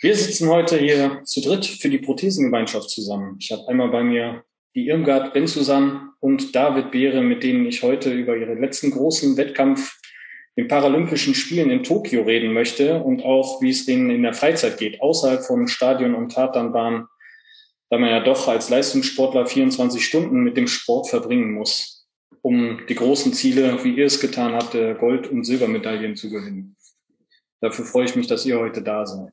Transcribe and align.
Wir 0.00 0.16
sitzen 0.16 0.48
heute 0.48 0.76
hier 0.76 1.22
zu 1.24 1.40
dritt 1.40 1.64
für 1.64 1.88
die 1.88 1.98
Prothesengemeinschaft 1.98 2.90
zusammen. 2.90 3.36
Ich 3.38 3.52
habe 3.52 3.68
einmal 3.68 3.90
bei 3.90 4.02
mir 4.02 4.44
die 4.74 4.88
Irmgard 4.88 5.32
Bensusan 5.32 6.10
und 6.18 6.54
David 6.54 6.90
Beere, 6.90 7.22
mit 7.22 7.44
denen 7.44 7.64
ich 7.64 7.82
heute 7.84 8.12
über 8.12 8.36
ihre 8.36 8.54
letzten 8.54 8.90
großen 8.90 9.36
Wettkampf 9.36 9.96
den 10.56 10.66
Paralympischen 10.66 11.34
Spielen 11.34 11.70
in 11.70 11.84
Tokio 11.84 12.22
reden 12.22 12.52
möchte 12.52 13.02
und 13.02 13.22
auch, 13.22 13.62
wie 13.62 13.70
es 13.70 13.86
denen 13.86 14.10
in 14.10 14.24
der 14.24 14.34
Freizeit 14.34 14.78
geht, 14.78 15.00
außerhalb 15.00 15.44
von 15.44 15.68
Stadion 15.68 16.16
und 16.16 16.32
Tatanbahn, 16.32 17.06
da 17.88 17.98
man 17.98 18.10
ja 18.10 18.20
doch 18.20 18.48
als 18.48 18.70
Leistungssportler 18.70 19.46
24 19.46 20.04
Stunden 20.04 20.40
mit 20.40 20.56
dem 20.56 20.66
Sport 20.66 21.08
verbringen 21.08 21.52
muss, 21.52 22.06
um 22.42 22.80
die 22.88 22.96
großen 22.96 23.32
Ziele, 23.32 23.82
wie 23.84 23.94
ihr 23.94 24.06
es 24.06 24.18
getan 24.18 24.54
habt, 24.54 24.72
Gold- 24.98 25.28
und 25.28 25.44
Silbermedaillen 25.44 26.16
zu 26.16 26.30
gewinnen. 26.30 26.76
Dafür 27.60 27.84
freue 27.84 28.06
ich 28.06 28.16
mich, 28.16 28.26
dass 28.26 28.44
ihr 28.44 28.58
heute 28.58 28.82
da 28.82 29.06
seid. 29.06 29.32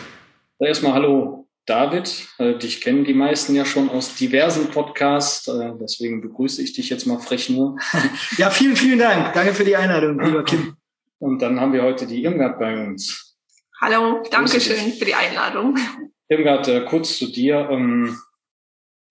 Erstmal 0.63 0.93
hallo 0.93 1.49
David. 1.65 2.27
Äh, 2.37 2.53
dich 2.59 2.81
kennen 2.81 3.03
die 3.03 3.15
meisten 3.15 3.55
ja 3.55 3.65
schon 3.65 3.89
aus 3.89 4.13
diversen 4.13 4.69
Podcasts. 4.69 5.47
Äh, 5.47 5.71
deswegen 5.81 6.21
begrüße 6.21 6.61
ich 6.61 6.73
dich 6.73 6.87
jetzt 6.91 7.07
mal 7.07 7.17
frech 7.17 7.49
nur. 7.49 7.77
ja, 8.37 8.51
vielen, 8.51 8.75
vielen 8.75 8.99
Dank. 8.99 9.33
Danke 9.33 9.55
für 9.55 9.63
die 9.63 9.75
Einladung, 9.75 10.19
lieber 10.19 10.43
Kim. 10.43 10.75
Und 11.17 11.41
dann 11.41 11.59
haben 11.59 11.73
wir 11.73 11.81
heute 11.81 12.05
die 12.05 12.23
Irmgard 12.23 12.59
bei 12.59 12.79
uns. 12.85 13.35
Hallo, 13.81 14.21
danke 14.29 14.61
schön 14.61 14.93
für 14.93 15.05
die 15.05 15.15
Einladung. 15.15 15.79
Irmgard, 16.27 16.67
äh, 16.67 16.81
kurz 16.81 17.17
zu 17.17 17.31
dir. 17.31 17.67
Ähm, 17.71 18.19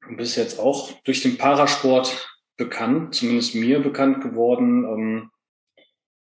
du 0.08 0.16
bist 0.16 0.36
jetzt 0.36 0.60
auch 0.60 0.92
durch 1.02 1.20
den 1.22 1.36
Parasport 1.36 2.32
bekannt, 2.58 3.16
zumindest 3.16 3.56
mir 3.56 3.80
bekannt 3.80 4.22
geworden. 4.22 5.30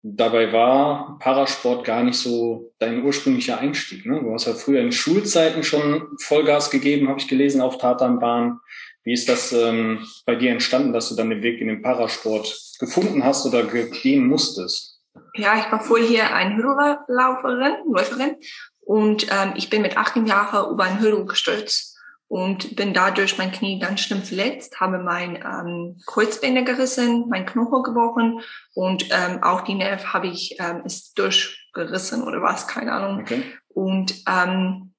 Dabei 0.07 0.53
war 0.53 1.19
Parasport 1.19 1.83
gar 1.83 2.03
nicht 2.03 2.19
so 2.19 2.75
dein 2.79 3.03
ursprünglicher 3.03 3.59
Einstieg. 3.59 4.05
Ne? 4.05 4.21
Du 4.21 4.35
hast 4.35 4.45
ja 4.45 4.53
früher 4.53 4.83
in 4.83 4.93
Schulzeiten 4.93 5.63
schon 5.63 6.09
Vollgas 6.21 6.69
gegeben, 6.69 7.09
habe 7.09 7.19
ich 7.19 7.27
gelesen, 7.27 7.63
auf 7.63 7.79
Tatanbahn. 7.79 8.61
Wie 9.03 9.15
ist 9.15 9.31
das 9.31 9.55
ähm, 9.55 10.07
bei 10.27 10.35
dir 10.35 10.51
entstanden, 10.51 10.93
dass 10.93 11.09
du 11.09 11.15
dann 11.15 11.31
den 11.31 11.43
Weg 11.43 11.59
in 11.59 11.69
den 11.69 11.81
Parasport 11.81 12.55
gefunden 12.79 13.25
hast 13.25 13.47
oder 13.47 13.63
gehen 13.65 14.27
musstest? 14.27 15.01
Ja, 15.37 15.59
ich 15.59 15.73
war 15.73 15.81
vorher 15.81 16.35
eine 16.35 16.55
Hürdenlauferin, 16.55 17.77
Läuferin 17.91 18.37
und 18.81 19.27
ähm, 19.31 19.55
ich 19.57 19.71
bin 19.71 19.81
mit 19.81 19.97
18 19.97 20.27
Jahren 20.27 20.71
über 20.71 20.85
ein 20.85 21.01
Hürden 21.01 21.27
gestürzt 21.27 21.94
und 22.35 22.75
bin 22.75 22.93
dadurch 22.93 23.39
mein 23.39 23.53
Knie 23.53 23.79
ganz 23.79 24.01
schlimm 24.01 24.25
verletzt, 24.25 24.81
habe 24.81 24.99
mein 24.99 25.37
ähm, 25.37 26.01
Kreuzbänder 26.05 26.63
gerissen, 26.63 27.29
mein 27.29 27.47
Knochen 27.47 27.85
gebrochen 27.85 28.41
und 28.75 29.05
ähm, 29.13 29.41
auch 29.45 29.61
die 29.61 29.77
Nerv 29.77 30.07
habe 30.07 30.27
ich 30.27 30.57
ähm, 30.59 30.83
ist 30.85 31.17
durchgerissen 31.17 32.25
oder 32.25 32.43
was, 32.43 32.67
keine 32.67 32.91
Ahnung. 32.91 33.21
Okay. 33.21 33.45
Und 33.69 34.17
ähm, 34.29 34.95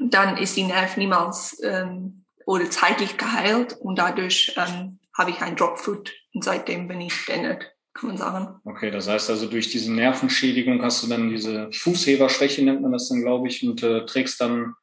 dann 0.00 0.36
ist 0.36 0.56
die 0.56 0.64
Nerv 0.64 0.96
niemals 0.96 1.62
ähm, 1.62 2.24
oder 2.44 2.68
zeitlich 2.68 3.18
geheilt 3.18 3.76
und 3.78 3.96
dadurch 3.96 4.56
ähm, 4.56 4.98
habe 5.16 5.30
ich 5.30 5.42
ein 5.42 5.54
Dropfoot 5.54 6.12
und 6.34 6.42
seitdem 6.42 6.88
bin 6.88 7.00
ich 7.02 7.24
beendet, 7.24 7.70
kann 7.92 8.08
man 8.08 8.16
sagen. 8.16 8.48
Okay, 8.64 8.90
das 8.90 9.08
heißt 9.08 9.30
also 9.30 9.46
durch 9.46 9.70
diese 9.70 9.92
Nervenschädigung 9.92 10.82
hast 10.82 11.04
du 11.04 11.06
dann 11.06 11.28
diese 11.28 11.70
Fußheberschwäche 11.70 12.64
nennt 12.64 12.82
man 12.82 12.90
das 12.90 13.08
dann, 13.10 13.20
glaube 13.22 13.46
ich, 13.46 13.64
und 13.64 13.80
äh, 13.84 14.04
trägst 14.06 14.40
dann 14.40 14.74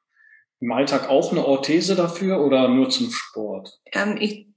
im 0.62 0.72
Alltag 0.72 1.10
auch 1.10 1.32
eine 1.32 1.46
Orthese 1.46 1.96
dafür 1.96 2.40
oder 2.40 2.70
nur 2.70 2.90
zum 2.90 3.12
Sport? 3.12 3.80
Ähm, 3.92 4.16
ich 4.20 4.48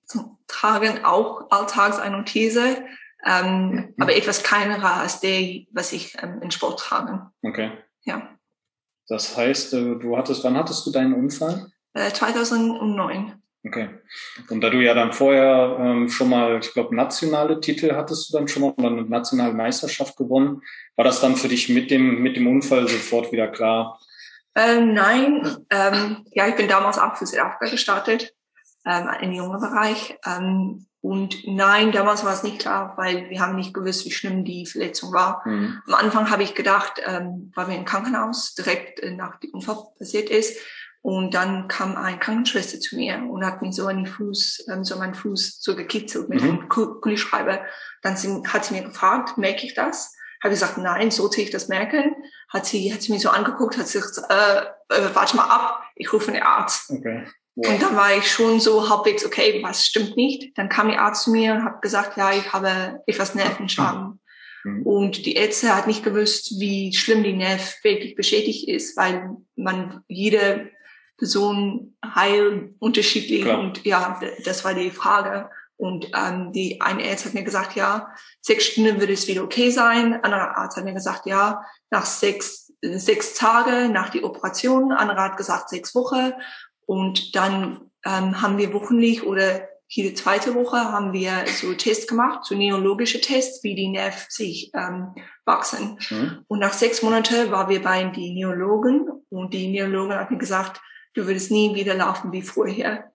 trage 0.47 1.01
auch 1.05 1.51
alltags 1.51 1.99
eine 1.99 2.19
Orthese, 2.19 2.85
ähm, 3.27 3.71
mhm. 3.71 3.95
aber 3.99 4.15
etwas 4.15 4.43
kleinerer 4.43 5.01
als 5.01 5.21
der, 5.21 5.65
was 5.73 5.93
ich 5.93 6.17
ähm, 6.23 6.41
in 6.43 6.51
Sport 6.51 6.79
trage. 6.79 7.27
Okay. 7.43 7.73
Ja. 8.05 8.29
Das 9.09 9.37
heißt, 9.37 9.75
äh, 9.75 9.97
du 9.97 10.17
hattest, 10.17 10.45
wann 10.45 10.57
hattest 10.57 10.87
du 10.87 10.91
deinen 10.91 11.15
Unfall? 11.15 11.71
Äh, 11.95 12.13
2009. 12.13 13.41
Okay. 13.67 13.89
Und 14.51 14.61
da 14.61 14.69
du 14.69 14.83
ja 14.83 14.93
dann 14.93 15.15
vorher 15.15 15.79
ähm, 15.81 16.11
schon 16.11 16.29
mal, 16.29 16.59
ich 16.61 16.73
glaube, 16.75 16.95
nationale 16.95 17.61
Titel 17.61 17.95
hattest 17.95 18.29
du 18.29 18.37
dann 18.37 18.47
schon 18.47 18.63
mal, 18.63 18.75
dann 18.77 18.99
eine 18.99 19.09
nationale 19.09 19.55
Meisterschaft 19.55 20.19
gewonnen, 20.19 20.61
war 20.97 21.05
das 21.05 21.23
dann 21.23 21.37
für 21.37 21.49
dich 21.49 21.71
mit 21.71 21.91
dem, 21.91 22.23
mit 22.23 22.37
dem 22.37 22.47
Unfall 22.47 22.87
sofort 22.89 23.33
wieder 23.33 23.49
klar, 23.49 23.99
ähm, 24.55 24.95
nein, 24.95 25.57
ähm, 25.71 26.25
ja, 26.33 26.47
ich 26.49 26.57
bin 26.57 26.69
damals 26.69 26.99
auch 26.99 27.17
für 27.17 27.27
Südafrika 27.27 27.71
gestartet, 27.71 28.35
ähm, 28.87 29.09
im 29.21 29.33
jungen 29.33 29.61
Bereich. 29.61 30.19
Ähm, 30.25 30.87
und 31.01 31.47
nein, 31.47 31.93
damals 31.93 32.25
war 32.25 32.33
es 32.33 32.45
nicht 32.45 32.61
klar, 32.61 32.95
weil 32.97 33.29
wir 33.29 33.41
haben 33.41 33.57
nicht 33.57 33.75
gewusst, 33.75 34.07
wie 34.07 34.11
schlimm 34.11 34.45
die 34.45 34.65
Verletzung 34.65 35.13
war. 35.13 35.43
Mhm. 35.45 35.83
Am 35.87 35.95
Anfang 35.95 36.31
habe 36.31 36.43
ich 36.43 36.55
gedacht, 36.55 36.95
ähm, 37.05 37.53
weil 37.55 37.69
wir 37.69 37.77
im 37.77 37.85
Krankenhaus 37.85 38.55
direkt 38.55 39.01
äh, 39.01 39.11
nach 39.11 39.39
dem 39.41 39.51
Unfall 39.51 39.77
passiert 39.99 40.31
ist. 40.31 40.59
Und 41.03 41.35
dann 41.35 41.69
kam 41.69 41.97
eine 41.97 42.19
Krankenschwester 42.19 42.81
zu 42.81 42.97
mir 42.97 43.23
und 43.29 43.45
hat 43.45 43.61
mir 43.61 43.71
so 43.71 43.87
an 43.87 43.97
den 43.97 44.07
Fuß, 44.07 44.65
ähm, 44.73 44.85
so 44.85 44.97
meinen 44.97 45.13
Fuß 45.13 45.61
so 45.61 45.77
gekitzelt 45.77 46.31
mit 46.31 46.41
mhm. 46.41 46.49
einem 46.49 46.69
Kugelschreiber. 46.71 47.61
Dann 48.01 48.15
hat 48.47 48.65
sie 48.65 48.73
mir 48.73 48.85
gefragt, 48.85 49.37
merke 49.37 49.67
ich 49.67 49.75
das? 49.75 50.15
Habe 50.45 50.51
gesagt, 50.51 50.79
nein, 50.79 51.11
sollte 51.11 51.41
ich 51.41 51.51
das 51.51 51.69
merken? 51.69 52.15
Hat 52.51 52.67
sie, 52.67 52.93
hat 52.93 53.03
sie 53.03 53.13
mich 53.13 53.23
so 53.23 53.31
angeguckt, 53.31 53.79
hat 53.79 53.89
sie 53.89 54.01
gesagt, 54.01 54.31
äh, 54.31 54.95
äh, 54.95 55.09
warte 55.15 55.37
mal 55.37 55.49
ab, 55.49 55.83
ich 55.97 56.13
rufe 56.13 56.31
einen 56.31 56.43
Arzt. 56.43 56.91
Okay. 56.91 57.27
Wow. 57.57 57.73
Und 57.73 57.83
dann 57.83 57.97
war 57.97 58.15
ich 58.15 58.31
schon 58.31 58.61
so 58.61 58.91
halbwegs, 58.91 59.25
okay, 59.25 59.63
was 59.63 59.87
stimmt 59.87 60.17
nicht? 60.17 60.57
Dann 60.59 60.69
kam 60.69 60.89
der 60.89 61.01
Arzt 61.01 61.25
zu 61.25 61.31
mir 61.31 61.55
und 61.55 61.65
hat 61.65 61.83
gesagt, 61.83 62.17
ja, 62.17 62.33
ich 62.33 62.53
habe 62.53 63.01
etwas 63.07 63.35
Nervenschaden. 63.35 64.21
Mhm. 64.65 64.83
Und 64.83 65.25
die 65.25 65.35
Ärzte 65.35 65.75
hat 65.75 65.87
nicht 65.87 66.05
gewusst, 66.05 66.61
wie 66.61 66.93
schlimm 66.93 67.23
die 67.23 67.33
Nerv 67.33 67.77
wirklich 67.83 68.15
beschädigt 68.15 68.69
ist, 68.69 68.97
weil 68.97 69.37
man 69.57 70.03
jede 70.09 70.71
Person 71.17 71.97
heil 72.05 72.75
unterschiedlich 72.81 73.43
Klar. 73.43 73.61
und 73.61 73.85
ja, 73.85 74.21
das 74.45 74.65
war 74.65 74.75
die 74.75 74.91
Frage. 74.91 75.49
Und 75.77 76.11
ähm, 76.15 76.53
die 76.53 76.81
eine 76.81 77.05
Arzt 77.05 77.25
hat 77.25 77.35
mir 77.35 77.43
gesagt, 77.43 77.75
ja, 77.75 78.09
sechs 78.41 78.67
Stunden 78.67 79.01
würde 79.01 79.13
es 79.13 79.27
wieder 79.27 79.43
okay 79.43 79.71
sein. 79.71 80.23
Anderer 80.23 80.57
Arzt 80.57 80.77
hat 80.77 80.85
mir 80.85 80.95
gesagt, 80.95 81.27
ja, 81.27 81.65
nach 81.91 82.07
sechs, 82.07 82.73
sechs 82.81 83.35
Tage 83.35 83.89
nach 83.89 84.11
die 84.11 84.23
Operation. 84.23 84.93
Anderer 84.93 85.25
hat 85.25 85.37
gesagt, 85.37 85.69
sechs 85.69 85.95
Wochen. 85.95 86.33
Und 86.87 87.35
dann 87.35 87.91
ähm, 88.05 88.41
haben 88.41 88.59
wir 88.59 88.73
wochentlich 88.73 89.25
oder 89.25 89.69
jede 89.87 90.15
zweite 90.15 90.55
Woche 90.55 90.77
haben 90.77 91.13
wir 91.13 91.45
so 91.47 91.73
Tests 91.75 92.07
gemacht, 92.07 92.45
so 92.45 92.55
neurologische 92.55 93.21
Tests, 93.21 93.63
wie 93.63 93.75
die 93.75 93.89
Nerven 93.89 94.27
sich 94.29 94.71
ähm, 94.75 95.15
wachsen. 95.45 95.99
Mhm. 96.11 96.45
Und 96.49 96.59
nach 96.59 96.73
sechs 96.73 97.03
Monaten 97.03 97.51
waren 97.51 97.69
wir 97.69 97.83
bei 97.83 98.03
den 98.03 98.35
Neurologen 98.35 99.09
und 99.29 99.55
die 99.55 99.69
Neurologen 99.69 100.17
mir 100.31 100.39
gesagt, 100.39 100.81
du 101.15 101.27
würdest 101.27 101.51
nie 101.51 101.75
wieder 101.75 101.95
laufen 101.95 102.33
wie 102.33 102.43
vorher. 102.43 103.13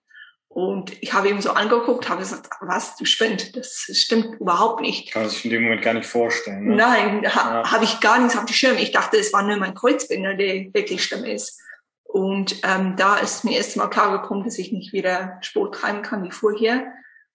Und 0.52 1.02
ich 1.02 1.14
habe 1.14 1.30
ihm 1.30 1.42
so 1.42 1.52
angeguckt, 1.52 2.10
habe 2.10 2.22
gesagt, 2.22 2.50
was, 2.62 2.96
du 2.96 3.06
spinnst, 3.06 3.56
das 3.56 3.86
stimmt 3.94 4.40
überhaupt 4.40 4.82
nicht. 4.82 5.12
Kann 5.12 5.30
sich 5.30 5.46
in 5.46 5.52
dem 5.52 5.64
Moment 5.64 5.84
gar 5.84 5.94
nicht 5.94 6.08
vorstellen. 6.08 6.66
Ne? 6.66 6.76
Nein, 6.76 7.24
ha, 7.24 7.62
ja. 7.62 7.72
habe 7.72 7.86
ich 7.86 8.00
gar 8.00 8.20
nichts 8.20 8.36
auf 8.36 8.46
die 8.46 8.54
Schirm. 8.54 8.78
Ich 8.78 8.92
dachte, 8.92 9.18
es 9.18 9.32
war 9.32 9.44
nur 9.44 9.58
mein 9.58 9.76
Kreuzbinder, 9.76 10.34
der 10.34 10.74
wirklich 10.74 11.04
schlimm 11.04 11.23
ist. 11.23 11.62
Und 12.03 12.56
ähm, 12.64 12.96
da 12.97 13.18
ist 13.18 13.46
mir 13.46 13.56
erst 13.56 13.78
mal 13.78 13.88
klar 13.88 14.20
gekommen, 14.20 14.44
dass 14.44 14.58
ich 14.58 14.72
nicht 14.72 14.91
wieder 14.91 15.38
Sport 15.41 15.76
treiben 15.76 16.02
kann 16.02 16.23
wie 16.23 16.32
vorher. 16.32 16.91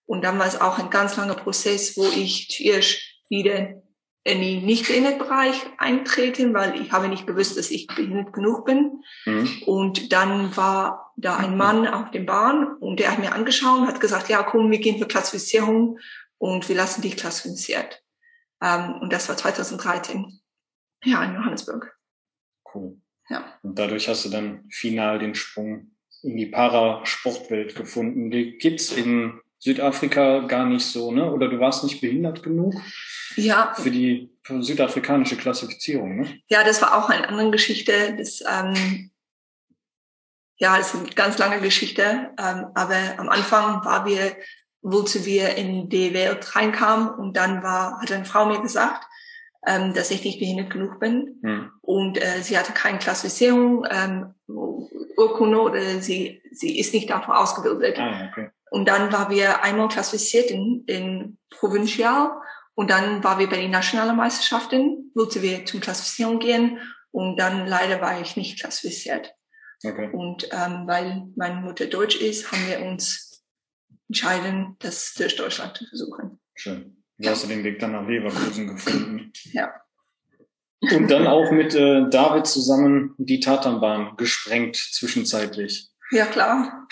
Und 0.07 0.25
dann 0.25 0.41
war 0.41 0.47
es 0.47 0.61
auch 0.61 0.81
ein 0.81 0.91
ganz 0.91 1.17
langer 1.17 1.37
Prozess, 1.37 1.97
wo 1.97 2.05
ich 2.07 2.49
zuerst 2.51 3.01
wieder 3.29 3.84
in 4.25 4.41
den 4.41 4.65
nicht 4.65 4.87
behindert 4.87 5.19
Bereich 5.19 5.55
eintreten, 5.77 6.55
weil 6.55 6.81
ich 6.81 6.93
habe 6.93 7.09
nicht 7.09 7.27
gewusst, 7.27 7.59
dass 7.59 7.71
ich 7.71 7.87
behindert 7.87 8.33
genug 8.33 8.65
bin. 8.65 9.03
Mhm. 9.27 9.63
Und 9.67 10.13
dann 10.13 10.57
war 10.57 11.13
da 11.17 11.37
ein 11.37 11.57
Mann 11.57 11.87
auf 11.87 12.11
dem 12.11 12.25
Bahn 12.25 12.77
und 12.79 13.01
der 13.01 13.13
hat 13.13 13.19
mir 13.19 13.33
angeschaut 13.33 13.81
und 13.81 13.87
hat 13.87 14.01
gesagt, 14.01 14.31
ja, 14.31 14.43
komm, 14.43 14.71
wir 14.71 14.79
gehen 14.81 14.99
für 14.99 15.07
Klassifizierung 15.07 15.99
und 16.39 16.69
wir 16.69 16.77
lassen 16.77 17.03
dich 17.03 17.17
klassifiziert. 17.17 18.03
Ähm, 18.63 18.95
und 19.01 19.13
das 19.13 19.29
war 19.29 19.37
2013. 19.37 20.41
Ja, 21.05 21.23
in 21.23 21.35
Johannesburg. 21.35 21.95
Cool. 22.75 22.99
Ja. 23.29 23.59
Und 23.63 23.79
dadurch 23.79 24.09
hast 24.09 24.25
du 24.25 24.31
dann 24.31 24.65
final 24.71 25.19
den 25.19 25.35
Sprung 25.35 25.93
in 26.23 26.39
die 26.39 26.47
Parasportwelt 26.47 27.75
gefunden. 27.75 28.31
Die 28.31 28.57
gibt's 28.57 28.91
in 28.91 29.41
Südafrika 29.65 30.41
gar 30.41 30.67
nicht 30.67 30.85
so, 30.85 31.11
ne? 31.11 31.33
Oder 31.33 31.49
du 31.49 31.59
warst 31.59 31.85
nicht 31.85 32.03
behindert 32.03 32.43
genug? 32.43 32.75
Ja. 33.37 33.73
Für 33.75 33.91
die 33.91 34.31
für 34.43 34.63
südafrikanische 34.63 35.37
Klassifizierung, 35.37 36.17
ne? 36.17 36.39
Ja, 36.49 36.65
das 36.65 36.83
war 36.83 36.99
auch 36.99 37.09
eine 37.09 37.27
andere 37.27 37.51
Geschichte. 37.51 38.15
Das, 38.19 38.43
ähm, 38.43 39.11
ja, 40.59 40.77
das 40.77 40.93
ist 40.93 41.01
eine 41.01 41.09
ganz 41.15 41.39
lange 41.39 41.63
Geschichte. 41.63 42.31
Ähm, 42.39 42.67
aber 42.75 42.97
am 43.17 43.31
Anfang 43.31 43.83
war 43.87 44.05
wir, 44.05 44.37
wollten 44.83 45.25
wir 45.25 45.57
in 45.57 45.89
die 45.89 46.13
Welt 46.13 46.55
reinkamen 46.55 47.09
und 47.15 47.35
dann 47.35 47.63
war, 47.63 48.03
hat 48.03 48.13
eine 48.13 48.27
Frau 48.27 48.45
mir 48.45 48.61
gesagt, 48.61 49.07
ähm, 49.67 49.95
dass 49.95 50.11
ich 50.11 50.23
nicht 50.25 50.41
behindert 50.41 50.69
genug 50.69 51.01
bin. 51.01 51.39
Hm. 51.43 51.71
Und 51.81 52.23
äh, 52.23 52.43
sie 52.43 52.59
hatte 52.59 52.75
keine 52.75 52.99
Klassifizierung, 52.99 53.87
ähm, 53.91 54.35
Urkunde 55.17 55.59
oder 55.59 56.03
sie, 56.03 56.43
sie 56.53 56.79
ist 56.79 56.93
nicht 56.93 57.09
dafür 57.09 57.39
ausgebildet. 57.39 57.99
Ah, 57.99 58.29
okay. 58.31 58.51
Und 58.75 58.87
dann 58.87 59.13
war 59.13 59.31
wir 59.31 59.63
einmal 59.63 59.87
klassifiziert 59.87 60.51
in, 60.51 60.83
in 60.89 61.39
Provincial 61.49 62.33
und 62.75 62.91
dann 62.91 63.23
war 63.23 63.39
wir 63.39 63.49
bei 63.49 63.59
den 63.59 63.71
nationalen 63.71 64.17
Meisterschaften, 64.17 65.13
wollte 65.15 65.43
wir 65.43 65.65
zum 65.65 65.81
Klassifizierung 65.81 66.41
gehen 66.41 66.81
und 67.13 67.37
dann 67.37 67.69
leider 67.69 68.01
war 68.01 68.21
ich 68.21 68.37
nicht 68.37 68.59
klassifiziert. 68.59 69.33
Okay. 69.85 70.11
Und 70.13 70.49
ähm, 70.51 70.89
weil 70.89 71.23
meine 71.37 71.61
Mutter 71.61 71.87
Deutsch 71.87 72.17
ist, 72.17 72.51
haben 72.51 72.67
wir 72.67 72.85
uns 72.85 73.45
entschieden, 74.09 74.75
das 74.81 75.15
durch 75.15 75.37
Deutschland 75.37 75.77
zu 75.77 75.87
versuchen. 75.87 76.41
Schön. 76.57 76.97
Du 77.19 77.29
hast 77.29 77.45
ja. 77.45 77.51
den 77.51 77.63
Weg 77.63 77.79
dann 77.79 77.93
nach 77.93 78.09
Leverkusen 78.09 78.67
gefunden. 78.67 79.33
Ja. 79.53 79.73
Und 80.81 81.13
dann 81.13 81.29
auch 81.29 81.53
mit 81.53 81.77
äh, 81.77 82.11
David 82.11 82.49
zusammen 82.49 83.15
die 83.19 83.39
Tatanbahn 83.39 84.17
gesprengt 84.17 84.75
zwischenzeitlich. 84.75 85.91
Ja, 86.11 86.27
klar. 86.27 86.89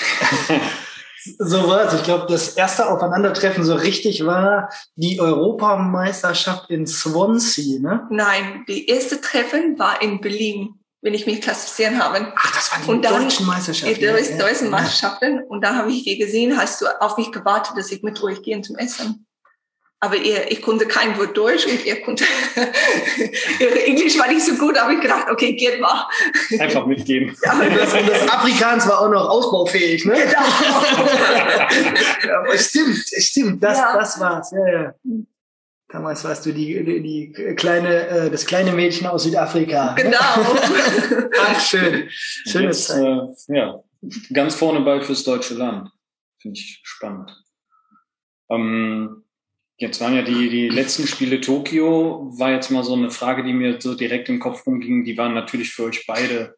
so 1.38 1.68
war's. 1.68 1.94
Ich 1.94 2.02
glaube, 2.02 2.26
das 2.28 2.50
erste 2.50 2.88
Aufeinandertreffen 2.88 3.64
so 3.64 3.74
richtig 3.74 4.24
war 4.24 4.70
die 4.96 5.20
Europameisterschaft 5.20 6.70
in 6.70 6.86
Swansea, 6.86 7.80
ne? 7.80 8.06
Nein, 8.10 8.64
die 8.68 8.86
erste 8.86 9.20
Treffen 9.20 9.78
war 9.78 10.02
in 10.02 10.20
Berlin, 10.20 10.74
wenn 11.00 11.14
ich 11.14 11.26
mich 11.26 11.40
klassifizieren 11.40 12.02
habe. 12.02 12.32
Ach, 12.36 12.54
das 12.54 12.72
waren 12.72 12.82
die 12.84 12.90
und 12.90 13.04
dann, 13.04 13.22
deutschen 13.22 13.46
Meisterschaften. 13.46 13.94
Die 13.94 14.36
deutschen 14.38 14.64
ja, 14.66 14.70
Meisterschaften. 14.70 15.42
Und 15.48 15.62
da 15.62 15.74
habe 15.74 15.90
ich 15.90 16.04
dir 16.04 16.18
gesehen, 16.18 16.56
hast 16.56 16.80
du 16.80 16.86
auf 17.00 17.16
mich 17.16 17.32
gewartet, 17.32 17.76
dass 17.76 17.90
ich 17.92 18.02
mit 18.02 18.22
euch 18.22 18.42
gehe 18.42 18.60
zum 18.62 18.76
Essen 18.76 19.26
aber 20.02 20.16
ihr, 20.16 20.50
ich 20.50 20.60
konnte 20.60 20.84
kein 20.86 21.16
Wort 21.16 21.36
Deutsch 21.36 21.64
und 21.64 21.86
ihr 21.86 22.02
konnte, 22.02 22.24
ihre 23.60 23.84
Englisch 23.84 24.18
war 24.18 24.26
nicht 24.26 24.44
so 24.44 24.56
gut, 24.56 24.76
aber 24.76 24.90
ich 24.94 25.00
gedacht, 25.00 25.30
okay, 25.30 25.52
geht 25.52 25.80
mal. 25.80 26.08
Einfach 26.58 26.86
mitgeben. 26.86 27.36
Ja, 27.44 27.52
und 27.52 27.76
das, 27.76 27.94
und 27.94 28.08
das 28.08 28.28
Afrikaans 28.28 28.88
war 28.88 29.00
auch 29.00 29.10
noch 29.10 29.28
ausbaufähig, 29.28 30.04
ne? 30.04 30.14
Genau. 30.14 30.42
ja, 32.50 32.58
stimmt, 32.58 32.96
stimmt, 33.16 33.62
das, 33.62 33.78
ja. 33.78 33.96
das 33.96 34.18
war's, 34.18 34.50
ja, 34.50 34.72
ja. 34.72 34.94
Damals 35.86 36.24
warst 36.24 36.46
du 36.46 36.52
die, 36.52 36.82
die, 36.82 37.02
die 37.02 37.54
kleine, 37.54 38.08
äh, 38.08 38.30
das 38.30 38.44
kleine 38.44 38.72
Mädchen 38.72 39.06
aus 39.06 39.22
Südafrika. 39.22 39.94
Genau. 39.94 40.18
Ach, 41.40 41.60
schön. 41.60 42.08
Schönes 42.10 42.86
Zeit. 42.86 43.04
Äh, 43.48 43.56
ja, 43.56 43.84
ganz 44.32 44.56
vorne 44.56 44.80
bei 44.80 45.00
fürs 45.00 45.22
deutsche 45.22 45.54
Land. 45.54 45.90
Finde 46.40 46.58
ich 46.58 46.80
spannend. 46.82 47.30
Ähm, 48.50 49.21
Jetzt 49.78 50.00
waren 50.00 50.14
ja 50.14 50.22
die, 50.22 50.48
die 50.48 50.68
letzten 50.68 51.06
Spiele 51.06 51.40
Tokio, 51.40 52.30
war 52.36 52.52
jetzt 52.52 52.70
mal 52.70 52.84
so 52.84 52.94
eine 52.94 53.10
Frage, 53.10 53.42
die 53.42 53.52
mir 53.52 53.80
so 53.80 53.94
direkt 53.94 54.28
im 54.28 54.38
Kopf 54.38 54.66
rumging. 54.66 55.04
Die 55.04 55.18
waren 55.18 55.34
natürlich 55.34 55.70
für 55.72 55.84
euch 55.84 56.06
beide 56.06 56.54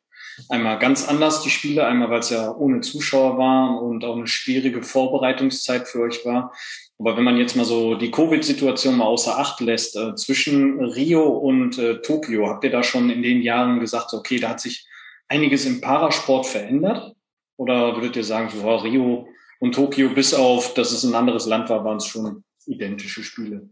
einmal 0.49 0.79
ganz 0.79 1.09
anders, 1.09 1.43
die 1.43 1.51
Spiele. 1.51 1.87
Einmal, 1.87 2.11
weil 2.11 2.21
es 2.21 2.31
ja 2.31 2.51
ohne 2.51 2.81
Zuschauer 2.81 3.39
war 3.39 3.83
und 3.83 4.05
auch 4.05 4.17
eine 4.17 4.27
schwierige 4.27 4.83
Vorbereitungszeit 4.83 5.89
für 5.89 6.01
euch 6.01 6.25
war. 6.25 6.53
Aber 6.99 7.17
wenn 7.17 7.25
man 7.25 7.37
jetzt 7.37 7.57
mal 7.57 7.65
so 7.65 7.97
die 7.97 8.11
Covid-Situation 8.11 8.97
mal 8.97 9.07
außer 9.07 9.39
Acht 9.39 9.61
lässt, 9.61 9.97
äh, 9.97 10.15
zwischen 10.15 10.81
Rio 10.81 11.25
und 11.25 11.79
äh, 11.79 12.01
Tokio, 12.03 12.49
habt 12.49 12.65
ihr 12.65 12.71
da 12.71 12.83
schon 12.83 13.11
in 13.11 13.23
den 13.23 13.43
Jahren 13.43 13.81
gesagt, 13.81 14.13
okay, 14.13 14.39
da 14.39 14.51
hat 14.51 14.61
sich 14.61 14.87
einiges 15.29 15.67
im 15.67 15.81
Parasport 15.81 16.47
verändert? 16.47 17.15
Oder 17.57 17.95
würdet 17.97 18.17
ihr 18.17 18.25
sagen, 18.25 18.51
so, 18.51 18.77
Rio 18.77 19.29
und 19.61 19.75
Tokio, 19.75 20.11
bis 20.11 20.35
auf, 20.35 20.75
dass 20.75 20.93
es 20.93 21.05
ein 21.05 21.15
anderes 21.15 21.47
Land 21.47 21.69
war, 21.69 21.85
waren 21.85 21.97
es 21.97 22.07
schon 22.07 22.45
identische 22.67 23.23
Spiele. 23.23 23.69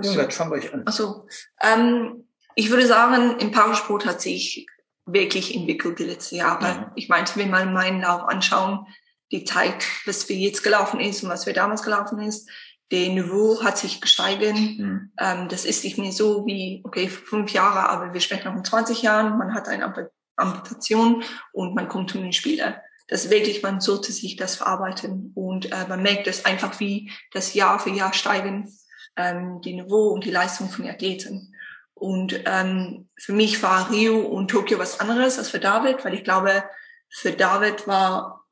Ja, 0.00 0.12
jetzt 0.22 0.36
fangen 0.36 0.50
wir 0.50 0.58
euch 0.58 0.72
an. 0.72 0.82
Also, 0.86 1.26
ähm, 1.60 2.26
ich 2.56 2.70
würde 2.70 2.86
sagen, 2.86 3.38
im 3.38 3.52
Parasport 3.52 4.06
hat 4.06 4.20
sich 4.20 4.66
wirklich 5.06 5.54
entwickelt 5.54 5.98
die 5.98 6.04
letzten 6.04 6.36
Jahre. 6.36 6.64
Ja. 6.64 6.92
Ich 6.96 7.08
meinte, 7.08 7.36
wenn 7.36 7.50
wir 7.50 7.64
meinen 7.66 8.00
Lauf 8.00 8.22
anschauen, 8.22 8.86
die 9.32 9.44
Zeit, 9.44 9.84
was 10.06 10.28
wir 10.28 10.36
jetzt 10.36 10.62
gelaufen 10.62 11.00
ist 11.00 11.22
und 11.22 11.28
was 11.28 11.46
wir 11.46 11.52
damals 11.52 11.82
gelaufen 11.82 12.20
ist, 12.20 12.48
der 12.90 13.08
Niveau 13.08 13.62
hat 13.62 13.78
sich 13.78 14.00
gesteigert. 14.00 14.54
Mhm. 14.54 15.12
Ähm, 15.18 15.48
das 15.48 15.64
ist 15.64 15.84
nicht 15.84 15.98
mehr 15.98 16.12
so 16.12 16.46
wie, 16.46 16.82
okay, 16.84 17.08
fünf 17.08 17.52
Jahre, 17.52 17.88
aber 17.88 18.12
wir 18.12 18.20
sprechen 18.20 18.48
noch 18.48 18.56
in 18.56 18.64
20 18.64 19.02
Jahren, 19.02 19.38
man 19.38 19.54
hat 19.54 19.68
eine 19.68 20.10
Amputation 20.36 21.24
und 21.52 21.74
man 21.74 21.88
kommt 21.88 22.10
zu 22.10 22.18
den 22.18 22.32
Spielen 22.32 22.74
das 23.08 23.30
wirklich, 23.30 23.62
man 23.62 23.80
sollte 23.80 24.12
sich 24.12 24.36
das 24.36 24.56
verarbeiten 24.56 25.32
und 25.34 25.70
äh, 25.70 25.86
man 25.88 26.02
merkt 26.02 26.26
es 26.26 26.44
einfach, 26.44 26.80
wie 26.80 27.10
das 27.32 27.54
Jahr 27.54 27.78
für 27.78 27.90
Jahr 27.90 28.14
steigen, 28.14 28.72
ähm, 29.16 29.60
die 29.62 29.74
Niveau 29.74 30.08
und 30.08 30.24
die 30.24 30.30
Leistung 30.30 30.70
von 30.70 30.88
Athleten. 30.88 31.54
Und 31.94 32.40
ähm, 32.46 33.08
für 33.16 33.32
mich 33.32 33.62
war 33.62 33.90
Rio 33.90 34.20
und 34.20 34.50
Tokio 34.50 34.78
was 34.78 35.00
anderes 35.00 35.38
als 35.38 35.50
für 35.50 35.60
David, 35.60 36.04
weil 36.04 36.14
ich 36.14 36.24
glaube, 36.24 36.64
für 37.10 37.32
David 37.32 37.86
war 37.86 38.44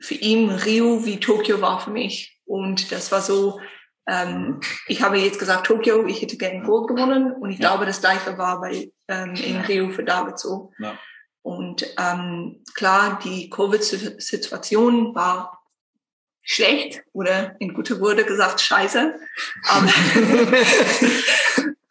für 0.00 0.14
ihn 0.14 0.50
Rio 0.50 1.04
wie 1.04 1.18
Tokio 1.18 1.60
war 1.60 1.80
für 1.80 1.90
mich. 1.90 2.40
Und 2.44 2.92
das 2.92 3.10
war 3.10 3.22
so, 3.22 3.60
ähm, 4.06 4.60
ich 4.86 5.02
habe 5.02 5.18
jetzt 5.18 5.38
gesagt 5.38 5.66
Tokio, 5.66 6.06
ich 6.06 6.20
hätte 6.20 6.36
gerne 6.36 6.62
Gold 6.62 6.88
gewonnen 6.88 7.32
und 7.32 7.50
ich 7.50 7.58
ja. 7.58 7.70
glaube, 7.70 7.86
das 7.86 8.00
gleiche 8.00 8.36
war 8.36 8.60
bei 8.60 8.92
ähm, 9.08 9.34
in 9.34 9.56
Rio 9.62 9.90
für 9.90 10.04
David 10.04 10.38
so. 10.38 10.72
Ja. 10.78 10.98
Und 11.44 11.86
ähm, 11.98 12.64
klar, 12.74 13.18
die 13.22 13.50
Covid-Situation 13.50 15.14
war 15.14 15.62
schlecht 16.40 17.04
oder 17.12 17.54
in 17.60 17.74
guter 17.74 18.00
Wurde 18.00 18.24
gesagt 18.24 18.62
scheiße. 18.62 19.14
Aber, 19.68 19.86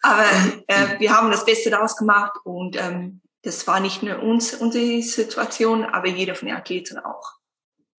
aber 0.02 0.26
äh, 0.68 1.00
wir 1.00 1.16
haben 1.16 1.30
das 1.30 1.46
Beste 1.46 1.70
daraus 1.70 1.96
gemacht 1.96 2.32
und 2.44 2.76
ähm, 2.82 3.22
das 3.44 3.68
war 3.68 3.80
nicht 3.80 4.02
nur 4.02 4.24
uns 4.24 4.56
unsere 4.56 5.04
Situation, 5.04 5.86
aber 5.86 6.08
jeder 6.08 6.34
von 6.34 6.48
den 6.48 6.58
Athleten 6.58 6.98
auch. 6.98 7.34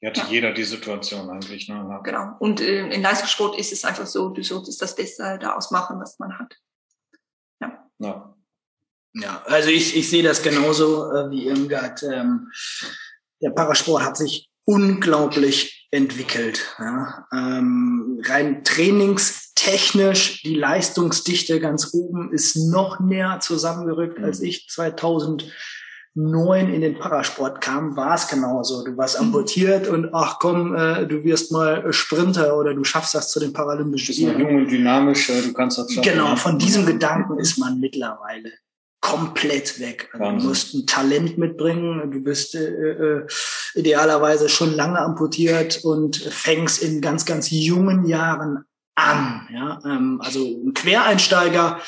Hatte 0.05 0.23
ja. 0.23 0.27
jeder 0.27 0.53
die 0.53 0.65
Situation 0.65 1.31
eigentlich. 1.31 1.69
Ne? 1.69 2.01
Genau. 2.03 2.35
Und 2.41 2.61
äh, 2.61 2.89
in 2.89 3.01
Leistungssport 3.01 3.57
ist 3.57 3.73
es 3.73 3.85
einfach 3.85 4.07
so, 4.07 4.31
du 4.31 4.43
solltest 4.43 4.83
das 4.83 4.97
Beste 4.97 5.39
daraus 5.41 5.71
machen, 5.71 6.01
was 6.01 6.19
man 6.19 6.37
hat. 6.37 6.57
Ja. 7.61 7.89
ja. 7.99 8.35
Ja, 9.15 9.43
also 9.47 9.69
ich, 9.69 9.97
ich 9.97 10.11
sehe 10.11 10.23
das 10.23 10.43
genauso 10.43 11.11
äh, 11.13 11.31
wie 11.31 11.47
Irmgard. 11.47 12.03
Ähm, 12.03 12.51
der 13.41 13.51
Parasport 13.51 14.03
hat 14.03 14.17
sich 14.17 14.49
unglaublich 14.65 15.87
entwickelt. 15.91 16.75
Ja. 16.79 17.27
Ähm, 17.33 18.21
rein 18.25 18.65
trainingstechnisch, 18.65 20.43
die 20.43 20.57
Leistungsdichte 20.57 21.61
ganz 21.61 21.95
oben 21.95 22.33
ist 22.33 22.57
noch 22.57 22.99
näher 22.99 23.39
zusammengerückt, 23.41 24.19
mhm. 24.19 24.25
als 24.25 24.41
ich 24.41 24.67
2009 24.69 25.53
in 26.75 26.81
den 26.81 26.99
Parasport 26.99 27.61
kam, 27.61 27.97
war 27.97 28.15
es 28.17 28.27
genauso. 28.27 28.83
Du 28.85 28.97
warst 28.97 29.21
mhm. 29.21 29.27
amputiert 29.27 29.87
und 29.87 30.13
ach 30.13 30.41
komm, 30.41 30.75
äh, 30.75 31.07
du 31.07 31.23
wirst 31.23 31.53
mal 31.53 31.93
Sprinter 31.93 32.59
oder 32.59 32.75
du 32.75 32.83
schaffst 32.83 33.15
das 33.15 33.31
zu 33.31 33.39
den 33.39 33.53
Paralympischen 33.53 34.15
Spielen. 34.15 34.41
Jung 34.41 34.57
und 34.57 34.71
dynamisch, 34.71 35.29
du 35.29 35.53
kannst 35.53 35.79
das 35.79 35.93
schaffen. 35.93 36.11
Genau, 36.11 36.35
von 36.35 36.59
diesem 36.59 36.85
Gedanken 36.85 37.39
ist 37.39 37.59
man 37.59 37.79
mittlerweile 37.79 38.51
komplett 39.05 39.81
weg. 39.81 40.09
Wahnsinn. 40.15 40.39
Du 40.39 40.49
musst 40.49 40.75
ein 40.75 40.87
Talent 40.87 41.37
mitbringen, 41.37 42.11
du 42.11 42.21
bist 42.21 42.55
äh, 42.55 42.65
äh, 42.65 43.27
idealerweise 43.75 44.49
schon 44.49 44.73
lange 44.73 44.99
amputiert 44.99 45.85
und 45.85 46.17
fängst 46.17 46.83
in 46.83 47.03
ganz, 47.03 47.27
ganz 47.27 47.51
jungen 47.51 48.07
Jahren 48.07 48.65
an. 48.95 49.47
Ja? 49.53 49.79
Ähm, 49.85 50.23
also 50.23 50.43
ein 50.43 50.73
Quereinsteiger 50.73 51.81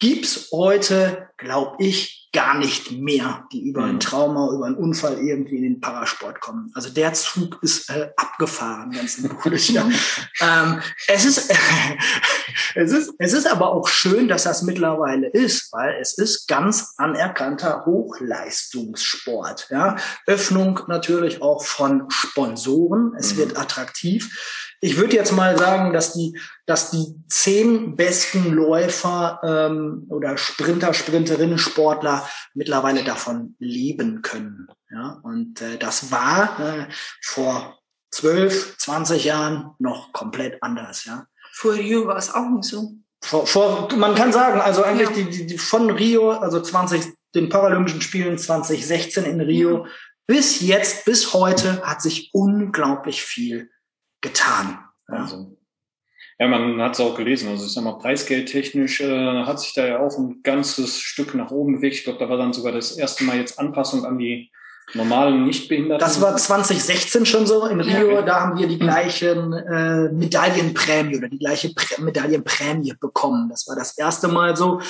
gibt's 0.00 0.48
heute, 0.50 1.28
glaube 1.36 1.76
ich, 1.78 2.25
gar 2.36 2.58
nicht 2.58 2.92
mehr, 2.92 3.46
die 3.50 3.66
über 3.66 3.84
ein 3.84 3.94
mhm. 3.94 4.00
Trauma, 4.00 4.50
über 4.52 4.66
einen 4.66 4.76
Unfall 4.76 5.16
irgendwie 5.18 5.56
in 5.56 5.62
den 5.62 5.80
Parasport 5.80 6.38
kommen. 6.38 6.70
Also 6.74 6.90
der 6.90 7.14
Zug 7.14 7.58
ist 7.62 7.88
äh, 7.88 8.10
abgefahren, 8.14 8.90
ganz 8.90 9.16
symbolisch. 9.16 9.70
ja. 9.70 9.88
ähm, 10.42 10.82
es, 11.08 11.24
ist, 11.24 11.50
äh, 11.50 11.54
es, 12.74 12.92
ist, 12.92 13.14
es 13.18 13.32
ist 13.32 13.50
aber 13.50 13.72
auch 13.72 13.88
schön, 13.88 14.28
dass 14.28 14.44
das 14.44 14.60
mittlerweile 14.60 15.30
ist, 15.30 15.72
weil 15.72 15.96
es 15.98 16.18
ist 16.18 16.46
ganz 16.46 16.92
anerkannter 16.98 17.86
Hochleistungssport. 17.86 19.68
Ja. 19.70 19.96
Öffnung 20.26 20.80
natürlich 20.88 21.40
auch 21.40 21.64
von 21.64 22.04
Sponsoren. 22.10 23.14
Es 23.18 23.32
mhm. 23.32 23.38
wird 23.38 23.58
attraktiv. 23.58 24.65
Ich 24.86 24.98
würde 24.98 25.16
jetzt 25.16 25.32
mal 25.32 25.58
sagen, 25.58 25.92
dass 25.92 26.12
die, 26.12 26.38
dass 26.64 26.92
die 26.92 27.16
zehn 27.28 27.96
besten 27.96 28.52
Läufer 28.52 29.40
ähm, 29.42 30.06
oder 30.10 30.38
Sprinter, 30.38 30.94
Sprinterinnen, 30.94 31.58
Sportler 31.58 32.24
mittlerweile 32.54 33.02
davon 33.02 33.56
leben 33.58 34.22
können. 34.22 34.68
Ja, 34.88 35.18
und 35.24 35.60
äh, 35.60 35.76
das 35.76 36.12
war 36.12 36.60
äh, 36.60 36.86
vor 37.20 37.80
12, 38.12 38.78
20 38.78 39.24
Jahren 39.24 39.72
noch 39.80 40.12
komplett 40.12 40.62
anders, 40.62 41.04
ja. 41.04 41.26
Vor 41.52 41.74
Rio 41.74 42.06
war 42.06 42.18
es 42.18 42.32
auch 42.32 42.48
nicht 42.48 42.68
so. 42.68 42.92
Vor, 43.24 43.44
vor, 43.44 43.88
man 43.96 44.14
kann 44.14 44.32
sagen, 44.32 44.60
also 44.60 44.84
eigentlich 44.84 45.08
ja. 45.08 45.16
die, 45.16 45.30
die, 45.30 45.46
die 45.46 45.58
von 45.58 45.90
Rio, 45.90 46.30
also 46.30 46.60
20, 46.60 47.12
den 47.34 47.48
Paralympischen 47.48 48.02
Spielen 48.02 48.38
2016 48.38 49.24
in 49.24 49.40
Rio, 49.40 49.84
ja. 49.84 49.90
bis 50.28 50.60
jetzt, 50.60 51.04
bis 51.04 51.34
heute 51.34 51.82
hat 51.82 52.02
sich 52.02 52.30
unglaublich 52.32 53.24
viel 53.24 53.68
getan. 54.26 54.78
Ja. 55.08 55.22
Also, 55.22 55.56
ja, 56.38 56.48
man 56.48 56.80
hat 56.82 56.94
es 56.94 57.00
auch 57.00 57.16
gelesen. 57.16 57.48
Also 57.48 57.64
ich 57.64 57.72
sag 57.72 57.84
mal, 57.84 57.98
preisgeldtechnisch 57.98 59.00
äh, 59.00 59.44
hat 59.44 59.60
sich 59.60 59.72
da 59.72 59.86
ja 59.86 60.00
auch 60.00 60.16
ein 60.18 60.42
ganzes 60.42 61.00
Stück 61.00 61.34
nach 61.34 61.50
oben 61.50 61.76
bewegt. 61.76 61.96
Ich 61.96 62.04
glaube, 62.04 62.18
da 62.18 62.28
war 62.28 62.36
dann 62.36 62.52
sogar 62.52 62.72
das 62.72 62.96
erste 62.96 63.24
Mal 63.24 63.38
jetzt 63.38 63.58
Anpassung 63.58 64.04
an 64.04 64.18
die 64.18 64.50
normalen 64.94 65.44
Nichtbehinderten? 65.44 65.98
Das 65.98 66.20
war 66.20 66.36
2016 66.36 67.26
schon 67.26 67.46
so 67.46 67.66
in 67.66 67.80
Rio. 67.80 68.12
Ja. 68.12 68.22
Da 68.22 68.40
haben 68.40 68.58
wir 68.58 68.66
die 68.66 68.78
gleichen 68.78 69.52
äh, 69.52 70.12
Medaillenprämie 70.12 71.16
oder 71.18 71.28
die 71.28 71.38
gleiche 71.38 71.72
Prä 71.74 72.00
Medaillenprämie 72.00 72.94
bekommen. 73.00 73.48
Das 73.48 73.66
war 73.68 73.76
das 73.76 73.96
erste 73.98 74.28
Mal 74.28 74.56
so. 74.56 74.80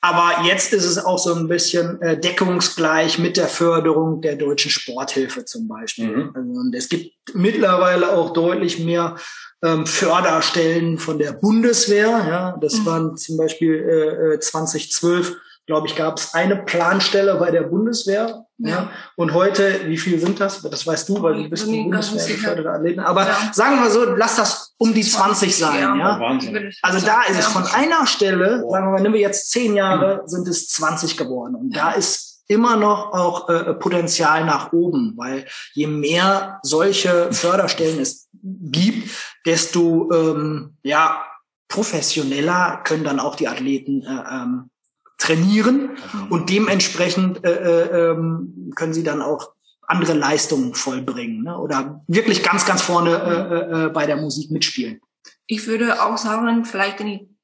Aber 0.00 0.44
jetzt 0.44 0.72
ist 0.72 0.84
es 0.84 0.98
auch 0.98 1.18
so 1.18 1.34
ein 1.34 1.48
bisschen 1.48 2.00
äh, 2.02 2.18
deckungsgleich 2.18 3.18
mit 3.18 3.36
der 3.36 3.48
Förderung 3.48 4.20
der 4.20 4.36
deutschen 4.36 4.70
Sporthilfe 4.70 5.44
zum 5.44 5.66
Beispiel. 5.66 6.08
Mhm. 6.08 6.30
Also, 6.34 6.50
und 6.60 6.74
es 6.74 6.88
gibt 6.88 7.12
mittlerweile 7.34 8.12
auch 8.12 8.32
deutlich 8.32 8.78
mehr 8.78 9.16
ähm, 9.64 9.86
Förderstellen 9.86 10.98
von 10.98 11.18
der 11.18 11.32
Bundeswehr. 11.32 12.08
Ja, 12.08 12.58
das 12.60 12.74
mhm. 12.80 12.86
waren 12.86 13.16
zum 13.16 13.36
Beispiel 13.36 14.34
äh, 14.34 14.38
2012 14.38 15.30
äh, 15.30 15.34
glaube 15.68 15.86
ich, 15.86 15.94
gab 15.94 16.18
es 16.18 16.34
eine 16.34 16.56
Planstelle 16.56 17.36
bei 17.36 17.50
der 17.50 17.62
Bundeswehr. 17.62 18.46
Ja. 18.58 18.68
ja. 18.68 18.90
Und 19.16 19.34
heute, 19.34 19.86
wie 19.86 19.96
viel 19.96 20.18
sind 20.18 20.40
das? 20.40 20.62
Das 20.62 20.86
weißt 20.86 21.08
du, 21.08 21.22
weil 21.22 21.34
du 21.34 21.48
bist 21.48 21.66
die 21.66 21.82
Bundeswehr 21.82 22.26
geförderte 22.26 22.70
Athleten. 22.70 23.00
Aber 23.00 23.26
ja. 23.26 23.36
sagen 23.52 23.80
wir 23.82 23.90
so, 23.90 24.04
lass 24.04 24.36
das 24.36 24.74
um 24.78 24.92
die 24.92 25.02
20 25.02 25.56
sein. 25.56 25.80
Ja. 25.80 25.96
ja? 25.96 26.20
Wahnsinn. 26.20 26.72
Also 26.82 27.06
da 27.06 27.22
ist 27.22 27.38
es 27.38 27.46
von 27.46 27.64
einer 27.64 28.06
Stelle, 28.06 28.64
sagen 28.68 28.86
wir 28.86 28.90
mal, 28.90 29.02
nehmen 29.02 29.14
wir 29.14 29.20
jetzt 29.20 29.50
zehn 29.50 29.74
Jahre, 29.74 30.22
sind 30.26 30.48
es 30.48 30.68
20 30.68 31.16
geworden. 31.16 31.54
Und 31.54 31.76
da 31.76 31.92
ist 31.92 32.42
immer 32.48 32.76
noch 32.76 33.12
auch 33.12 33.48
äh, 33.48 33.74
Potenzial 33.74 34.44
nach 34.44 34.72
oben, 34.72 35.14
weil 35.16 35.46
je 35.74 35.86
mehr 35.86 36.58
solche 36.62 37.32
Förderstellen 37.32 38.00
es 38.00 38.28
gibt, 38.42 39.10
desto 39.44 40.10
ähm, 40.12 40.76
ja 40.82 41.22
professioneller 41.68 42.80
können 42.84 43.04
dann 43.04 43.20
auch 43.20 43.36
die 43.36 43.46
Athleten 43.46 44.02
äh, 44.02 44.34
ähm, 44.34 44.70
trainieren 45.18 45.98
mhm. 46.12 46.26
und 46.30 46.48
dementsprechend 46.48 47.44
äh, 47.44 47.50
äh, 47.50 48.10
ähm, 48.12 48.72
können 48.74 48.94
sie 48.94 49.02
dann 49.02 49.20
auch 49.20 49.52
andere 49.88 50.12
Leistungen 50.12 50.74
vollbringen 50.74 51.42
ne? 51.42 51.58
oder 51.58 52.04
wirklich 52.06 52.42
ganz, 52.42 52.64
ganz 52.66 52.82
vorne 52.82 53.10
äh, 53.10 53.86
äh, 53.86 53.88
bei 53.88 54.06
der 54.06 54.16
Musik 54.16 54.50
mitspielen. 54.50 55.00
Ich 55.46 55.66
würde 55.66 56.02
auch 56.02 56.18
sagen, 56.18 56.64
vielleicht 56.64 57.00
in 57.00 57.06
die, 57.06 57.36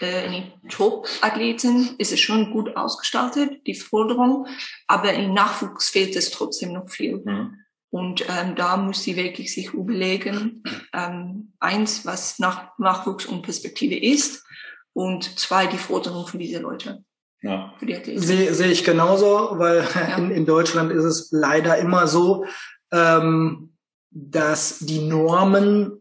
äh, 0.00 0.26
in 0.26 0.32
die 0.32 0.68
Top-Athleten 0.68 1.96
ist 1.98 2.12
es 2.12 2.20
schon 2.20 2.52
gut 2.52 2.76
ausgestaltet, 2.76 3.66
die 3.66 3.74
Forderung, 3.74 4.46
aber 4.86 5.12
im 5.14 5.34
Nachwuchs 5.34 5.88
fehlt 5.88 6.14
es 6.16 6.30
trotzdem 6.30 6.72
noch 6.72 6.88
viel. 6.88 7.22
Mhm. 7.24 7.56
Und 7.90 8.24
ähm, 8.28 8.54
da 8.54 8.76
muss 8.76 9.02
sie 9.02 9.16
wirklich 9.16 9.52
sich 9.52 9.74
überlegen, 9.74 10.62
ähm, 10.92 11.54
eins, 11.58 12.06
was 12.06 12.38
nach 12.38 12.78
Nachwuchs 12.78 13.26
und 13.26 13.42
Perspektive 13.42 13.98
ist 13.98 14.44
und 14.92 15.38
zwei, 15.40 15.66
die 15.66 15.76
Forderung 15.76 16.24
von 16.28 16.38
dieser 16.38 16.60
Leute. 16.60 17.04
Ja. 17.42 17.74
Sehe 18.16 18.54
seh 18.54 18.66
ich 18.66 18.84
genauso, 18.84 19.54
weil 19.58 19.84
ja. 19.94 20.16
in, 20.16 20.30
in 20.30 20.46
Deutschland 20.46 20.92
ist 20.92 21.04
es 21.04 21.28
leider 21.30 21.78
immer 21.78 22.06
so, 22.06 22.44
ähm, 22.92 23.72
dass 24.10 24.80
die 24.80 25.00
Normen 25.00 26.00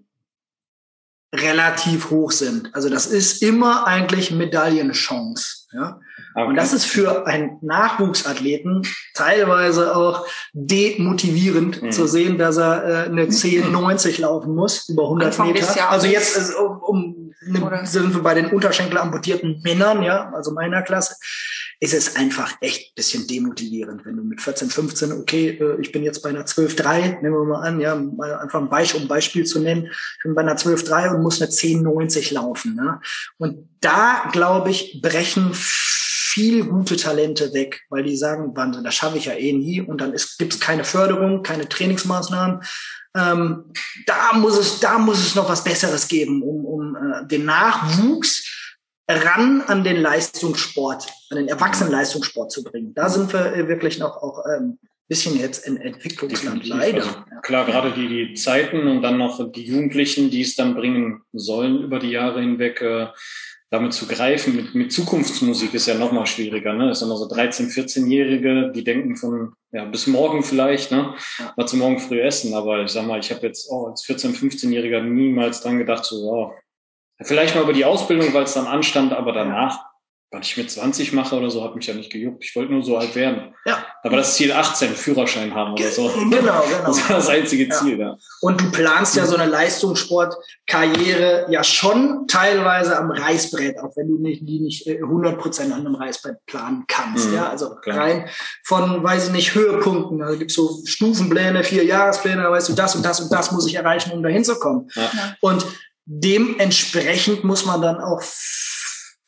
relativ 1.34 2.10
hoch 2.10 2.32
sind. 2.32 2.74
Also 2.74 2.90
das 2.90 3.06
ist 3.06 3.44
immer 3.44 3.86
eigentlich 3.86 4.32
Medaillenchance. 4.32 5.68
Ja? 5.72 6.00
Okay. 6.34 6.48
Und 6.48 6.56
das 6.56 6.74
ist 6.74 6.86
für 6.86 7.28
einen 7.28 7.60
Nachwuchsathleten 7.62 8.82
teilweise 9.14 9.96
auch 9.96 10.26
demotivierend 10.54 11.84
mhm. 11.84 11.92
zu 11.92 12.08
sehen, 12.08 12.40
dass 12.40 12.58
er 12.58 12.84
äh, 12.84 13.10
eine 13.10 13.26
10,90 13.28 14.22
laufen 14.22 14.56
muss 14.56 14.90
über 14.90 15.04
100 15.04 15.28
Anfang 15.28 15.52
Meter. 15.52 15.90
Also 15.92 16.08
jetzt 16.08 16.52
äh, 16.52 16.56
um, 16.56 16.80
um 16.80 17.19
ne, 17.42 17.82
sind 17.86 18.14
wir 18.14 18.22
bei 18.22 18.34
den 18.34 18.48
Unterschenkel 18.48 18.98
amputierten 18.98 19.62
Männern, 19.64 20.04
ja, 20.04 20.32
also 20.34 20.52
meiner 20.52 20.82
Klasse, 20.82 21.16
ist 21.82 21.94
es 21.94 22.16
einfach 22.18 22.56
echt 22.60 22.94
bisschen 22.96 23.26
demotivierend, 23.28 24.06
wenn 24.06 24.18
du 24.18 24.24
mit 24.24 24.42
14, 24.42 24.70
15, 24.70 25.14
okay, 25.14 25.50
äh, 25.50 25.80
ich 25.80 25.92
bin 25.92 26.04
jetzt 26.04 26.22
bei 26.22 26.30
einer 26.30 26.46
12,3, 26.46 27.22
nehmen 27.22 27.36
wir 27.36 27.46
mal 27.46 27.62
an, 27.62 27.80
ja, 27.80 27.94
einfach 27.94 28.60
ein 28.60 28.70
Beispiel, 28.70 29.00
um 29.00 29.06
ein 29.06 29.10
Beispiel 29.10 29.46
zu 29.46 29.60
nennen, 29.60 29.86
ich 29.86 30.24
bin 30.24 30.36
bei 30.36 30.42
einer 30.42 30.58
12,3 30.58 31.16
und 31.16 31.24
muss 31.24 31.42
eine 31.42 31.50
10,90 31.50 32.34
laufen. 32.34 32.76
Ne? 32.76 33.00
Und 33.38 33.70
da, 33.80 34.30
glaube 34.32 34.72
ich, 34.72 35.02
brechen 35.02 35.52
viel 35.54 36.66
gute 36.66 36.96
Talente 36.96 37.54
weg, 37.54 37.82
weil 37.90 38.04
die 38.04 38.16
sagen, 38.18 38.56
Wahnsinn, 38.56 38.84
das 38.84 38.96
schaffe 38.96 39.18
ich 39.18 39.26
ja 39.26 39.34
eh 39.34 39.54
nie 39.54 39.82
und 39.82 40.00
dann 40.00 40.14
gibt 40.38 40.54
es 40.54 40.60
keine 40.60 40.84
Förderung, 40.84 41.44
keine 41.44 41.68
Trainingsmaßnahmen 41.68 42.62
ähm, 43.20 43.74
da 44.06 44.34
muss 44.34 44.58
es, 44.58 44.80
da 44.80 44.98
muss 44.98 45.20
es 45.20 45.36
noch 45.36 45.50
was 45.50 45.64
Besseres 45.64 46.08
geben, 46.08 46.42
um, 46.42 46.66
um 46.66 46.96
äh, 46.96 47.28
den 47.28 47.46
Nachwuchs 47.46 48.76
ran 49.10 49.62
an 49.62 49.84
den 49.84 49.98
Leistungssport, 49.98 51.08
an 51.32 51.38
den 51.38 51.48
Erwachsenenleistungssport 51.48 52.52
zu 52.52 52.64
bringen. 52.64 52.94
Da 52.94 53.10
sind 53.10 53.34
wir 53.34 53.54
äh, 53.54 53.68
wirklich 53.68 54.00
noch 54.00 54.18
auch 54.18 54.44
ähm, 54.46 54.78
bisschen 55.10 55.40
jetzt 55.40 55.68
in 55.68 55.78
Entwicklungsland 55.78 56.66
leider. 56.68 57.00
Also, 57.00 57.16
klar, 57.42 57.66
gerade 57.66 57.92
die, 57.92 58.08
die 58.08 58.34
Zeiten 58.36 58.88
und 58.88 59.02
dann 59.02 59.18
noch 59.18 59.52
die 59.52 59.66
Jugendlichen, 59.66 60.30
die 60.30 60.42
es 60.42 60.56
dann 60.56 60.76
bringen 60.76 61.24
sollen 61.34 61.82
über 61.84 62.00
die 62.00 62.12
Jahre 62.12 62.42
hinweg, 62.42 62.80
äh, 62.82 63.08
damit 63.72 63.94
zu 63.94 64.08
greifen 64.08 64.56
mit, 64.56 64.74
mit 64.74 64.92
Zukunftsmusik 64.92 65.74
ist 65.74 65.88
ja 65.88 65.94
noch 65.94 66.12
mal 66.12 66.26
schwieriger. 66.26 66.74
Ne? 66.74 66.88
Das 66.88 67.00
sind 67.00 67.12
also 67.12 67.26
13-, 67.26 67.72
14-Jährige, 67.72 68.72
die 68.74 68.84
denken 68.84 69.16
von 69.16 69.54
ja 69.72 69.86
bis 69.86 70.08
morgen 70.08 70.44
vielleicht, 70.44 70.92
ne? 70.92 71.14
mal 71.56 71.68
zu 71.68 71.78
morgen 71.78 72.00
früh 72.00 72.20
essen. 72.22 72.54
Aber 72.56 72.84
ich 72.84 72.92
sag 72.92 73.06
mal, 73.06 73.20
ich 73.20 73.32
habe 73.32 73.46
jetzt 73.46 73.70
auch 73.70 73.90
als 73.90 74.04
14-, 74.06 74.36
15-Jähriger 74.36 75.02
niemals 75.02 75.62
dran 75.62 75.78
gedacht, 75.78 76.06
so, 76.06 76.26
ja, 76.26 77.26
vielleicht 77.26 77.56
mal 77.56 77.64
über 77.64 77.74
die 77.74 77.86
Ausbildung, 77.86 78.34
weil 78.34 78.44
es 78.44 78.56
dann 78.56 78.66
anstand, 78.66 79.14
aber 79.14 79.34
danach 79.34 79.89
was 80.32 80.46
ich 80.46 80.58
mit 80.58 80.70
20 80.70 81.12
mache 81.14 81.36
oder 81.36 81.50
so, 81.50 81.64
hat 81.64 81.76
mich 81.76 81.88
ja 81.88 81.96
nicht 81.96 82.12
gejuckt. 82.12 82.44
Ich 82.44 82.56
wollte 82.56 82.72
nur 82.72 82.84
so 82.84 82.98
alt 82.98 83.16
werden. 83.16 83.56
Ja. 83.66 83.84
Aber 84.04 84.18
das 84.18 84.36
Ziel 84.36 84.52
18, 84.52 84.94
Führerschein 84.94 85.56
haben 85.56 85.74
oder 85.74 85.90
so. 85.90 86.08
Genau, 86.08 86.30
genau. 86.30 86.62
Das 86.86 87.10
war 87.10 87.16
das 87.16 87.30
einzige 87.30 87.68
Ziel, 87.70 87.98
ja. 88.00 88.10
ja. 88.10 88.18
Und 88.42 88.62
du 88.62 88.72
planst 88.72 89.16
ja 89.16 89.26
so 89.26 89.36
eine 89.36 89.50
Leistungssportkarriere 89.50 91.48
ja 91.50 91.64
schon 91.64 92.28
teilweise 92.28 92.96
am 92.96 93.10
Reißbrett, 93.10 93.80
auch 93.80 93.92
wenn 93.96 94.08
du 94.08 94.20
nicht, 94.20 94.48
die 94.48 94.60
nicht 94.60 94.88
100 94.88 95.34
äh, 95.34 95.36
Prozent 95.36 95.74
an 95.74 95.80
einem 95.80 95.96
Reißbrett 95.96 96.46
planen 96.46 96.86
kannst. 96.88 97.30
Mhm, 97.30 97.36
ja, 97.36 97.50
also 97.50 97.76
klar. 97.78 97.98
rein 97.98 98.30
von, 98.66 99.04
weiß 99.04 99.28
ich 99.28 99.34
nicht, 99.34 99.56
Höhepunkten. 99.56 100.22
Also 100.22 100.38
gibt 100.38 100.52
so 100.52 100.80
Stufenpläne, 100.86 101.64
vier 101.64 101.86
Jahrespläne, 101.86 102.44
da 102.44 102.52
weißt 102.52 102.70
du, 102.70 102.74
das 102.74 102.96
und 102.96 103.04
das 103.04 103.20
und 103.20 103.32
das 103.34 103.52
muss 103.52 103.66
ich 103.66 103.74
erreichen, 103.74 104.12
um 104.12 104.22
dahin 104.22 104.44
zu 104.44 104.60
kommen. 104.60 104.90
Ja. 104.94 105.36
Und 105.42 105.66
dementsprechend 106.06 107.44
muss 107.44 107.66
man 107.66 107.82
dann 107.82 107.98
auch 108.00 108.22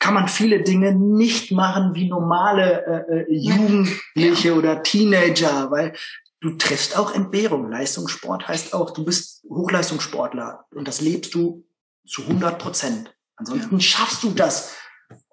kann 0.02 0.16
man 0.16 0.28
viele 0.28 0.64
Dinge 0.64 0.94
nicht 0.96 1.52
machen 1.52 1.94
wie 1.94 2.10
normale 2.10 3.06
äh, 3.08 3.20
äh, 3.20 3.34
Jugendliche 3.34 4.50
ja. 4.50 4.56
oder 4.56 4.84
Teenager, 4.84 5.70
weil 5.70 5.94
du 6.42 6.58
triffst 6.58 6.98
auch 6.98 7.14
Entbehrung. 7.14 7.70
Leistungssport 7.70 8.48
heißt 8.48 8.74
auch, 8.74 8.90
du 8.92 9.06
bist 9.06 9.46
Hochleistungssportler 9.48 10.66
und 10.74 10.88
das 10.88 11.02
lebst 11.02 11.36
du 11.36 11.64
zu 12.06 12.24
100 12.24 12.58
Prozent. 12.58 13.16
Ansonsten 13.36 13.76
ja. 13.76 13.82
schaffst 13.82 14.24
du 14.24 14.32
das 14.32 14.76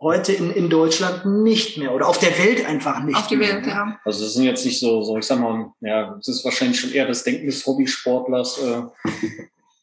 heute 0.00 0.34
in, 0.34 0.50
in 0.50 0.68
Deutschland 0.68 1.24
nicht 1.24 1.78
mehr 1.78 1.94
oder 1.94 2.06
auf 2.06 2.18
der 2.18 2.36
Welt 2.38 2.66
einfach 2.66 3.02
nicht 3.02 3.16
Auf 3.16 3.26
die 3.26 3.40
Welt, 3.40 3.64
mehr. 3.64 3.74
ja. 3.74 3.98
Also 4.04 4.24
das 4.24 4.34
sind 4.34 4.44
jetzt 4.44 4.66
nicht 4.66 4.78
so, 4.78 5.02
so 5.02 5.16
ich 5.16 5.24
sag 5.24 5.40
mal, 5.40 5.72
ja, 5.80 6.14
das 6.14 6.28
ist 6.28 6.44
wahrscheinlich 6.44 6.78
schon 6.78 6.92
eher 6.92 7.06
das 7.06 7.24
Denken 7.24 7.46
des 7.46 7.64
Hobbysportlers. 7.64 8.58
Äh, 8.58 8.82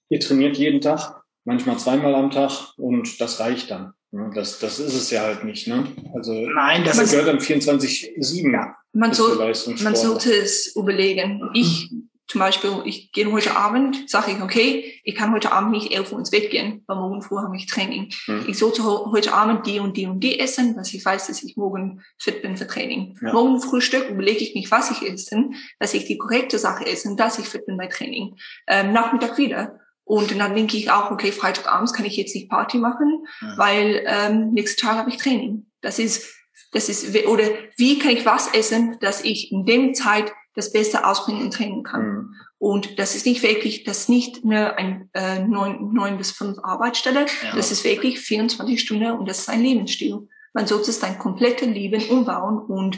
ihr 0.10 0.20
trainiert 0.20 0.58
jeden 0.58 0.80
Tag, 0.80 1.24
manchmal 1.46 1.80
zweimal 1.80 2.14
am 2.16 2.32
Tag 2.32 2.74
und 2.78 3.22
das 3.22 3.40
reicht 3.40 3.72
dann. 3.72 3.94
Das, 4.34 4.60
das 4.60 4.80
ist 4.80 4.94
es 4.94 5.12
ja 5.12 5.24
halt 5.24 5.44
nicht, 5.44 5.68
ne? 5.68 5.88
Also 6.14 6.34
Nein, 6.34 6.86
das 6.86 6.98
man 6.98 7.06
gehört 7.06 7.28
dann 7.28 7.40
24-7. 7.40 8.54
Ja. 8.54 8.76
Man, 8.94 9.14
soll, 9.14 9.36
man 9.84 9.96
sollte 9.96 10.34
es 10.34 10.74
überlegen. 10.76 11.50
Ich 11.54 11.90
zum 12.28 12.40
Beispiel, 12.40 12.82
ich 12.86 13.12
gehe 13.12 13.32
heute 13.32 13.56
Abend, 13.56 14.10
sage 14.10 14.32
ich, 14.32 14.42
okay, 14.42 15.00
ich 15.04 15.16
kann 15.16 15.32
heute 15.32 15.52
Abend 15.52 15.72
nicht 15.72 15.94
elf 15.94 16.12
Uhr 16.12 16.18
ins 16.18 16.32
Bett 16.32 16.50
gehen, 16.50 16.84
weil 16.88 16.98
morgen 16.98 17.22
früh 17.22 17.38
habe 17.38 17.56
ich 17.56 17.68
Training. 17.68 18.10
Hm. 18.26 18.46
Ich 18.48 18.58
sollte 18.58 18.84
heute 18.84 19.34
Abend 19.34 19.68
die 19.68 19.80
und 19.80 19.96
die 19.96 20.08
und 20.08 20.22
die 20.22 20.40
essen, 20.40 20.76
dass 20.76 20.94
ich 20.94 21.06
weiß, 21.06 21.28
dass 21.28 21.44
ich 21.44 21.56
morgen 21.56 22.02
fit 22.18 22.42
bin 22.42 22.58
für 22.58 22.66
Training. 22.66 23.16
Ja. 23.22 23.32
Morgen 23.32 23.62
Frühstück 23.62 24.10
überlege 24.10 24.40
ich 24.40 24.56
mich, 24.56 24.72
was 24.72 24.90
ich 24.90 25.08
esse, 25.08 25.50
dass 25.80 25.94
ich 25.94 26.06
die 26.06 26.18
korrekte 26.18 26.58
Sache 26.58 26.88
esse, 26.88 27.16
dass 27.16 27.38
ich 27.38 27.46
fit 27.46 27.68
bin 27.68 27.78
bei 27.78 27.88
Training. 27.88 28.36
Ähm, 28.68 28.92
Nachmittag 28.92 29.38
wieder. 29.38 29.80
Und 30.06 30.38
dann 30.40 30.56
denke 30.56 30.78
ich 30.78 30.92
auch, 30.92 31.12
okay, 31.12 31.32
Freitagabends 31.32 31.92
kann 31.92 32.06
ich 32.06 32.16
jetzt 32.16 32.36
nicht 32.36 32.50
Party 32.50 32.78
machen, 32.78 33.26
ja. 33.42 33.58
weil 33.58 34.04
ähm, 34.06 34.54
nächsten 34.54 34.80
Tag 34.80 34.98
habe 34.98 35.10
ich 35.10 35.18
Training. 35.18 35.66
Das 35.82 35.98
ist, 35.98 36.32
das 36.72 36.90
ist, 36.90 37.16
oder 37.26 37.44
wie 37.78 38.00
kann 38.00 38.12
ich 38.12 38.26
was 38.26 38.54
essen, 38.54 38.98
dass 39.02 39.24
ich 39.24 39.52
in 39.52 39.66
dem 39.66 39.96
Zeit 39.96 40.32
das 40.54 40.72
Beste 40.72 41.06
ausbringen 41.06 41.46
im 41.46 41.52
Training 41.52 41.84
kann. 41.84 42.08
Mhm. 42.08 42.36
Und 42.58 43.00
das 43.00 43.16
ist 43.16 43.26
nicht 43.26 43.44
wirklich, 43.44 43.84
das 43.84 44.02
ist 44.02 44.10
nicht 44.10 44.44
eine 44.44 44.78
ein, 44.78 45.10
äh, 45.14 45.40
neun, 45.40 45.94
neun 45.94 46.18
bis 46.18 46.32
fünf 46.32 46.58
Arbeitsstelle, 46.64 47.26
ja. 47.44 47.56
das 47.56 47.72
ist 47.72 47.84
wirklich 47.84 48.20
24 48.20 48.80
Stunden 48.80 49.12
und 49.12 49.28
das 49.28 49.40
ist 49.40 49.50
ein 49.50 49.62
Lebensstil. 49.62 50.28
Man 50.54 50.68
sollte 50.68 50.92
es 50.92 51.00
dein 51.00 51.20
komplettes 51.20 51.68
Leben 51.68 52.02
umbauen 52.10 52.60
und 52.60 52.98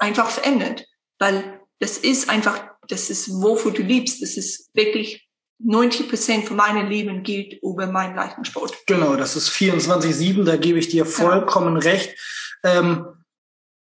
einfach 0.00 0.28
verändern, 0.28 0.76
weil 1.18 1.60
das 1.78 1.96
ist 1.96 2.28
einfach, 2.28 2.68
das 2.88 3.08
ist 3.08 3.30
wofür 3.30 3.70
du 3.70 3.82
liebst, 3.82 4.20
das 4.20 4.36
ist 4.36 4.70
wirklich 4.74 5.27
90 5.60 6.08
Prozent 6.08 6.46
von 6.46 6.56
meinem 6.56 6.88
Leben 6.88 7.22
gilt 7.22 7.60
über 7.62 7.86
meinen 7.86 8.16
Leistungssport. 8.16 8.74
Genau, 8.86 9.16
das 9.16 9.36
ist 9.36 9.50
24-7, 9.50 10.44
da 10.44 10.56
gebe 10.56 10.78
ich 10.78 10.88
dir 10.88 11.04
vollkommen 11.04 11.78
ja. 11.80 11.90
recht. 11.90 12.16
Ähm, 12.62 13.06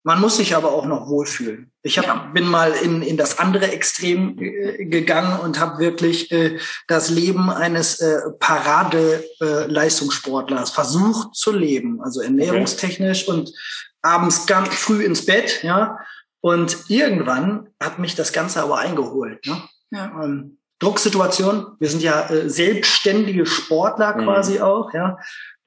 man 0.03 0.21
muss 0.21 0.39
sich 0.39 0.57
aber 0.57 0.73
auch 0.73 0.87
noch 0.87 1.09
wohlfühlen. 1.09 1.71
Ich 1.83 1.99
hab, 1.99 2.07
ja. 2.07 2.31
bin 2.33 2.47
mal 2.47 2.73
in, 2.73 3.03
in 3.03 3.19
das 3.19 3.39
andere 3.39 3.71
Extrem 3.71 4.39
äh, 4.39 4.87
gegangen 4.87 5.39
und 5.41 5.61
habe 5.61 5.79
wirklich 5.79 6.33
äh, 6.33 6.59
das 6.89 7.11
Leben 7.11 7.51
eines 7.51 8.01
äh, 8.01 8.19
Parade-Leistungssportlers 8.39 10.71
äh, 10.71 10.73
versucht 10.73 11.35
zu 11.35 11.53
leben, 11.53 12.01
also 12.03 12.23
ernährungstechnisch 12.23 13.29
okay. 13.29 13.39
und 13.39 13.53
abends 14.01 14.47
ganz 14.47 14.75
früh 14.75 15.05
ins 15.05 15.27
Bett, 15.27 15.63
ja. 15.63 15.99
Und 16.43 16.89
irgendwann 16.89 17.69
hat 17.79 17.99
mich 17.99 18.15
das 18.15 18.33
Ganze 18.33 18.63
aber 18.63 18.79
eingeholt. 18.79 19.45
Ne? 19.45 19.63
Ja. 19.91 20.25
Ähm, 20.25 20.57
Drucksituation. 20.81 21.67
Wir 21.79 21.89
sind 21.89 22.03
ja 22.03 22.29
äh, 22.29 22.49
selbstständige 22.51 23.47
Sportler 23.47 24.17
mhm. 24.17 24.25
quasi 24.25 24.61
auch, 24.61 24.93
ja. 24.93 25.19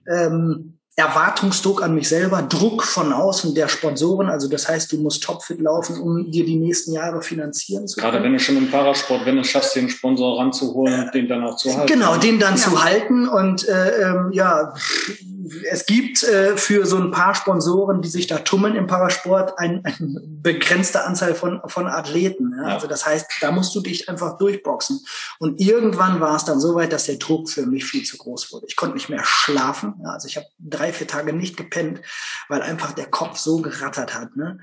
Ähm, 0.06 0.78
Erwartungsdruck 0.96 1.82
an 1.82 1.96
mich 1.96 2.08
selber, 2.08 2.44
Druck 2.44 2.84
von 2.84 3.14
außen 3.14 3.56
der 3.56 3.68
Sponsoren. 3.68 4.30
Also 4.30 4.48
das 4.48 4.70
heißt, 4.70 4.92
du 4.92 4.98
musst 4.98 5.24
topfit 5.24 5.60
laufen, 5.60 6.00
um 6.00 6.30
dir 6.30 6.46
die 6.46 6.56
nächsten 6.56 6.94
Jahre 6.94 7.24
finanzieren 7.24 7.88
zu 7.88 8.00
können. 8.00 8.12
Gerade 8.12 8.24
wenn 8.24 8.34
du 8.34 8.40
schon 8.40 8.58
im 8.58 8.70
Parasport, 8.70 9.26
wenn 9.26 9.38
du 9.38 9.44
schaffst, 9.44 9.76
den 9.76 9.90
Sponsor 9.90 10.40
ranzuholen, 10.40 11.08
äh, 11.08 11.12
den 11.12 11.28
dann 11.28 11.44
auch 11.44 11.56
zu 11.58 11.76
halten. 11.76 11.92
Genau, 11.92 12.18
den 12.18 12.38
dann 12.38 12.58
ja. 12.58 12.62
zu 12.62 12.84
halten. 12.84 13.28
Und 13.28 13.68
äh, 13.68 14.02
ähm, 14.04 14.30
ja, 14.34 14.76
es 15.70 15.86
gibt 15.86 16.24
äh, 16.24 16.58
für 16.58 16.86
so 16.86 16.98
ein 16.98 17.12
paar 17.12 17.36
Sponsoren, 17.36 18.02
die 18.02 18.10
sich 18.10 18.28
da 18.28 18.40
tummeln 18.40 18.76
im 18.76 18.88
Parasport, 18.88 19.58
eine 19.58 19.82
ein 19.84 20.40
begrenzte 20.42 21.04
Anzahl 21.04 21.36
von, 21.36 21.62
von 21.68 21.88
Athleten. 21.88 22.54
Ja? 22.58 22.70
Ja. 22.70 22.76
Also 22.76 22.88
das 22.88 23.06
heißt, 23.06 23.28
da 23.42 23.52
musst 23.52 23.74
du 23.76 23.82
dich 23.82 24.10
einfach 24.10 24.38
durchboxen. 24.38 25.06
Und 25.40 25.60
irgendwann 25.60 26.20
war 26.20 26.36
es 26.36 26.46
dann 26.46 26.60
so 26.60 26.76
weit, 26.76 26.94
dass 26.94 27.06
der 27.06 27.18
Druck 27.18 27.50
für 27.50 27.66
mich 27.66 27.86
viel 27.86 28.04
zu 28.04 28.18
groß 28.18 28.52
wurde. 28.52 28.66
Ich 28.68 28.76
konnte 28.76 28.96
nicht 28.96 29.10
mehr 29.10 29.24
schlafen. 29.24 29.96
Ja? 30.04 30.12
Also 30.12 30.28
ich 30.28 30.38
habe 30.38 30.48
drei, 30.60 30.94
vier 30.94 31.08
Tage 31.08 31.34
nicht 31.34 31.58
gepennt, 31.58 32.02
weil 32.50 32.62
einfach 32.62 32.94
der 32.94 33.08
Kopf 33.08 33.38
so 33.38 33.62
gerattert 33.62 34.14
hat. 34.14 34.36
Ne? 34.36 34.60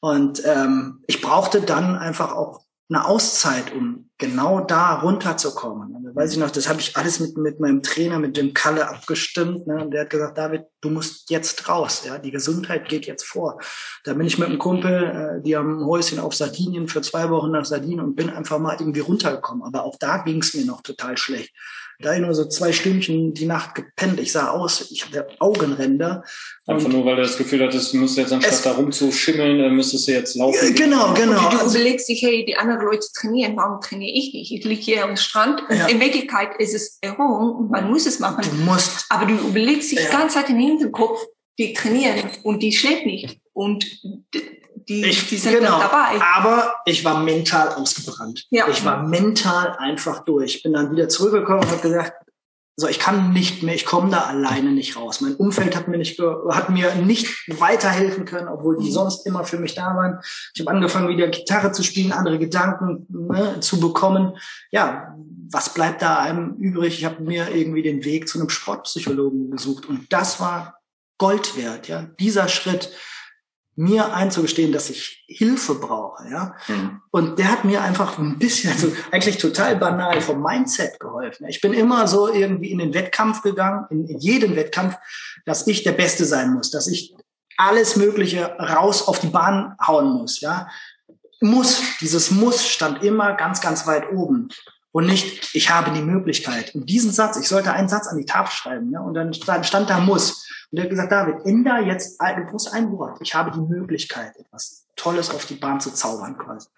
Und 0.00 0.42
ähm, 0.44 1.02
ich 1.06 1.20
brauchte 1.20 1.60
dann 1.60 1.96
einfach 1.96 2.32
auch 2.32 2.64
eine 2.90 3.06
Auszeit, 3.06 3.72
um 3.72 4.10
genau 4.18 4.60
da 4.60 5.00
runterzukommen. 5.00 5.94
Und 5.94 6.14
weiß 6.14 6.32
ich 6.32 6.38
noch, 6.38 6.50
das 6.50 6.68
habe 6.68 6.80
ich 6.80 6.96
alles 6.96 7.20
mit, 7.20 7.36
mit 7.36 7.60
meinem 7.60 7.82
Trainer, 7.82 8.18
mit 8.18 8.36
dem 8.36 8.54
Kalle 8.54 8.88
abgestimmt. 8.88 9.66
Ne? 9.66 9.82
Und 9.82 9.90
der 9.90 10.02
hat 10.02 10.10
gesagt, 10.10 10.38
David, 10.38 10.62
du 10.80 10.90
musst 10.90 11.30
jetzt 11.30 11.68
raus. 11.68 12.04
Ja, 12.06 12.18
die 12.18 12.30
Gesundheit 12.30 12.88
geht 12.88 13.06
jetzt 13.06 13.24
vor. 13.24 13.58
Da 14.04 14.14
bin 14.14 14.26
ich 14.26 14.38
mit 14.38 14.48
einem 14.48 14.58
Kumpel, 14.58 15.38
äh, 15.38 15.42
die 15.42 15.56
haben 15.56 15.80
ein 15.80 15.86
Häuschen 15.86 16.20
auf 16.20 16.34
Sardinien 16.34 16.88
für 16.88 17.02
zwei 17.02 17.28
Wochen 17.30 17.50
nach 17.50 17.64
Sardinien 17.64 18.00
und 18.00 18.14
bin 18.14 18.30
einfach 18.30 18.58
mal 18.58 18.76
irgendwie 18.78 19.00
runtergekommen. 19.00 19.64
Aber 19.64 19.84
auch 19.84 19.96
da 19.98 20.18
ging 20.18 20.40
es 20.40 20.54
mir 20.54 20.64
noch 20.64 20.82
total 20.82 21.16
schlecht. 21.16 21.52
Da 22.00 22.12
ich 22.14 22.20
nur 22.20 22.34
so 22.34 22.46
zwei 22.46 22.72
Stündchen 22.72 23.34
die 23.34 23.46
Nacht 23.46 23.74
gepennt. 23.76 24.18
Ich 24.18 24.32
sah 24.32 24.50
aus, 24.50 24.90
ich 24.90 25.06
hatte 25.06 25.28
Augenränder. 25.38 26.24
Einfach 26.66 26.88
nur, 26.88 27.04
weil 27.04 27.16
du 27.16 27.22
das 27.22 27.38
Gefühl 27.38 27.62
hattest, 27.62 27.92
du 27.92 27.98
musst 27.98 28.16
jetzt 28.16 28.32
anstatt 28.32 28.66
da 28.66 28.72
rumzuschimmeln, 28.72 29.60
äh, 29.60 29.70
müsstest 29.70 30.08
du 30.08 30.12
jetzt 30.12 30.34
laufen. 30.34 30.74
Genau, 30.74 31.14
genau. 31.14 31.44
Und 31.44 31.52
du 31.52 31.58
also, 31.60 31.78
überlegst 31.78 32.08
dich, 32.08 32.20
hey, 32.22 32.44
die 32.44 32.56
anderen 32.56 32.84
Leute 32.84 33.06
trainieren, 33.14 33.56
warum 33.56 33.80
trainiere 34.04 34.16
ich 34.16 34.32
nicht? 34.32 34.52
Ich 34.52 34.64
liege 34.64 34.80
hier 34.80 35.04
am 35.04 35.16
Strand 35.16 35.62
ja. 35.70 35.86
in 35.86 36.00
Wirklichkeit 36.00 36.56
ist 36.58 36.74
es 36.74 36.98
Erholung 37.00 37.56
und 37.56 37.70
man 37.70 37.90
muss 37.90 38.06
es 38.06 38.18
machen. 38.18 38.44
Du 38.44 38.64
musst. 38.64 39.06
Aber 39.08 39.26
du 39.26 39.34
überlegst 39.34 39.92
dich 39.92 39.98
ja. 39.98 40.06
die 40.06 40.12
ganze 40.12 40.36
Zeit 40.36 40.50
in 40.50 40.58
den 40.58 40.92
Kopf, 40.92 41.20
die 41.58 41.72
trainieren 41.72 42.30
und 42.42 42.62
die 42.62 42.72
schläft 42.72 43.06
nicht. 43.06 43.38
Und 43.52 43.86
die, 44.88 45.04
ich, 45.04 45.28
die 45.28 45.36
sind 45.36 45.54
genau, 45.54 45.78
dabei. 45.78 46.20
Aber 46.36 46.74
ich 46.84 47.04
war 47.04 47.22
mental 47.22 47.68
ausgebrannt. 47.68 48.46
Ja. 48.50 48.68
Ich 48.68 48.84
war 48.84 49.02
mental 49.02 49.76
einfach 49.78 50.24
durch. 50.24 50.56
Ich 50.56 50.62
bin 50.62 50.74
dann 50.74 50.90
wieder 50.90 51.08
zurückgekommen 51.08 51.60
und 51.60 51.70
habe 51.70 51.80
gesagt, 51.80 52.12
so, 52.76 52.88
ich 52.88 52.98
kann 52.98 53.32
nicht 53.32 53.62
mehr, 53.62 53.76
ich 53.76 53.86
komme 53.86 54.10
da 54.10 54.22
alleine 54.22 54.72
nicht 54.72 54.96
raus. 54.96 55.20
Mein 55.20 55.36
Umfeld 55.36 55.76
hat 55.76 55.86
mir 55.86 55.96
nicht, 55.96 56.20
hat 56.50 56.70
mir 56.70 56.92
nicht 56.96 57.48
weiterhelfen 57.60 58.24
können, 58.24 58.48
obwohl 58.48 58.78
die 58.78 58.88
mhm. 58.88 58.92
sonst 58.92 59.26
immer 59.26 59.44
für 59.44 59.58
mich 59.58 59.76
da 59.76 59.94
waren. 59.94 60.18
Ich 60.54 60.60
habe 60.60 60.72
angefangen, 60.72 61.08
wieder 61.08 61.28
Gitarre 61.28 61.70
zu 61.70 61.84
spielen, 61.84 62.10
andere 62.10 62.38
Gedanken 62.38 63.06
ne, 63.08 63.60
zu 63.60 63.78
bekommen. 63.78 64.36
Ja, 64.72 65.14
was 65.50 65.72
bleibt 65.72 66.02
da 66.02 66.18
einem 66.18 66.54
übrig? 66.54 66.98
Ich 66.98 67.04
habe 67.04 67.22
mir 67.22 67.54
irgendwie 67.54 67.82
den 67.82 68.04
Weg 68.04 68.28
zu 68.28 68.40
einem 68.40 68.48
Sportpsychologen 68.48 69.52
gesucht 69.52 69.86
und 69.86 70.12
das 70.12 70.40
war 70.40 70.80
Gold 71.18 71.56
wert. 71.56 71.86
Ja, 71.86 72.08
dieser 72.18 72.48
Schritt 72.48 72.90
mir 73.76 74.14
einzugestehen, 74.14 74.72
dass 74.72 74.90
ich 74.90 75.24
Hilfe 75.26 75.74
brauche, 75.74 76.28
ja. 76.28 76.54
Mhm. 76.68 77.00
Und 77.10 77.38
der 77.38 77.50
hat 77.50 77.64
mir 77.64 77.82
einfach 77.82 78.18
ein 78.18 78.38
bisschen, 78.38 78.70
also 78.72 78.92
eigentlich 79.10 79.38
total 79.38 79.76
banal 79.76 80.20
vom 80.20 80.42
Mindset 80.42 81.00
geholfen. 81.00 81.46
Ich 81.48 81.60
bin 81.60 81.72
immer 81.72 82.06
so 82.06 82.32
irgendwie 82.32 82.70
in 82.70 82.78
den 82.78 82.94
Wettkampf 82.94 83.42
gegangen, 83.42 83.86
in 83.90 84.06
jeden 84.18 84.54
Wettkampf, 84.56 84.96
dass 85.44 85.66
ich 85.66 85.82
der 85.82 85.92
Beste 85.92 86.24
sein 86.24 86.52
muss, 86.52 86.70
dass 86.70 86.86
ich 86.86 87.14
alles 87.56 87.96
Mögliche 87.96 88.46
raus 88.58 89.06
auf 89.06 89.18
die 89.20 89.28
Bahn 89.28 89.76
hauen 89.84 90.12
muss, 90.12 90.40
ja. 90.40 90.68
Muss, 91.40 91.82
dieses 92.00 92.30
Muss 92.30 92.66
stand 92.66 93.02
immer 93.02 93.34
ganz, 93.34 93.60
ganz 93.60 93.86
weit 93.86 94.10
oben 94.12 94.48
und 94.94 95.06
nicht, 95.06 95.56
ich 95.56 95.70
habe 95.70 95.90
die 95.90 96.02
Möglichkeit. 96.02 96.72
Und 96.72 96.88
diesen 96.88 97.10
Satz, 97.10 97.36
ich 97.36 97.48
sollte 97.48 97.72
einen 97.72 97.88
Satz 97.88 98.06
an 98.06 98.16
die 98.16 98.26
Tafel 98.26 98.52
schreiben, 98.52 98.92
ja, 98.92 99.00
und 99.00 99.14
dann 99.14 99.34
stand 99.34 99.90
da 99.90 99.98
muss. 99.98 100.48
Und 100.70 100.78
er 100.78 100.84
hat 100.84 100.90
gesagt, 100.90 101.10
David, 101.10 101.44
änder 101.44 101.80
jetzt, 101.80 102.20
du 102.20 102.44
brauchst 102.48 102.72
ein 102.72 102.92
Wort. 102.92 103.18
Ich 103.20 103.34
habe 103.34 103.50
die 103.50 103.58
Möglichkeit, 103.60 104.36
etwas 104.36 104.86
Tolles 104.94 105.30
auf 105.30 105.46
die 105.46 105.56
Bahn 105.56 105.80
zu 105.80 105.92
zaubern 105.92 106.38
quasi. 106.38 106.68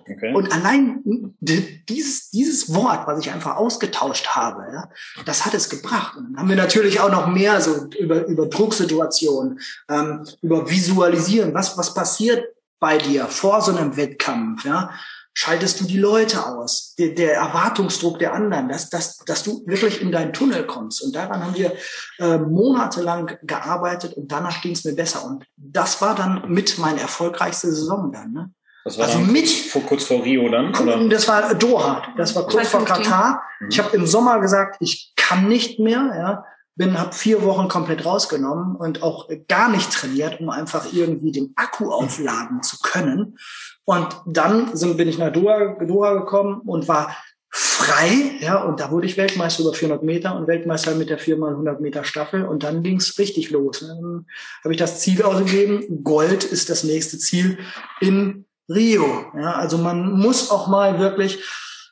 Okay. 0.00 0.34
Und 0.34 0.52
allein 0.52 1.00
dieses, 1.38 2.30
dieses 2.30 2.74
Wort, 2.74 3.06
was 3.06 3.20
ich 3.20 3.30
einfach 3.30 3.54
ausgetauscht 3.54 4.30
habe, 4.30 4.66
ja, 4.72 4.88
das 5.24 5.46
hat 5.46 5.54
es 5.54 5.70
gebracht. 5.70 6.16
Und 6.16 6.32
dann 6.32 6.40
haben 6.40 6.48
wir 6.48 6.56
natürlich 6.56 6.98
auch 6.98 7.10
noch 7.10 7.28
mehr 7.28 7.60
so 7.60 7.86
über, 8.00 8.26
über 8.26 8.46
Drucksituationen, 8.46 9.60
ähm, 9.88 10.26
über 10.42 10.68
Visualisieren. 10.68 11.54
Was, 11.54 11.78
was 11.78 11.94
passiert 11.94 12.44
bei 12.80 12.98
dir 12.98 13.26
vor 13.26 13.62
so 13.62 13.76
einem 13.76 13.96
Wettkampf? 13.96 14.64
Ja? 14.64 14.90
Schaltest 15.34 15.80
du 15.80 15.84
die 15.84 15.98
Leute 15.98 16.46
aus, 16.46 16.94
der, 16.96 17.08
der 17.08 17.34
Erwartungsdruck 17.34 18.18
der 18.20 18.32
anderen, 18.32 18.68
dass, 18.68 18.88
dass, 18.88 19.18
dass 19.18 19.42
du 19.42 19.62
wirklich 19.66 20.00
in 20.00 20.12
deinen 20.12 20.32
Tunnel 20.32 20.64
kommst. 20.64 21.02
Und 21.02 21.14
daran 21.14 21.44
haben 21.44 21.56
wir 21.56 21.72
äh, 22.18 22.38
monatelang 22.38 23.36
gearbeitet 23.42 24.14
und 24.14 24.30
danach 24.30 24.62
ging 24.62 24.72
es 24.72 24.84
mir 24.84 24.94
besser. 24.94 25.24
Und 25.24 25.44
das 25.56 26.00
war 26.00 26.14
dann 26.14 26.44
mit 26.48 26.78
meine 26.78 27.00
erfolgreichste 27.00 27.68
Saison 27.68 28.12
dann. 28.12 28.32
Ne? 28.32 28.50
Das 28.84 28.96
war 28.96 29.06
also 29.06 29.18
mit 29.18 29.48
vor, 29.48 29.82
kurz 29.82 30.04
vor 30.04 30.22
Rio 30.22 30.48
dann? 30.48 30.74
Oder? 30.76 31.08
Das 31.08 31.26
war 31.26 31.54
Doha, 31.54 32.02
das 32.16 32.34
war 32.36 32.46
kurz 32.46 32.68
vor 32.68 32.84
Katar. 32.84 33.42
Mhm. 33.60 33.68
Ich 33.70 33.78
habe 33.78 33.96
im 33.96 34.06
Sommer 34.06 34.40
gesagt, 34.40 34.76
ich 34.80 35.12
kann 35.16 35.48
nicht 35.48 35.80
mehr. 35.80 36.12
Ja 36.16 36.44
bin, 36.76 36.98
habe 36.98 37.12
vier 37.14 37.42
Wochen 37.42 37.68
komplett 37.68 38.04
rausgenommen 38.04 38.76
und 38.76 39.02
auch 39.02 39.28
gar 39.48 39.68
nicht 39.68 39.92
trainiert, 39.92 40.40
um 40.40 40.50
einfach 40.50 40.92
irgendwie 40.92 41.32
den 41.32 41.52
Akku 41.56 41.90
aufladen 41.90 42.62
zu 42.62 42.78
können. 42.82 43.38
Und 43.84 44.08
dann 44.26 44.76
sind, 44.76 44.96
bin 44.96 45.08
ich 45.08 45.18
nach 45.18 45.32
Doha, 45.32 45.76
Doha 45.84 46.14
gekommen 46.14 46.62
und 46.66 46.88
war 46.88 47.14
frei, 47.56 48.32
ja, 48.40 48.62
und 48.64 48.80
da 48.80 48.90
wurde 48.90 49.06
ich 49.06 49.16
Weltmeister 49.16 49.62
über 49.62 49.72
400 49.72 50.02
Meter 50.02 50.34
und 50.34 50.48
Weltmeister 50.48 50.96
mit 50.96 51.08
der 51.08 51.20
4x100 51.20 51.80
Meter 51.80 52.02
Staffel 52.02 52.44
und 52.44 52.64
dann 52.64 52.82
ging's 52.82 53.16
richtig 53.18 53.50
los. 53.50 53.78
Dann 53.78 54.26
habe 54.64 54.74
ich 54.74 54.78
das 54.78 54.98
Ziel 55.00 55.22
ausgegeben, 55.22 56.02
Gold 56.02 56.42
ist 56.42 56.68
das 56.68 56.82
nächste 56.82 57.18
Ziel 57.18 57.58
in 58.00 58.46
Rio. 58.68 59.26
Ja, 59.38 59.52
also 59.52 59.78
man 59.78 60.18
muss 60.18 60.50
auch 60.50 60.66
mal 60.66 60.98
wirklich, 60.98 61.44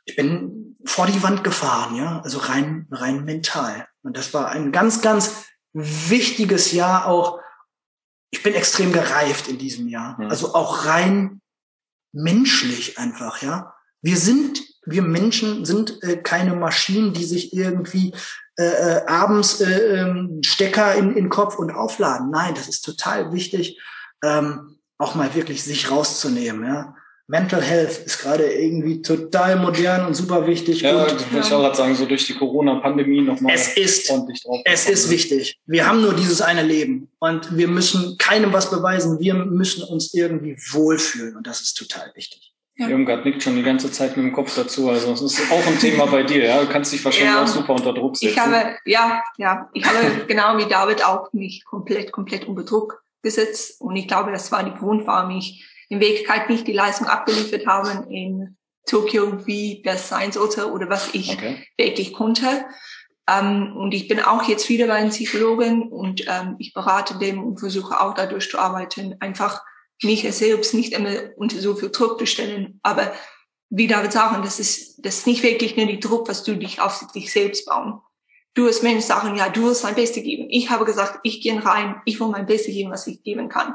ich 0.04 0.16
bin 0.16 0.76
vor 0.84 1.06
die 1.06 1.22
Wand 1.22 1.44
gefahren, 1.44 1.94
ja, 1.94 2.20
also 2.24 2.38
rein, 2.38 2.88
rein 2.90 3.24
mental. 3.24 3.86
Und 4.02 4.16
das 4.16 4.34
war 4.34 4.50
ein 4.50 4.72
ganz, 4.72 5.00
ganz 5.00 5.46
wichtiges 5.72 6.72
Jahr 6.72 7.06
auch. 7.06 7.40
Ich 8.30 8.42
bin 8.42 8.54
extrem 8.54 8.92
gereift 8.92 9.48
in 9.48 9.58
diesem 9.58 9.88
Jahr. 9.88 10.20
Mhm. 10.20 10.30
Also 10.30 10.54
auch 10.54 10.86
rein 10.86 11.40
menschlich 12.12 12.98
einfach, 12.98 13.42
ja. 13.42 13.74
Wir 14.02 14.16
sind, 14.16 14.62
wir 14.84 15.02
Menschen 15.02 15.64
sind 15.64 16.02
äh, 16.02 16.16
keine 16.16 16.54
Maschinen, 16.54 17.12
die 17.12 17.24
sich 17.24 17.52
irgendwie 17.52 18.12
äh, 18.58 18.64
äh 18.64 19.06
abends 19.06 19.60
äh, 19.60 20.00
ähm, 20.00 20.42
Stecker 20.44 20.94
in, 20.94 21.16
in 21.16 21.28
Kopf 21.28 21.56
und 21.56 21.70
aufladen. 21.70 22.30
Nein, 22.30 22.54
das 22.54 22.68
ist 22.68 22.82
total 22.82 23.32
wichtig, 23.32 23.80
ähm, 24.22 24.78
auch 24.98 25.14
mal 25.14 25.34
wirklich 25.34 25.62
sich 25.62 25.90
rauszunehmen, 25.90 26.64
ja. 26.66 26.96
Mental 27.28 27.62
Health 27.62 27.98
ist 28.04 28.18
gerade 28.18 28.52
irgendwie 28.52 29.00
total 29.00 29.56
modern 29.56 30.06
und 30.06 30.14
super 30.14 30.46
wichtig. 30.46 30.82
Ja, 30.82 31.04
und, 31.04 31.24
ich 31.32 31.52
auch 31.52 31.60
gerade 31.60 31.76
sagen, 31.76 31.94
so 31.94 32.04
durch 32.04 32.26
die 32.26 32.34
Corona-Pandemie 32.34 33.22
nochmal 33.22 33.54
es 33.54 33.76
ist, 33.76 34.10
ordentlich 34.10 34.42
drauf. 34.42 34.60
Es 34.64 34.88
ist 34.88 35.08
wichtig. 35.10 35.58
Wir 35.66 35.86
haben 35.86 36.02
nur 36.02 36.14
dieses 36.14 36.42
eine 36.42 36.62
Leben 36.62 37.08
und 37.20 37.56
wir 37.56 37.68
müssen 37.68 38.18
keinem 38.18 38.52
was 38.52 38.70
beweisen. 38.70 39.20
Wir 39.20 39.34
müssen 39.34 39.84
uns 39.84 40.12
irgendwie 40.14 40.56
wohlfühlen 40.72 41.36
und 41.36 41.46
das 41.46 41.60
ist 41.60 41.74
total 41.74 42.12
wichtig. 42.14 42.52
Ja. 42.76 42.88
Irmgard 42.88 43.24
nickt 43.24 43.42
schon 43.42 43.54
die 43.54 43.62
ganze 43.62 43.92
Zeit 43.92 44.16
mit 44.16 44.24
dem 44.24 44.32
Kopf 44.32 44.54
dazu. 44.56 44.88
Also 44.88 45.12
es 45.12 45.20
ist 45.20 45.52
auch 45.52 45.66
ein 45.66 45.78
Thema 45.78 46.06
bei 46.06 46.22
dir, 46.22 46.44
ja. 46.44 46.60
Du 46.60 46.68
kannst 46.68 46.92
dich 46.92 47.04
wahrscheinlich 47.04 47.34
ja. 47.34 47.42
auch 47.42 47.46
super 47.46 47.74
unter 47.74 47.92
Druck 47.92 48.16
setzen. 48.16 48.32
Ich 48.32 48.38
habe, 48.38 48.76
ja, 48.86 49.22
ja, 49.36 49.68
ich 49.74 49.84
habe 49.84 50.24
genau 50.28 50.56
wie 50.58 50.68
David 50.68 51.04
auch 51.04 51.32
mich 51.32 51.64
komplett, 51.64 52.12
komplett 52.12 52.46
unter 52.46 52.64
Druck 52.64 53.04
gesetzt. 53.22 53.80
Und 53.80 53.96
ich 53.96 54.08
glaube, 54.08 54.32
das 54.32 54.50
war 54.50 54.64
die 54.64 54.74
Grund, 54.74 55.06
warum 55.06 55.30
ich 55.36 55.64
in 55.92 56.00
Wirklichkeit 56.00 56.48
nicht 56.48 56.66
die 56.66 56.72
Leistung 56.72 57.06
abgeliefert 57.06 57.66
habe 57.66 58.06
in 58.10 58.56
Tokio, 58.86 59.46
wie 59.46 59.82
das 59.84 60.08
sein 60.08 60.32
sollte 60.32 60.72
oder 60.72 60.88
was 60.88 61.12
ich 61.12 61.34
okay. 61.34 61.62
wirklich 61.76 62.14
konnte. 62.14 62.64
Ähm, 63.28 63.76
und 63.76 63.92
ich 63.92 64.08
bin 64.08 64.18
auch 64.18 64.42
jetzt 64.44 64.70
wieder 64.70 64.86
bei 64.86 64.94
einem 64.94 65.10
Psychologen 65.10 65.92
und 65.92 66.24
ähm, 66.26 66.56
ich 66.58 66.72
berate 66.72 67.18
dem 67.18 67.44
und 67.44 67.60
versuche 67.60 68.00
auch 68.00 68.14
dadurch 68.14 68.48
zu 68.48 68.58
arbeiten, 68.58 69.16
einfach 69.20 69.62
mich 70.02 70.22
selbst 70.34 70.72
nicht 70.72 70.94
immer 70.94 71.14
unter 71.36 71.60
so 71.60 71.74
viel 71.74 71.90
Druck 71.90 72.18
zu 72.18 72.24
stellen. 72.24 72.80
Aber 72.82 73.12
wie 73.68 73.86
David 73.86 74.12
sagen, 74.12 74.42
das 74.42 74.58
ist, 74.58 75.04
das 75.04 75.18
ist 75.18 75.26
nicht 75.26 75.42
wirklich 75.42 75.76
nur 75.76 75.86
die 75.86 76.00
Druck, 76.00 76.26
was 76.26 76.42
du 76.42 76.56
dich 76.56 76.80
auf 76.80 77.06
dich 77.14 77.30
selbst 77.30 77.66
bauen. 77.66 78.00
Du 78.54 78.66
als 78.66 78.82
Mensch 78.82 79.04
sagen, 79.04 79.36
ja, 79.36 79.50
du 79.50 79.64
wirst 79.64 79.84
dein 79.84 79.94
Bestes 79.94 80.22
geben. 80.22 80.46
Ich 80.48 80.70
habe 80.70 80.86
gesagt, 80.86 81.20
ich 81.22 81.42
gehe 81.42 81.62
rein, 81.62 82.00
ich 82.06 82.18
will 82.18 82.28
mein 82.28 82.46
Bestes 82.46 82.72
geben, 82.72 82.90
was 82.90 83.06
ich 83.06 83.22
geben 83.22 83.50
kann. 83.50 83.74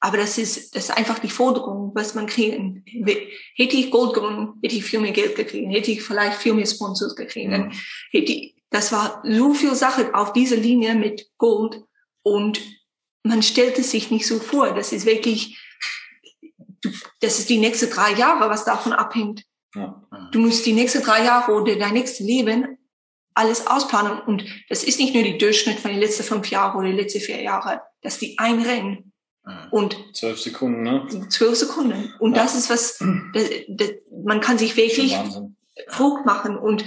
Aber 0.00 0.18
das 0.18 0.38
ist, 0.38 0.76
das 0.76 0.84
ist 0.84 0.96
einfach 0.96 1.18
die 1.18 1.30
Forderung, 1.30 1.92
was 1.94 2.14
man 2.14 2.26
kriegen. 2.26 2.84
Hätte 3.56 3.76
ich 3.76 3.90
Gold 3.90 4.14
gewonnen, 4.14 4.54
hätte 4.62 4.76
ich 4.76 4.84
viel 4.84 5.00
mehr 5.00 5.12
Geld 5.12 5.36
gekriegt, 5.36 5.72
hätte 5.72 5.90
ich 5.90 6.02
vielleicht 6.02 6.38
viel 6.38 6.54
mehr 6.54 6.66
Sponsors 6.66 7.16
gekriegt. 7.16 7.50
Mhm. 7.50 7.72
Hätte 8.10 8.32
ich, 8.32 8.56
das 8.70 8.92
war 8.92 9.22
so 9.24 9.54
viel 9.54 9.74
Sache 9.74 10.14
auf 10.14 10.32
dieser 10.32 10.56
Linie 10.56 10.94
mit 10.94 11.30
Gold 11.38 11.82
und 12.22 12.60
man 13.22 13.42
stellt 13.42 13.78
es 13.78 13.90
sich 13.90 14.10
nicht 14.10 14.26
so 14.26 14.38
vor. 14.38 14.72
Das 14.72 14.92
ist 14.92 15.06
wirklich, 15.06 15.58
das 17.20 17.38
ist 17.38 17.48
die 17.48 17.58
nächsten 17.58 17.90
drei 17.90 18.12
Jahre, 18.12 18.50
was 18.50 18.64
davon 18.64 18.92
abhängt. 18.92 19.44
Ja. 19.74 20.02
Du 20.32 20.40
musst 20.40 20.64
die 20.66 20.72
nächsten 20.72 21.02
drei 21.02 21.24
Jahre 21.24 21.52
oder 21.52 21.76
dein 21.76 21.94
nächstes 21.94 22.26
Leben 22.26 22.78
alles 23.34 23.66
ausplanen. 23.66 24.20
Und 24.20 24.44
das 24.68 24.84
ist 24.84 24.98
nicht 24.98 25.14
nur 25.14 25.22
die 25.22 25.38
Durchschnitt 25.38 25.78
von 25.78 25.90
den 25.90 26.00
letzten 26.00 26.22
fünf 26.22 26.50
Jahren 26.50 26.76
oder 26.78 26.88
den 26.88 26.96
letzten 26.96 27.20
vier 27.20 27.40
Jahren. 27.40 27.80
Das 28.02 28.14
ist 28.14 28.22
die 28.22 28.38
ein 28.38 28.60
Rennen. 28.60 29.12
Mhm. 29.46 29.68
Und 29.70 29.96
zwölf 30.12 30.40
Sekunden, 30.40 30.82
ne? 30.82 31.06
Zwölf 31.28 31.56
Sekunden. 31.56 32.12
Und 32.18 32.36
ja. 32.36 32.42
das 32.42 32.56
ist 32.56 32.68
was, 32.68 32.98
das, 33.32 33.44
das, 33.68 33.90
man 34.24 34.40
kann 34.40 34.58
sich 34.58 34.76
wirklich 34.76 35.16
Druck 35.96 36.26
machen. 36.26 36.58
Und 36.58 36.84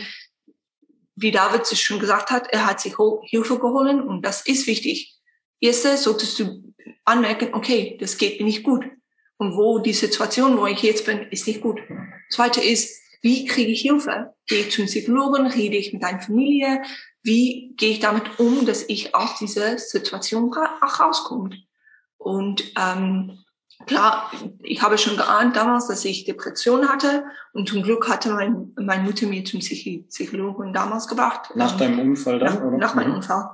wie 1.16 1.32
David 1.32 1.62
es 1.62 1.80
schon 1.80 2.00
gesagt 2.00 2.32
hat, 2.32 2.48
er 2.52 2.66
hat 2.66 2.82
sich 2.82 2.96
Hilfe 3.24 3.60
geholt 3.60 4.06
und 4.06 4.26
das 4.26 4.42
ist 4.46 4.68
wichtig. 4.68 5.16
Erste 5.62 5.98
solltest 5.98 6.40
du 6.40 6.74
anmerken, 7.06 7.54
okay, 7.54 7.98
das 8.00 8.18
geht 8.18 8.40
mir 8.40 8.46
nicht 8.46 8.64
gut. 8.64 8.86
Und 9.38 9.56
wo 9.56 9.80
die 9.80 9.94
Situation, 9.94 10.58
wo 10.58 10.66
ich 10.68 10.82
jetzt 10.82 11.06
bin, 11.06 11.28
ist 11.32 11.48
nicht 11.48 11.62
gut. 11.62 11.80
Zweite 12.30 12.62
ist, 12.62 13.00
wie 13.22 13.46
kriege 13.46 13.72
ich 13.72 13.82
Hilfe? 13.82 14.34
Gehe 14.48 14.62
ich 14.62 14.72
zum 14.72 14.86
Psychologen? 14.86 15.48
Rede 15.48 15.78
ich 15.78 15.94
mit 15.94 16.04
deiner 16.04 16.22
Familie? 16.22 16.82
Wie 17.22 17.74
gehe 17.78 17.92
ich 17.92 18.00
damit 18.00 18.40
um, 18.40 18.66
dass 18.66 18.84
ich 18.88 19.16
aus 19.16 19.38
dieser 19.40 19.78
Situation 19.78 20.54
auch 20.54 21.00
rauskomme? 21.00 21.52
Und 22.20 22.64
ähm, 22.78 23.40
klar, 23.88 24.30
ich 24.62 24.82
habe 24.84 24.98
schon 24.98 25.18
geahnt 25.18 25.56
damals, 25.56 25.88
dass 25.88 26.06
ich 26.06 26.26
Depression 26.26 26.88
hatte 26.88 27.24
und 27.54 27.68
zum 27.68 27.82
Glück 27.82 28.08
hatte 28.08 28.34
mein, 28.34 28.74
meine 28.78 29.04
Mutter 29.04 29.26
mir 29.26 29.44
zum 29.46 29.62
Psychologen 29.62 30.74
damals 30.74 31.08
gebracht. 31.08 31.52
Nach 31.56 31.76
deinem 31.78 32.00
Unfall 32.00 32.40
dann? 32.40 32.54
Nach, 32.54 32.62
oder? 32.62 32.78
nach 32.78 32.94
meinem 32.94 33.10
mhm. 33.10 33.16
Unfall. 33.16 33.50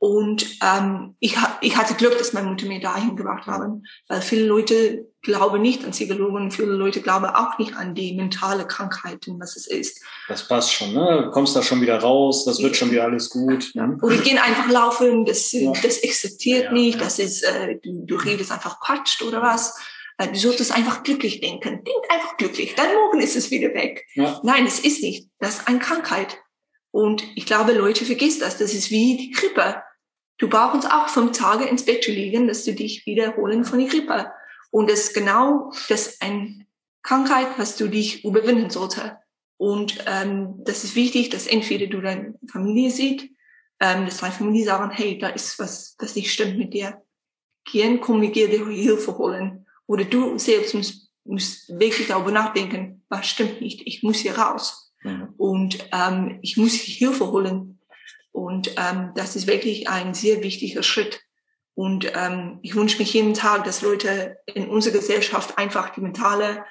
Und 0.00 0.58
ähm, 0.62 1.14
ich, 1.20 1.36
ich 1.60 1.76
hatte 1.76 1.94
Glück, 1.94 2.18
dass 2.18 2.32
meine 2.32 2.48
Mutter 2.48 2.66
mir 2.66 2.80
dahin 2.80 3.16
gebracht 3.16 3.46
haben, 3.46 3.84
weil 4.08 4.20
viele 4.22 4.46
Leute 4.46 5.09
glauben 5.22 5.60
nicht 5.60 5.84
an 5.84 5.90
Psychologen, 5.90 6.50
viele 6.50 6.72
Leute 6.72 7.00
glauben 7.00 7.26
auch 7.26 7.58
nicht 7.58 7.76
an 7.76 7.94
die 7.94 8.14
mentale 8.14 8.66
Krankheiten, 8.66 9.38
was 9.38 9.56
es 9.56 9.66
ist. 9.66 10.00
Das 10.28 10.46
passt 10.46 10.72
schon, 10.72 10.92
ne? 10.92 11.24
Du 11.24 11.30
kommst 11.30 11.54
da 11.54 11.62
schon 11.62 11.80
wieder 11.80 11.98
raus, 11.98 12.44
das 12.44 12.62
wird 12.62 12.76
schon 12.76 12.90
wieder 12.90 13.04
alles 13.04 13.30
gut. 13.30 13.72
Ja. 13.74 13.88
Oder 14.00 14.16
gehen 14.18 14.38
einfach 14.38 14.68
laufen, 14.68 15.24
das, 15.24 15.52
ja. 15.52 15.72
das 15.82 15.98
existiert 15.98 16.64
ja, 16.64 16.72
nicht, 16.72 17.00
das 17.00 17.18
ist, 17.18 17.42
äh, 17.42 17.76
du, 17.82 18.04
du 18.06 18.16
redest 18.16 18.52
einfach 18.52 18.80
Quatsch 18.80 19.20
oder 19.22 19.42
was. 19.42 19.78
Äh, 20.18 20.28
du 20.28 20.38
solltest 20.38 20.72
einfach 20.72 21.02
glücklich 21.02 21.40
denken. 21.40 21.84
Denk 21.84 22.12
einfach 22.12 22.36
glücklich, 22.36 22.74
dann 22.74 22.92
morgen 22.94 23.20
ist 23.20 23.36
es 23.36 23.50
wieder 23.50 23.74
weg. 23.74 24.06
Nein, 24.42 24.66
es 24.66 24.80
ist 24.80 25.02
nicht. 25.02 25.28
Das 25.38 25.58
ist 25.58 25.68
eine 25.68 25.78
Krankheit. 25.78 26.38
Und 26.92 27.22
ich 27.36 27.46
glaube, 27.46 27.72
Leute 27.72 28.04
vergisst 28.04 28.42
das. 28.42 28.58
Das 28.58 28.74
ist 28.74 28.90
wie 28.90 29.16
die 29.16 29.30
Grippe 29.30 29.82
Du 30.40 30.48
brauchst 30.48 30.90
auch 30.90 31.08
fünf 31.08 31.36
Tage 31.36 31.66
ins 31.66 31.84
Bett 31.84 32.02
zu 32.02 32.10
liegen, 32.10 32.48
dass 32.48 32.64
du 32.64 32.72
dich 32.72 33.04
wiederholen 33.04 33.62
von 33.62 33.78
der 33.78 33.88
Grippe. 33.88 34.32
Und 34.70 34.90
das 34.90 35.00
ist 35.00 35.14
genau 35.14 35.72
das 35.88 36.08
ist 36.08 36.22
eine 36.22 36.66
Krankheit, 37.02 37.48
was 37.58 37.76
du 37.76 37.88
dich 37.88 38.24
überwinden 38.24 38.70
sollte. 38.70 39.18
Und 39.56 40.04
ähm, 40.06 40.54
das 40.64 40.84
ist 40.84 40.96
wichtig, 40.96 41.28
dass 41.30 41.46
entweder 41.46 41.86
du 41.86 42.00
deine 42.00 42.34
Familie 42.50 42.90
siehst, 42.90 43.26
ähm, 43.80 44.06
dass 44.06 44.18
deine 44.18 44.32
Familie 44.32 44.64
sagen, 44.64 44.90
hey, 44.90 45.18
da 45.18 45.28
ist 45.28 45.58
was, 45.58 45.96
das 45.96 46.14
nicht 46.14 46.32
stimmt 46.32 46.56
mit 46.58 46.72
dir. 46.72 47.02
Gehen, 47.64 48.00
komm, 48.00 48.22
wir 48.22 48.30
dir 48.30 48.48
Hilfe 48.48 49.18
holen. 49.18 49.66
Oder 49.86 50.04
du 50.04 50.38
selbst 50.38 50.74
musst, 50.74 51.10
musst 51.24 51.68
wirklich 51.78 52.08
darüber 52.08 52.30
nachdenken, 52.30 53.02
was 53.08 53.26
stimmt 53.26 53.60
nicht, 53.60 53.82
ich 53.86 54.02
muss 54.02 54.18
hier 54.18 54.38
raus. 54.38 54.92
Mhm. 55.02 55.34
Und 55.36 55.88
ähm, 55.92 56.38
ich 56.42 56.56
muss 56.56 56.72
Hilfe 56.74 57.30
holen. 57.30 57.80
Und 58.32 58.74
ähm, 58.76 59.12
das 59.14 59.36
ist 59.36 59.46
wirklich 59.46 59.88
ein 59.88 60.14
sehr 60.14 60.42
wichtiger 60.42 60.82
Schritt. 60.82 61.20
Und 61.74 62.10
ähm, 62.14 62.58
ich 62.62 62.74
wünsche 62.74 62.98
mich 62.98 63.12
jeden 63.14 63.34
Tag, 63.34 63.64
dass 63.64 63.82
Leute 63.82 64.38
in 64.46 64.68
unserer 64.68 64.94
Gesellschaft 64.94 65.56
einfach 65.58 65.90
die 65.90 66.00
mentale 66.00 66.64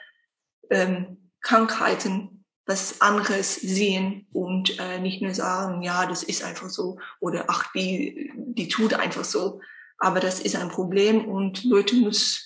ähm, 0.69 1.31
Krankheiten 1.41 2.45
was 2.65 3.01
anderes 3.01 3.55
sehen 3.55 4.27
und 4.31 4.77
äh, 4.79 4.99
nicht 4.99 5.23
nur 5.23 5.33
sagen, 5.33 5.81
ja, 5.81 6.05
das 6.05 6.21
ist 6.21 6.43
einfach 6.43 6.69
so 6.69 6.99
oder 7.19 7.45
ach, 7.47 7.71
die, 7.73 8.31
die 8.35 8.67
tut 8.67 8.93
einfach 8.93 9.23
so. 9.23 9.59
Aber 9.97 10.19
das 10.19 10.39
ist 10.39 10.55
ein 10.55 10.69
Problem 10.69 11.27
und 11.27 11.63
Leute 11.63 11.95
müssen 11.95 12.43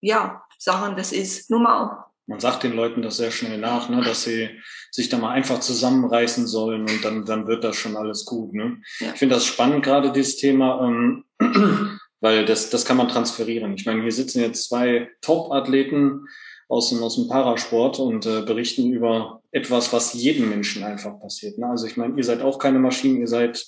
ja 0.00 0.44
sagen, 0.56 0.96
das 0.96 1.10
ist 1.10 1.50
normal 1.50 2.04
man 2.26 2.40
sagt 2.40 2.62
den 2.62 2.74
Leuten 2.74 3.02
das 3.02 3.16
sehr 3.16 3.30
schnell 3.30 3.58
nach, 3.58 3.88
ne, 3.88 4.02
dass 4.02 4.24
sie 4.24 4.48
sich 4.90 5.08
da 5.08 5.18
mal 5.18 5.30
einfach 5.30 5.60
zusammenreißen 5.60 6.46
sollen 6.46 6.82
und 6.82 7.04
dann, 7.04 7.24
dann 7.24 7.46
wird 7.46 7.64
das 7.64 7.76
schon 7.76 7.96
alles 7.96 8.24
gut. 8.24 8.54
Ne? 8.54 8.80
Ja. 9.00 9.12
Ich 9.12 9.18
finde 9.18 9.34
das 9.34 9.46
spannend, 9.46 9.84
gerade 9.84 10.12
dieses 10.12 10.36
Thema, 10.36 10.86
ähm, 10.86 11.24
weil 12.20 12.44
das, 12.44 12.70
das 12.70 12.84
kann 12.84 12.96
man 12.96 13.08
transferieren. 13.08 13.74
Ich 13.74 13.86
meine, 13.86 14.02
hier 14.02 14.12
sitzen 14.12 14.40
jetzt 14.40 14.68
zwei 14.68 15.10
Top-Athleten 15.20 16.26
aus 16.68 16.90
dem, 16.90 17.02
aus 17.02 17.16
dem 17.16 17.28
Parasport 17.28 17.98
und 17.98 18.24
äh, 18.26 18.42
berichten 18.42 18.92
über 18.92 19.42
etwas, 19.50 19.92
was 19.92 20.14
jedem 20.14 20.48
Menschen 20.48 20.84
einfach 20.84 21.18
passiert. 21.20 21.58
Ne? 21.58 21.66
Also 21.66 21.86
ich 21.86 21.96
meine, 21.96 22.16
ihr 22.16 22.24
seid 22.24 22.40
auch 22.40 22.58
keine 22.58 22.78
Maschinen, 22.78 23.18
ihr 23.18 23.28
seid 23.28 23.64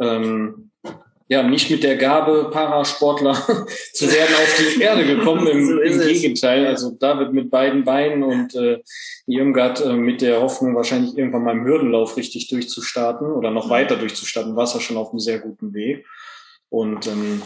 ähm, 0.00 0.70
ja, 1.32 1.42
nicht 1.42 1.70
mit 1.70 1.82
der 1.82 1.96
Gabe, 1.96 2.50
Parasportler 2.50 3.32
zu 3.94 4.12
werden, 4.12 4.34
auf 4.34 4.54
die 4.58 4.82
Erde 4.82 5.06
gekommen. 5.06 5.46
Im, 5.46 5.66
so 5.66 5.80
im 5.80 5.98
Gegenteil. 5.98 6.66
Also 6.66 6.90
David 6.90 7.32
mit 7.32 7.50
beiden 7.50 7.84
Beinen 7.84 8.22
und 8.22 8.54
äh, 8.54 8.82
Irmgard 9.26 9.80
äh, 9.80 9.94
mit 9.94 10.20
der 10.20 10.42
Hoffnung, 10.42 10.76
wahrscheinlich 10.76 11.16
irgendwann 11.16 11.44
mal 11.44 11.56
im 11.56 11.64
Hürdenlauf 11.64 12.18
richtig 12.18 12.48
durchzustarten 12.48 13.32
oder 13.32 13.50
noch 13.50 13.68
mhm. 13.68 13.70
weiter 13.70 13.96
durchzustarten, 13.96 14.56
war 14.56 14.64
es 14.64 14.74
ja 14.74 14.80
schon 14.80 14.98
auf 14.98 15.08
einem 15.08 15.20
sehr 15.20 15.38
guten 15.38 15.72
Weg. 15.72 16.04
Und 16.68 17.06
ähm, 17.06 17.40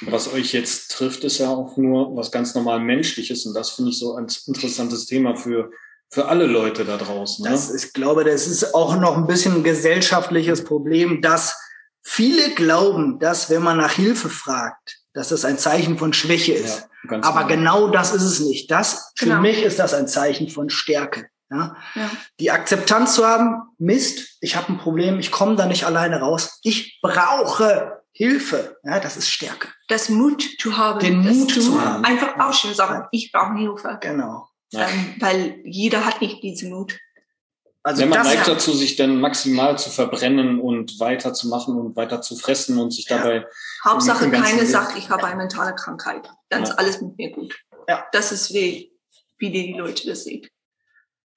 was 0.00 0.32
euch 0.34 0.52
jetzt 0.52 0.90
trifft, 0.90 1.22
ist 1.22 1.38
ja 1.38 1.50
auch 1.50 1.76
nur 1.76 2.16
was 2.16 2.32
ganz 2.32 2.56
normal 2.56 2.80
Menschliches. 2.80 3.46
Und 3.46 3.54
das 3.54 3.70
finde 3.70 3.92
ich 3.92 3.98
so 4.00 4.16
ein 4.16 4.26
interessantes 4.48 5.06
Thema 5.06 5.36
für 5.36 5.70
für 6.12 6.26
alle 6.26 6.46
Leute 6.46 6.84
da 6.84 6.96
draußen. 6.96 7.44
Ne? 7.44 7.52
Das, 7.52 7.72
ich 7.72 7.92
glaube, 7.92 8.24
das 8.24 8.48
ist 8.48 8.74
auch 8.74 8.96
noch 8.96 9.16
ein 9.16 9.28
bisschen 9.28 9.54
ein 9.54 9.62
gesellschaftliches 9.62 10.64
Problem, 10.64 11.22
dass 11.22 11.54
Viele 12.02 12.54
glauben, 12.54 13.18
dass 13.18 13.50
wenn 13.50 13.62
man 13.62 13.76
nach 13.76 13.92
Hilfe 13.92 14.28
fragt, 14.28 15.00
dass 15.12 15.28
das 15.28 15.44
ein 15.44 15.58
Zeichen 15.58 15.98
von 15.98 16.12
Schwäche 16.12 16.52
ist. 16.52 16.88
Ja, 17.10 17.22
Aber 17.22 17.44
genau. 17.44 17.86
genau 17.86 17.88
das 17.88 18.14
ist 18.14 18.22
es 18.22 18.40
nicht. 18.40 18.70
Das, 18.70 19.12
für 19.16 19.26
genau. 19.26 19.40
mich 19.40 19.62
ist 19.62 19.78
das 19.78 19.94
ein 19.94 20.08
Zeichen 20.08 20.48
von 20.48 20.70
Stärke. 20.70 21.28
Ja? 21.50 21.76
ja. 21.94 22.10
Die 22.38 22.50
Akzeptanz 22.50 23.14
zu 23.14 23.26
haben, 23.26 23.62
Mist, 23.78 24.36
ich 24.40 24.56
habe 24.56 24.72
ein 24.72 24.78
Problem, 24.78 25.18
ich 25.18 25.30
komme 25.30 25.56
da 25.56 25.66
nicht 25.66 25.84
alleine 25.84 26.20
raus. 26.20 26.58
Ich 26.62 27.00
brauche 27.02 28.02
Hilfe. 28.12 28.76
Ja, 28.84 29.00
das 29.00 29.16
ist 29.16 29.30
Stärke. 29.30 29.68
Das 29.88 30.08
Mut 30.08 30.44
zu 30.58 30.76
haben. 30.76 31.00
Den 31.00 31.20
Mut 31.20 31.52
zu 31.52 31.80
haben. 31.80 32.04
Einfach 32.04 32.38
aufstehen 32.38 32.70
und 32.70 32.76
sagen, 32.76 33.06
ich 33.12 33.32
brauche 33.32 33.56
Hilfe. 33.56 33.98
Genau. 34.00 34.48
Ähm, 34.72 35.16
weil 35.18 35.60
jeder 35.64 36.04
hat 36.04 36.20
nicht 36.20 36.42
diesen 36.42 36.70
Mut. 36.70 36.96
Also 37.82 38.02
Wenn 38.02 38.10
man 38.10 38.22
neigt 38.22 38.46
dazu, 38.46 38.72
sich 38.72 38.96
dann 38.96 39.20
maximal 39.20 39.78
zu 39.78 39.88
verbrennen 39.88 40.60
und 40.60 41.00
weiterzumachen 41.00 41.76
und 41.76 41.96
weiter 41.96 42.20
zu 42.20 42.36
fressen 42.36 42.78
und 42.78 42.90
sich 42.90 43.06
dabei. 43.06 43.36
Ja. 43.36 43.44
Hauptsache 43.92 44.30
keine 44.30 44.66
sagt, 44.66 44.98
ich 44.98 45.08
habe 45.08 45.24
eine 45.24 45.36
mentale 45.36 45.74
Krankheit. 45.74 46.28
Dann 46.50 46.62
ja. 46.62 46.68
ist 46.68 46.78
alles 46.78 47.00
mit 47.00 47.16
mir 47.16 47.30
gut. 47.30 47.58
Ja. 47.88 48.04
Das 48.12 48.32
ist 48.32 48.52
wie, 48.52 48.92
wie 49.38 49.50
die 49.50 49.72
Leute 49.72 50.06
das 50.06 50.24
sehen. 50.24 50.46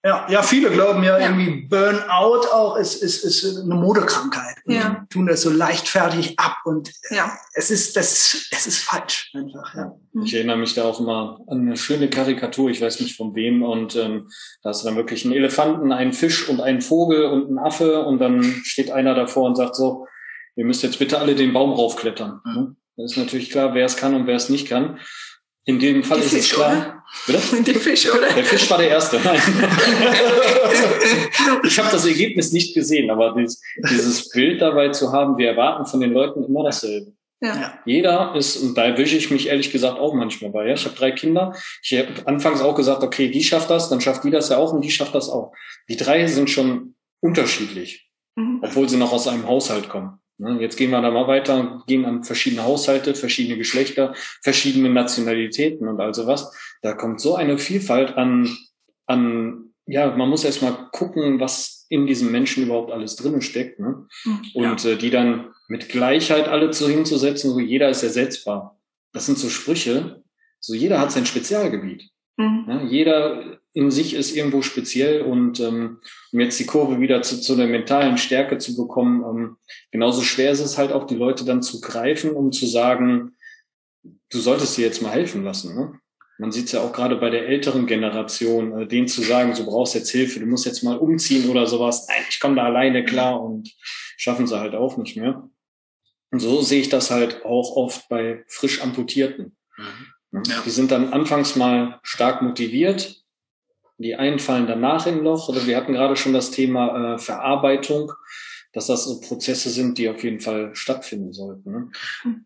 Ja, 0.05 0.27
ja, 0.29 0.43
viele 0.43 0.69
glauben 0.69 1.01
ja, 1.01 1.17
ja. 1.17 1.29
irgendwie 1.29 1.65
Burnout 1.67 2.45
auch 2.51 2.75
ist, 2.75 3.01
ist, 3.01 3.23
ist 3.23 3.61
eine 3.61 3.75
Modekrankheit. 3.75 4.57
Und 4.65 4.73
ja. 4.73 5.05
tun 5.09 5.27
das 5.27 5.43
so 5.43 5.49
leichtfertig 5.49 6.37
ab 6.37 6.57
und 6.65 6.91
ja. 7.09 7.37
es 7.53 7.71
ist, 7.71 7.95
das 7.95 8.49
es 8.51 8.67
ist 8.67 8.79
falsch 8.79 9.31
einfach, 9.33 9.73
ja. 9.73 9.95
Ich 10.21 10.35
erinnere 10.35 10.57
mich 10.57 10.75
da 10.75 10.83
auch 10.83 10.99
immer 10.99 11.39
an 11.47 11.61
eine 11.61 11.75
schöne 11.75 12.07
Karikatur, 12.07 12.69
ich 12.69 12.81
weiß 12.81 12.99
nicht 12.99 13.15
von 13.15 13.33
wem, 13.33 13.63
und 13.63 13.95
ähm, 13.95 14.29
da 14.61 14.69
ist 14.69 14.83
dann 14.83 14.95
wirklich 14.95 15.25
ein 15.25 15.33
Elefanten, 15.33 15.91
ein 15.91 16.13
Fisch 16.13 16.47
und 16.47 16.61
ein 16.61 16.81
Vogel 16.81 17.25
und 17.25 17.49
ein 17.49 17.57
Affe 17.57 18.05
und 18.05 18.19
dann 18.19 18.43
steht 18.63 18.91
einer 18.91 19.15
davor 19.15 19.47
und 19.47 19.55
sagt 19.55 19.75
so, 19.75 20.05
ihr 20.55 20.65
müsst 20.65 20.83
jetzt 20.83 20.99
bitte 20.99 21.17
alle 21.17 21.33
den 21.33 21.51
Baum 21.51 21.73
raufklettern. 21.73 22.41
Mhm. 22.45 22.75
Das 22.95 23.13
ist 23.13 23.17
natürlich 23.17 23.49
klar, 23.49 23.73
wer 23.73 23.85
es 23.85 23.97
kann 23.97 24.13
und 24.13 24.27
wer 24.27 24.35
es 24.35 24.49
nicht 24.49 24.67
kann. 24.67 24.99
In 25.65 25.79
dem 25.79 26.03
Fall 26.03 26.19
die 26.19 26.25
ist 26.25 26.33
Fisch, 26.33 26.51
es 26.51 26.55
klar. 26.55 27.03
Oder? 27.27 27.39
Bitte? 27.39 27.63
Der 27.71 27.75
Fisch, 27.75 28.11
oder? 28.11 28.27
Der 28.33 28.43
Fisch 28.43 28.69
war 28.69 28.77
der 28.77 28.89
erste. 28.89 29.17
ich 31.63 31.79
habe 31.79 31.89
das 31.91 32.05
Ergebnis 32.05 32.51
nicht 32.51 32.75
gesehen, 32.75 33.09
aber 33.09 33.33
dieses, 33.37 33.61
dieses 33.89 34.29
Bild 34.29 34.61
dabei 34.61 34.89
zu 34.89 35.13
haben, 35.13 35.37
wir 35.37 35.51
erwarten 35.51 35.85
von 35.85 36.01
den 36.01 36.11
Leuten 36.11 36.43
immer 36.43 36.65
dasselbe. 36.65 37.13
Ja. 37.43 37.77
Jeder 37.85 38.35
ist, 38.35 38.55
und 38.57 38.77
da 38.77 38.97
wische 38.97 39.17
ich 39.17 39.29
mich 39.29 39.49
ehrlich 39.49 39.71
gesagt 39.71 39.99
auch 39.99 40.13
manchmal 40.13 40.51
bei. 40.51 40.67
Ja? 40.67 40.75
Ich 40.75 40.85
habe 40.85 40.95
drei 40.95 41.11
Kinder. 41.11 41.53
Ich 41.81 41.91
habe 41.97 42.25
anfangs 42.25 42.61
auch 42.61 42.73
gesagt, 42.73 43.03
okay, 43.03 43.29
die 43.29 43.43
schafft 43.43 43.69
das, 43.69 43.89
dann 43.89 43.99
schafft 43.99 44.23
die 44.23 44.31
das 44.31 44.47
ja 44.47 44.57
auch 44.57 44.71
und 44.71 44.81
die 44.81 44.91
schafft 44.91 45.13
das 45.13 45.29
auch. 45.29 45.51
Die 45.89 45.97
drei 45.97 46.25
sind 46.27 46.49
schon 46.49 46.95
unterschiedlich, 47.19 48.09
mhm. 48.35 48.61
obwohl 48.63 48.87
sie 48.87 48.97
noch 48.97 49.11
aus 49.11 49.27
einem 49.27 49.45
Haushalt 49.45 49.89
kommen. 49.89 50.19
Ne, 50.37 50.59
jetzt 50.61 50.77
gehen 50.77 50.89
wir 50.89 51.01
da 51.01 51.11
mal 51.11 51.27
weiter, 51.27 51.83
gehen 51.85 52.05
an 52.05 52.23
verschiedene 52.23 52.63
Haushalte, 52.63 53.13
verschiedene 53.13 53.57
Geschlechter, 53.57 54.13
verschiedene 54.41 54.89
Nationalitäten 54.89 55.87
und 55.87 55.99
also 55.99 56.25
was. 56.25 56.51
Da 56.81 56.93
kommt 56.93 57.19
so 57.19 57.35
eine 57.35 57.57
Vielfalt 57.57 58.17
an, 58.17 58.49
an, 59.05 59.72
ja, 59.85 60.15
man 60.15 60.29
muss 60.29 60.43
erst 60.43 60.61
mal 60.61 60.89
gucken, 60.91 61.39
was 61.39 61.85
in 61.89 62.07
diesem 62.07 62.31
Menschen 62.31 62.63
überhaupt 62.63 62.91
alles 62.91 63.15
drinnen 63.15 63.41
steckt. 63.41 63.79
Ne? 63.79 64.07
Hm, 64.23 64.41
und 64.53 64.83
ja. 64.83 64.91
äh, 64.91 64.97
die 64.97 65.09
dann 65.09 65.53
mit 65.67 65.89
Gleichheit 65.89 66.47
alle 66.47 66.71
zu 66.71 66.89
hinzusetzen, 66.89 67.51
so 67.51 67.59
jeder 67.59 67.89
ist 67.89 68.03
ersetzbar. 68.03 68.79
Das 69.11 69.25
sind 69.25 69.37
so 69.37 69.49
Sprüche, 69.49 70.23
so 70.59 70.73
jeder 70.73 70.99
hat 70.99 71.11
sein 71.11 71.25
Spezialgebiet. 71.25 72.09
Mhm. 72.37 72.65
Ja, 72.67 72.83
jeder 72.83 73.59
in 73.73 73.91
sich 73.91 74.13
ist 74.13 74.35
irgendwo 74.35 74.61
speziell 74.61 75.21
und 75.21 75.59
ähm, 75.59 75.99
um 76.31 76.39
jetzt 76.39 76.59
die 76.59 76.65
Kurve 76.65 76.99
wieder 76.99 77.21
zu, 77.21 77.41
zu 77.41 77.55
der 77.55 77.67
mentalen 77.67 78.17
Stärke 78.17 78.57
zu 78.57 78.75
bekommen, 78.75 79.23
ähm, 79.23 79.57
genauso 79.91 80.21
schwer 80.21 80.51
ist 80.51 80.59
es 80.59 80.77
halt 80.77 80.91
auch, 80.91 81.05
die 81.05 81.15
Leute 81.15 81.43
dann 81.43 81.61
zu 81.61 81.81
greifen, 81.81 82.31
um 82.31 82.51
zu 82.51 82.65
sagen, 82.65 83.35
du 84.03 84.39
solltest 84.39 84.77
dir 84.77 84.85
jetzt 84.85 85.01
mal 85.01 85.11
helfen 85.11 85.43
lassen. 85.43 85.75
Ne? 85.75 85.99
Man 86.43 86.51
sieht 86.51 86.65
es 86.65 86.73
ja 86.73 86.81
auch 86.81 86.91
gerade 86.91 87.15
bei 87.15 87.29
der 87.29 87.47
älteren 87.47 87.87
Generation, 87.87 88.77
äh, 88.77 88.85
denen 88.85 89.07
zu 89.07 89.21
sagen, 89.21 89.53
du 89.55 89.65
brauchst 89.65 89.95
jetzt 89.95 90.09
Hilfe, 90.09 90.41
du 90.41 90.45
musst 90.45 90.65
jetzt 90.65 90.83
mal 90.83 90.97
umziehen 90.97 91.49
oder 91.49 91.67
sowas. 91.67 92.05
Nein, 92.09 92.25
ich 92.29 92.41
komme 92.41 92.57
da 92.57 92.65
alleine 92.65 93.05
klar 93.05 93.41
und 93.41 93.73
schaffen 94.17 94.45
sie 94.45 94.59
halt 94.59 94.75
auch 94.75 94.97
nicht 94.97 95.15
mehr. 95.15 95.47
Und 96.31 96.39
so 96.41 96.61
sehe 96.61 96.81
ich 96.81 96.89
das 96.89 97.11
halt 97.11 97.45
auch 97.45 97.77
oft 97.77 98.09
bei 98.09 98.43
frisch 98.49 98.81
Amputierten. 98.81 99.55
Mhm. 99.77 100.43
Ja. 100.45 100.61
Die 100.65 100.69
sind 100.69 100.91
dann 100.91 101.13
anfangs 101.13 101.55
mal 101.55 102.01
stark 102.03 102.41
motiviert. 102.41 103.23
Die 103.97 104.15
einen 104.15 104.39
fallen 104.39 104.67
danach 104.67 105.07
in 105.07 105.23
Loch. 105.23 105.47
Oder 105.47 105.65
wir 105.65 105.77
hatten 105.77 105.93
gerade 105.93 106.17
schon 106.17 106.33
das 106.33 106.51
Thema 106.51 107.13
äh, 107.13 107.19
Verarbeitung, 107.19 108.11
dass 108.73 108.87
das 108.87 109.05
so 109.05 109.19
Prozesse 109.21 109.69
sind, 109.69 109.97
die 109.97 110.09
auf 110.09 110.23
jeden 110.23 110.39
Fall 110.39 110.75
stattfinden 110.75 111.31
sollten. 111.31 111.71
Ne? 111.71 111.89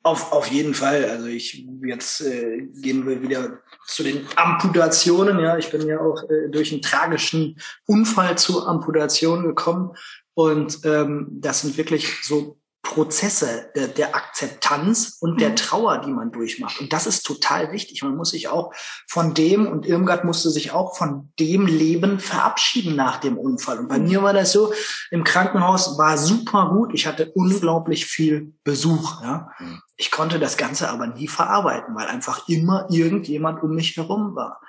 Auf, 0.03 0.31
auf 0.33 0.47
jeden 0.47 0.73
Fall. 0.73 1.05
Also 1.05 1.27
ich 1.27 1.65
jetzt 1.83 2.21
äh, 2.21 2.67
gehen 2.81 3.07
wir 3.07 3.21
wieder 3.21 3.59
zu 3.85 4.03
den 4.03 4.27
Amputationen. 4.35 5.39
Ja, 5.39 5.57
ich 5.57 5.71
bin 5.71 5.87
ja 5.87 5.99
auch 5.99 6.21
äh, 6.29 6.49
durch 6.49 6.71
einen 6.73 6.81
tragischen 6.81 7.57
Unfall 7.85 8.37
zur 8.37 8.67
Amputation 8.67 9.43
gekommen. 9.43 9.95
Und 10.33 10.81
ähm, 10.83 11.27
das 11.31 11.61
sind 11.61 11.77
wirklich 11.77 12.23
so 12.23 12.59
Prozesse 12.87 13.69
der, 13.75 13.89
der 13.89 14.15
Akzeptanz 14.15 15.17
und 15.19 15.41
der 15.41 15.49
mhm. 15.49 15.55
Trauer, 15.57 15.97
die 15.99 16.11
man 16.11 16.31
durchmacht. 16.31 16.79
Und 16.79 16.93
das 16.93 17.05
ist 17.05 17.23
total 17.23 17.73
wichtig. 17.73 18.01
Man 18.01 18.15
muss 18.15 18.29
sich 18.29 18.47
auch 18.47 18.73
von 19.07 19.33
dem, 19.33 19.67
und 19.67 19.85
Irmgard 19.85 20.23
musste 20.23 20.49
sich 20.49 20.71
auch 20.71 20.95
von 20.95 21.29
dem 21.37 21.67
Leben 21.67 22.21
verabschieden 22.21 22.95
nach 22.95 23.17
dem 23.17 23.37
Unfall. 23.37 23.79
Und 23.79 23.89
bei 23.89 23.99
mir 23.99 24.23
war 24.23 24.31
das 24.31 24.53
so, 24.53 24.71
im 25.11 25.25
Krankenhaus 25.25 25.97
war 25.97 26.17
super 26.17 26.69
gut. 26.69 26.93
Ich 26.93 27.05
hatte 27.05 27.29
unglaublich 27.35 28.05
viel 28.05 28.53
Besuch. 28.63 29.21
Ja. 29.21 29.49
Mhm. 29.59 29.81
Ich 29.97 30.09
konnte 30.09 30.39
das 30.39 30.55
Ganze 30.55 30.87
aber 30.89 31.07
nie 31.07 31.27
verarbeiten, 31.27 31.93
weil 31.93 32.07
einfach 32.07 32.47
immer 32.47 32.87
irgendjemand 32.89 33.61
um 33.63 33.75
mich 33.75 33.97
herum 33.97 34.33
war. 34.33 34.61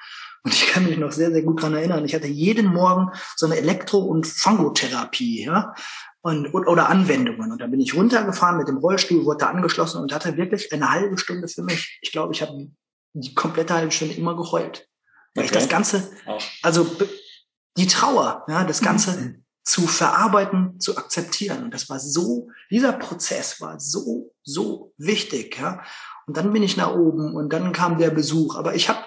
Und 0.43 0.55
ich 0.55 0.67
kann 0.69 0.87
mich 0.87 0.99
noch 0.99 1.13
sehr, 1.13 1.31
sehr 1.31 1.43
gut 1.43 1.63
dran 1.63 1.75
erinnern. 1.75 2.05
Ich 2.05 2.15
hatte 2.15 2.27
jeden 2.27 2.73
Morgen 2.73 3.11
so 3.37 3.47
eine 3.47 3.57
Elektro- 3.57 3.99
und 3.99 4.27
Fangotherapie. 4.27 5.45
Ja? 5.45 5.75
Und, 6.23 6.53
oder 6.55 6.89
Anwendungen. 6.89 7.53
Und 7.53 7.61
da 7.61 7.67
bin 7.67 7.81
ich 7.81 7.95
runtergefahren 7.95 8.59
mit 8.59 8.69
dem 8.69 8.79
Rollstuhl, 8.79 9.25
wurde 9.25 9.39
da 9.39 9.51
angeschlossen 9.51 10.03
und 10.03 10.13
hatte 10.13 10.37
wirklich 10.37 10.73
eine 10.73 10.91
halbe 10.91 11.19
Stunde 11.19 11.49
für 11.49 11.63
mich. 11.63 11.99
Ich 12.03 12.13
glaube, 12.13 12.33
ich 12.33 12.43
habe 12.43 12.69
die 13.15 13.35
komplette 13.35 13.75
halbe 13.75 13.93
Stunde 13.93 14.15
immer 14.15 14.37
geheult. 14.37 14.89
Weil 15.35 15.45
okay. 15.45 15.47
ich 15.47 15.51
das 15.51 15.69
Ganze, 15.69 16.11
also 16.63 16.91
die 17.77 17.87
Trauer, 17.87 18.45
ja, 18.49 18.65
das 18.65 18.81
Ganze 18.81 19.13
mhm. 19.13 19.45
zu 19.63 19.87
verarbeiten, 19.87 20.81
zu 20.81 20.97
akzeptieren. 20.97 21.65
Und 21.65 21.75
das 21.75 21.89
war 21.89 22.01
so, 22.01 22.49
dieser 22.71 22.93
Prozess 22.93 23.61
war 23.61 23.79
so, 23.79 24.35
so 24.43 24.93
wichtig, 24.97 25.59
ja. 25.59 25.83
Und 26.27 26.37
dann 26.37 26.53
bin 26.53 26.63
ich 26.63 26.77
nach 26.77 26.95
oben 26.95 27.35
und 27.35 27.53
dann 27.53 27.73
kam 27.73 27.97
der 27.97 28.11
Besuch. 28.11 28.57
Aber 28.57 28.75
ich 28.75 28.89
habe 28.89 29.01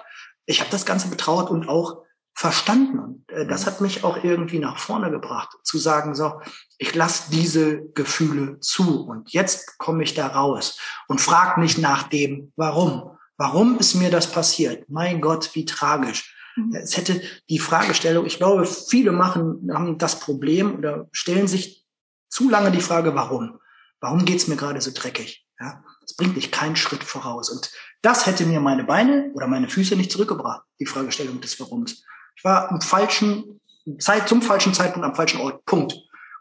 ich 0.46 0.60
hab 0.60 0.70
das 0.70 0.84
Ganze 0.84 1.08
betrauert 1.08 1.50
und 1.50 1.68
auch 1.68 2.02
verstanden. 2.34 2.98
Und 2.98 3.30
äh, 3.30 3.46
das 3.46 3.62
mhm. 3.62 3.66
hat 3.66 3.80
mich 3.80 4.04
auch 4.04 4.22
irgendwie 4.22 4.58
nach 4.58 4.78
vorne 4.78 5.10
gebracht, 5.10 5.50
zu 5.62 5.78
sagen, 5.78 6.14
so, 6.14 6.40
ich 6.78 6.94
lasse 6.94 7.30
diese 7.30 7.82
Gefühle 7.94 8.58
zu 8.60 9.06
und 9.06 9.32
jetzt 9.32 9.78
komme 9.78 10.02
ich 10.02 10.14
da 10.14 10.26
raus 10.28 10.78
und 11.08 11.20
frag 11.20 11.58
nicht 11.58 11.78
nach 11.78 12.04
dem, 12.04 12.52
warum. 12.56 13.16
Warum 13.36 13.78
ist 13.78 13.94
mir 13.94 14.10
das 14.10 14.30
passiert? 14.30 14.88
Mein 14.88 15.20
Gott, 15.20 15.54
wie 15.54 15.64
tragisch. 15.64 16.36
Mhm. 16.56 16.74
Es 16.74 16.96
hätte 16.96 17.20
die 17.48 17.58
Fragestellung, 17.58 18.26
ich 18.26 18.38
glaube, 18.38 18.66
viele 18.66 19.12
machen, 19.12 19.70
haben 19.72 19.98
das 19.98 20.20
Problem 20.20 20.76
oder 20.76 21.08
stellen 21.12 21.48
sich 21.48 21.84
zu 22.28 22.48
lange 22.48 22.70
die 22.70 22.80
Frage, 22.80 23.14
warum? 23.14 23.58
Warum 24.00 24.24
geht's 24.24 24.48
mir 24.48 24.56
gerade 24.56 24.80
so 24.80 24.90
dreckig? 24.92 25.46
Ja, 25.60 25.84
das 26.00 26.16
bringt 26.16 26.36
dich 26.36 26.50
keinen 26.50 26.76
Schritt 26.76 27.04
voraus. 27.04 27.50
Und 27.50 27.70
das 28.00 28.26
hätte 28.26 28.46
mir 28.46 28.60
meine 28.60 28.84
Beine 28.84 29.30
oder 29.34 29.46
meine 29.46 29.68
Füße 29.68 29.94
nicht 29.96 30.10
zurückgebracht, 30.10 30.62
die 30.80 30.86
Fragestellung 30.86 31.40
des 31.40 31.60
Warums. 31.60 32.04
Ich 32.36 32.44
war 32.44 32.70
am 32.70 32.80
falschen 32.80 33.60
Zeit, 33.98 34.28
zum 34.28 34.42
falschen 34.42 34.74
Zeitpunkt 34.74 35.06
am 35.06 35.14
falschen 35.14 35.40
Ort. 35.40 35.64
Punkt. 35.64 35.94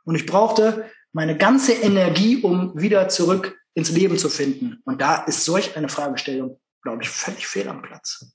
Und 0.04 0.16
ich 0.16 0.26
brauchte 0.26 0.90
meine 1.14 1.38
ganze 1.38 1.74
Energie, 1.74 2.42
um 2.42 2.72
wieder 2.80 3.10
zurück 3.10 3.58
ins 3.74 3.92
Leben 3.92 4.18
zu 4.18 4.30
finden. 4.30 4.82
Und 4.86 5.02
da 5.02 5.24
ist 5.24 5.46
solch 5.46 5.76
eine 5.78 5.90
Fragestellung, 5.90 6.60
glaube 6.82 7.04
ich, 7.04 7.10
völlig 7.10 7.48
fehl 7.48 7.68
am 7.68 7.82
Platz. 7.82 8.34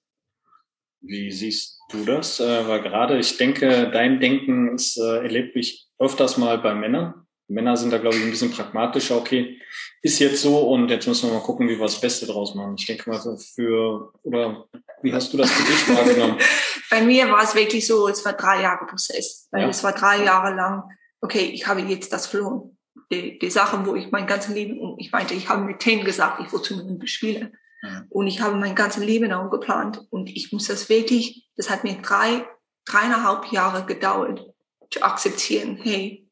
Wie 1.01 1.31
siehst 1.31 1.79
du 1.91 2.05
das? 2.05 2.41
Äh, 2.41 2.67
weil 2.67 2.83
gerade, 2.83 3.19
ich 3.19 3.37
denke, 3.37 3.91
dein 3.91 4.21
Denken 4.21 4.75
ist, 4.75 4.97
äh, 4.99 5.19
erlebt 5.19 5.55
ich 5.57 5.89
öfters 5.99 6.37
mal 6.37 6.59
bei 6.59 6.75
Männern. 6.75 7.26
Männer 7.49 7.77
sind 7.77 7.93
da, 7.93 7.99
glaube 7.99 8.17
ich, 8.17 8.23
ein 8.23 8.31
bisschen 8.31 8.51
pragmatischer. 8.51 9.17
Okay, 9.17 9.61
ist 10.03 10.19
jetzt 10.19 10.43
so 10.43 10.59
und 10.59 10.91
jetzt 10.91 11.07
müssen 11.07 11.29
wir 11.29 11.35
mal 11.35 11.45
gucken, 11.45 11.69
wie 11.69 11.79
wir 11.79 11.87
das 11.87 12.01
Beste 12.01 12.27
draus 12.27 12.55
machen. 12.55 12.75
Ich 12.79 12.87
denke 12.87 13.09
mal 13.09 13.21
für, 13.39 14.13
oder 14.23 14.67
wie 15.03 15.13
hast 15.13 15.33
du 15.33 15.37
das 15.37 15.51
für 15.51 15.65
dich 15.65 15.97
wahrgenommen? 15.97 16.39
Bei 16.91 17.03
mir 17.03 17.31
war 17.31 17.43
es 17.43 17.55
wirklich 17.55 17.87
so, 17.87 18.09
es 18.09 18.25
war 18.25 18.33
drei 18.33 18.63
Jahre 18.63 18.87
Prozess. 18.87 19.49
Weil 19.51 19.63
ja. 19.63 19.69
es 19.69 19.83
war 19.85 19.93
drei 19.93 20.25
Jahre 20.25 20.55
lang, 20.55 20.85
okay, 21.21 21.51
ich 21.53 21.67
habe 21.67 21.81
jetzt 21.81 22.13
das 22.13 22.27
verloren. 22.27 22.77
Die, 23.13 23.39
die 23.39 23.51
Sachen, 23.51 23.87
wo 23.87 23.95
ich 23.95 24.11
mein 24.11 24.27
ganzes 24.27 24.55
Leben, 24.55 24.97
ich 24.99 25.13
meinte, 25.13 25.35
ich 25.35 25.49
habe 25.49 25.63
mit 25.63 25.79
Ten 25.79 26.05
gesagt, 26.05 26.41
ich 26.45 26.53
wollte 26.53 26.75
einen 26.75 27.07
Spieler. 27.07 27.51
Ja. 27.83 28.05
Und 28.09 28.27
ich 28.27 28.41
habe 28.41 28.57
mein 28.57 28.75
ganzes 28.75 29.05
Leben 29.05 29.33
auch 29.33 29.51
geplant. 29.51 30.05
Und 30.11 30.31
ich 30.31 30.53
muss 30.53 30.67
das 30.67 30.89
wirklich, 30.89 31.49
das 31.57 31.71
hat 31.71 31.85
mir 31.85 31.95
drei, 32.03 32.45
dreieinhalb 32.85 33.53
Jahre 33.53 33.85
gedauert, 33.85 34.45
zu 34.91 35.03
akzeptieren, 35.03 35.79
hey, 35.83 36.26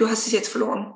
du 0.00 0.08
hast 0.08 0.26
es 0.26 0.32
jetzt 0.32 0.48
verloren. 0.48 0.94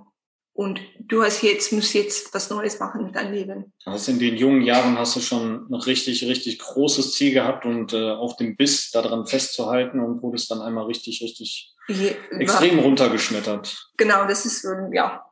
Und 0.57 0.81
du 1.01 1.25
hast 1.25 1.43
jetzt, 1.43 1.73
musst 1.73 1.95
jetzt 1.95 2.33
was 2.33 2.49
Neues 2.49 2.79
machen 2.79 3.03
mit 3.03 3.17
deinem 3.17 3.35
Leben. 3.35 3.73
Also 3.85 4.13
in 4.13 4.21
den 4.21 4.37
jungen 4.37 4.63
Jahren 4.63 4.97
hast 4.97 5.17
du 5.17 5.21
schon 5.21 5.67
ein 5.69 5.75
richtig, 5.75 6.25
richtig 6.25 6.61
großes 6.61 7.13
Ziel 7.13 7.33
gehabt 7.35 7.67
und 7.67 7.93
äh, 7.93 8.13
auch 8.13 8.37
den 8.37 8.57
Biss 8.57 8.93
daran 8.93 9.27
festzuhalten 9.27 9.99
und 9.99 10.23
wurdest 10.23 10.53
dann 10.53 10.63
einmal 10.63 10.85
richtig, 10.85 11.21
richtig 11.23 11.75
Je, 11.89 12.15
extrem 12.39 12.77
war, 12.77 12.85
runtergeschmettert. 12.85 13.91
Genau, 13.97 14.27
das 14.29 14.47
ist, 14.47 14.65
ja, 14.93 15.25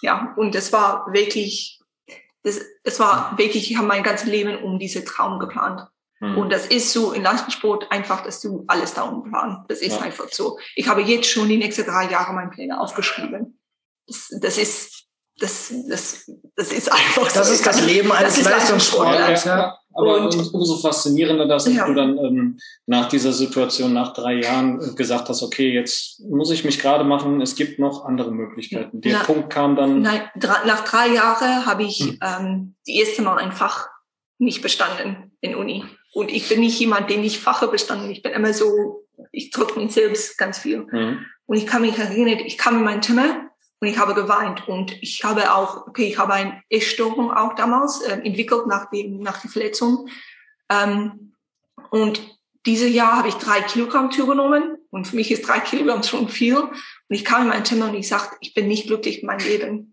ja. 0.00 0.34
Und 0.38 0.54
das 0.54 0.72
war 0.72 1.12
wirklich, 1.12 1.78
das, 2.42 2.62
es 2.82 2.98
war 2.98 3.36
wirklich, 3.36 3.70
ich 3.70 3.76
habe 3.76 3.86
mein 3.86 4.02
ganzes 4.02 4.28
Leben 4.28 4.64
um 4.64 4.78
diese 4.78 5.04
Traum 5.04 5.38
geplant. 5.38 5.82
Mhm. 6.20 6.36
Und 6.36 6.52
das 6.52 6.66
ist 6.66 6.92
so 6.92 7.12
in 7.12 7.22
Leistungssport 7.22 7.90
einfach, 7.90 8.22
dass 8.22 8.40
du 8.40 8.64
alles 8.68 8.94
da 8.94 9.06
planst. 9.06 9.62
Das 9.68 9.80
ist 9.80 9.96
ja. 9.96 10.02
einfach 10.02 10.28
so. 10.30 10.58
Ich 10.76 10.86
habe 10.86 11.00
jetzt 11.00 11.28
schon 11.28 11.48
die 11.48 11.56
nächsten 11.56 11.84
drei 11.84 12.10
Jahre 12.10 12.34
meine 12.34 12.50
Pläne 12.50 12.78
aufgeschrieben. 12.78 13.58
Das, 14.06 14.28
das 14.40 14.58
ist, 14.58 15.06
das, 15.38 15.72
das, 15.88 16.30
das 16.56 16.72
ist 16.72 16.92
einfach 16.92 17.24
das 17.24 17.34
so. 17.34 17.40
Das 17.40 17.50
ist 17.50 17.66
das 17.66 17.86
Leben 17.86 18.12
eines 18.12 18.42
Leistungssportlers. 18.44 19.44
Ja, 19.44 19.58
ja. 19.58 19.76
Aber 19.92 20.20
und, 20.20 20.54
umso 20.54 20.76
faszinierender, 20.76 21.48
dass 21.48 21.66
ja. 21.66 21.86
du 21.86 21.94
dann 21.94 22.16
ähm, 22.18 22.58
nach 22.86 23.08
dieser 23.08 23.32
Situation, 23.32 23.92
nach 23.92 24.12
drei 24.12 24.34
Jahren 24.34 24.94
gesagt 24.94 25.28
hast, 25.28 25.42
okay, 25.42 25.72
jetzt 25.72 26.20
muss 26.20 26.50
ich 26.50 26.64
mich 26.64 26.78
gerade 26.78 27.02
machen, 27.02 27.40
es 27.40 27.56
gibt 27.56 27.78
noch 27.78 28.04
andere 28.04 28.30
Möglichkeiten. 28.30 29.00
Der 29.00 29.18
Na, 29.18 29.24
Punkt 29.24 29.50
kam 29.50 29.74
dann. 29.74 30.02
Nein, 30.02 30.22
nach 30.36 30.84
drei 30.84 31.08
Jahren 31.08 31.66
habe 31.66 31.82
ich 31.82 31.98
hm. 31.98 32.18
ähm, 32.22 32.74
die 32.86 32.98
erste 32.98 33.22
Mal 33.22 33.38
ein 33.38 33.52
Fach 33.52 33.88
nicht 34.38 34.62
bestanden 34.62 35.32
in 35.40 35.54
Uni. 35.54 35.84
Und 36.12 36.30
ich 36.30 36.48
bin 36.48 36.60
nicht 36.60 36.78
jemand, 36.78 37.10
den 37.10 37.22
ich 37.22 37.38
Fache 37.38 37.68
bestanden. 37.68 38.10
Ich 38.10 38.22
bin 38.22 38.32
immer 38.32 38.52
so, 38.52 39.06
ich 39.32 39.50
drücke 39.50 39.78
mich 39.78 39.92
selbst 39.92 40.38
ganz 40.38 40.58
viel. 40.58 40.86
Mhm. 40.90 41.26
Und 41.46 41.56
ich 41.56 41.66
kann 41.66 41.82
mich 41.82 41.98
erinnern, 41.98 42.40
ich 42.44 42.58
kam 42.58 42.78
in 42.78 42.84
mein 42.84 43.02
Zimmer 43.02 43.50
und 43.80 43.88
ich 43.88 43.98
habe 43.98 44.14
geweint 44.14 44.68
und 44.68 44.92
ich 45.02 45.24
habe 45.24 45.54
auch, 45.54 45.86
okay, 45.86 46.04
ich 46.04 46.18
habe 46.18 46.34
eine 46.34 46.62
Essstörung 46.68 47.32
auch 47.32 47.54
damals 47.54 48.02
äh, 48.02 48.12
entwickelt 48.12 48.66
nach 48.66 48.90
dem, 48.90 49.20
nach 49.20 49.40
der 49.40 49.50
Verletzung. 49.50 50.08
Ähm, 50.68 51.34
und 51.90 52.20
dieses 52.66 52.92
Jahr 52.92 53.16
habe 53.16 53.28
ich 53.28 53.34
drei 53.34 53.62
Kilogramm 53.62 54.10
zugenommen 54.10 54.76
und 54.90 55.08
für 55.08 55.16
mich 55.16 55.30
ist 55.30 55.48
drei 55.48 55.60
Kilogramm 55.60 56.02
schon 56.02 56.28
viel. 56.28 56.58
Und 56.58 56.70
ich 57.08 57.24
kam 57.24 57.42
in 57.42 57.48
mein 57.48 57.64
Zimmer 57.64 57.88
und 57.88 57.94
ich 57.94 58.08
sagte, 58.08 58.36
ich 58.40 58.54
bin 58.54 58.68
nicht 58.68 58.86
glücklich 58.86 59.22
in 59.22 59.26
meinem 59.26 59.46
Leben. 59.46 59.89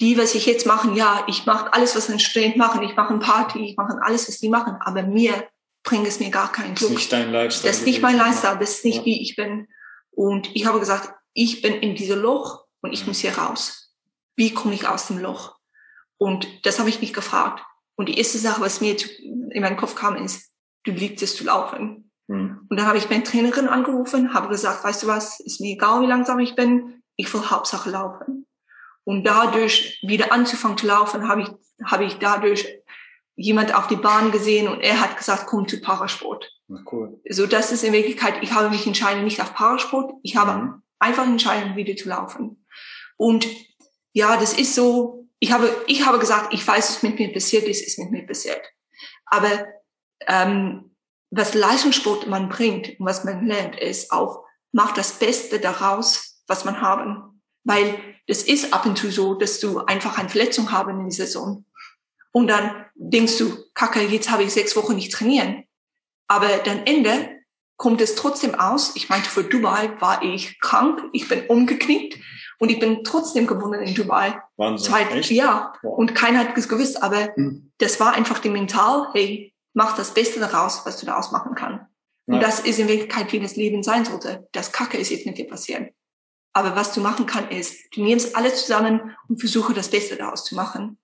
Die, 0.00 0.16
was 0.16 0.34
ich 0.34 0.46
jetzt 0.46 0.66
mache, 0.66 0.92
ja, 0.92 1.24
ich 1.26 1.46
mache 1.46 1.72
alles, 1.74 1.94
was 1.94 2.08
ein 2.08 2.18
Student 2.18 2.56
machen. 2.56 2.82
Ich 2.82 2.96
mache 2.96 3.10
eine 3.10 3.18
Party, 3.18 3.64
ich 3.64 3.76
mache 3.76 3.98
alles, 4.02 4.28
was 4.28 4.38
die 4.38 4.48
machen. 4.48 4.76
Aber 4.80 5.02
mir 5.02 5.48
bringt 5.82 6.06
es 6.06 6.20
mir 6.20 6.30
gar 6.30 6.50
keinen 6.50 6.74
Glück. 6.74 6.90
Das 6.90 6.90
ist 6.90 6.90
nicht 6.96 7.12
dein 7.12 7.32
Lifestyle. 7.32 7.70
Das 7.70 7.78
ist 7.80 7.86
nicht 7.86 8.02
mein 8.02 8.16
Lifestyle. 8.16 8.58
Das 8.58 8.70
ist 8.70 8.84
nicht, 8.84 8.98
ja. 8.98 9.04
wie 9.04 9.22
ich 9.22 9.36
bin. 9.36 9.68
Und 10.10 10.54
ich 10.54 10.66
habe 10.66 10.80
gesagt, 10.80 11.12
ich 11.34 11.62
bin 11.62 11.74
in 11.74 11.94
diesem 11.94 12.20
Loch 12.20 12.66
und 12.80 12.92
ich 12.92 13.06
muss 13.06 13.18
hier 13.18 13.36
raus. 13.36 13.94
Wie 14.36 14.52
komme 14.52 14.74
ich 14.74 14.88
aus 14.88 15.06
dem 15.08 15.18
Loch? 15.18 15.56
Und 16.18 16.46
das 16.66 16.78
habe 16.78 16.88
ich 16.88 17.00
mich 17.00 17.12
gefragt. 17.12 17.62
Und 17.96 18.08
die 18.08 18.18
erste 18.18 18.38
Sache, 18.38 18.60
was 18.60 18.80
mir 18.80 18.96
in 19.20 19.62
meinen 19.62 19.76
Kopf 19.76 19.94
kam, 19.94 20.16
ist, 20.16 20.50
du 20.84 20.92
liebst 20.92 21.22
es 21.22 21.36
zu 21.36 21.44
laufen. 21.44 22.10
Mhm. 22.28 22.66
Und 22.68 22.76
dann 22.78 22.86
habe 22.86 22.98
ich 22.98 23.10
meine 23.10 23.22
Trainerin 23.22 23.68
angerufen, 23.68 24.32
habe 24.32 24.48
gesagt, 24.48 24.84
weißt 24.84 25.02
du 25.02 25.06
was, 25.06 25.40
ist 25.40 25.60
mir 25.60 25.72
egal, 25.72 26.00
wie 26.02 26.06
langsam 26.06 26.38
ich 26.38 26.54
bin, 26.54 27.02
ich 27.16 27.32
will 27.34 27.42
Hauptsache 27.50 27.90
laufen. 27.90 28.39
Und 29.04 29.24
dadurch 29.24 29.98
wieder 30.02 30.32
anzufangen 30.32 30.78
zu 30.78 30.86
laufen, 30.86 31.28
habe 31.28 31.42
ich, 31.42 31.48
habe 31.84 32.04
ich 32.04 32.14
dadurch 32.18 32.66
jemand 33.34 33.74
auf 33.74 33.86
die 33.86 33.96
Bahn 33.96 34.30
gesehen 34.30 34.68
und 34.68 34.80
er 34.80 35.00
hat 35.00 35.16
gesagt, 35.16 35.46
komm 35.46 35.66
zu 35.66 35.80
Parasport. 35.80 36.50
Cool. 36.90 37.20
So, 37.28 37.46
das 37.46 37.72
ist 37.72 37.82
in 37.82 37.92
Wirklichkeit, 37.92 38.34
ich 38.42 38.52
habe 38.52 38.70
mich 38.70 38.86
entschieden 38.86 39.24
nicht 39.24 39.40
auf 39.40 39.54
Parasport, 39.54 40.12
ich 40.22 40.36
habe 40.36 40.62
mhm. 40.62 40.82
einfach 40.98 41.26
entschieden, 41.26 41.74
wieder 41.74 41.96
zu 41.96 42.08
laufen. 42.08 42.64
Und 43.16 43.46
ja, 44.12 44.36
das 44.36 44.52
ist 44.52 44.74
so, 44.74 45.28
ich 45.38 45.52
habe, 45.52 45.74
ich 45.86 46.06
habe 46.06 46.18
gesagt, 46.18 46.52
ich 46.52 46.66
weiß, 46.66 46.90
was 46.90 47.02
mit 47.02 47.18
mir 47.18 47.32
passiert 47.32 47.64
ist, 47.64 47.86
ist 47.86 47.98
mit 47.98 48.10
mir 48.10 48.26
passiert. 48.26 48.62
Aber 49.24 49.66
ähm, 50.26 50.94
was 51.30 51.54
Leistungssport 51.54 52.26
man 52.26 52.48
bringt 52.48 53.00
und 53.00 53.06
was 53.06 53.24
man 53.24 53.46
lernt, 53.46 53.78
ist 53.78 54.12
auch, 54.12 54.44
macht 54.72 54.98
das 54.98 55.18
Beste 55.18 55.60
daraus, 55.60 56.42
was 56.46 56.64
man 56.64 56.80
haben. 56.80 57.39
Weil 57.64 57.98
das 58.26 58.42
ist 58.42 58.72
ab 58.72 58.86
und 58.86 58.96
zu 58.96 59.10
so, 59.10 59.34
dass 59.34 59.60
du 59.60 59.80
einfach 59.80 60.18
eine 60.18 60.28
Verletzung 60.28 60.72
haben 60.72 61.00
in 61.00 61.04
der 61.04 61.12
Saison. 61.12 61.64
Und 62.32 62.48
dann 62.48 62.86
denkst 62.94 63.38
du, 63.38 63.56
kacke, 63.74 64.00
jetzt 64.02 64.30
habe 64.30 64.44
ich 64.44 64.52
sechs 64.52 64.76
Wochen 64.76 64.94
nicht 64.94 65.12
trainieren. 65.12 65.64
Aber 66.28 66.48
dann 66.58 66.86
Ende 66.86 67.40
kommt 67.76 68.00
es 68.00 68.14
trotzdem 68.14 68.54
aus. 68.54 68.94
Ich 68.94 69.08
meinte, 69.08 69.28
für 69.28 69.42
Dubai 69.42 69.90
war 70.00 70.22
ich 70.22 70.60
krank, 70.60 71.02
ich 71.12 71.28
bin 71.28 71.46
umgeknickt 71.46 72.18
und 72.58 72.70
ich 72.70 72.78
bin 72.78 73.02
trotzdem 73.04 73.46
gewonnen 73.46 73.82
in 73.82 73.94
Dubai. 73.94 74.40
Wahnsinn. 74.56 74.90
Zwei, 74.90 75.02
Echt? 75.04 75.30
Ja. 75.30 75.72
Wow. 75.82 75.98
Und 75.98 76.14
keiner 76.14 76.40
hat 76.40 76.56
es 76.56 76.68
gewusst, 76.68 77.02
aber 77.02 77.34
hm. 77.34 77.72
das 77.78 77.98
war 77.98 78.12
einfach 78.12 78.38
die 78.38 78.50
Mental, 78.50 79.08
hey, 79.12 79.54
mach 79.72 79.96
das 79.96 80.14
Beste 80.14 80.40
daraus, 80.40 80.82
was 80.84 80.98
du 80.98 81.06
daraus 81.06 81.32
machen 81.32 81.54
kannst. 81.54 81.86
Ja. 82.26 82.34
Und 82.34 82.42
das 82.42 82.60
ist 82.60 82.78
in 82.78 82.86
Wirklichkeit, 82.86 83.32
wie 83.32 83.40
das 83.40 83.56
Leben 83.56 83.82
sein 83.82 84.04
sollte. 84.04 84.46
Das 84.52 84.72
Kacke 84.72 84.98
ist 84.98 85.10
jetzt 85.10 85.26
mit 85.26 85.38
dir 85.38 85.48
passieren. 85.48 85.88
Aber 86.52 86.74
was 86.74 86.92
du 86.92 87.00
machen 87.00 87.26
kannst, 87.26 87.52
ist, 87.52 87.94
du 87.94 88.02
nimmst 88.02 88.36
alles 88.36 88.62
zusammen 88.62 89.16
und 89.28 89.38
versuche 89.38 89.72
das 89.72 89.88
Beste 89.88 90.16
daraus 90.16 90.44
zu 90.44 90.54
machen. 90.54 90.98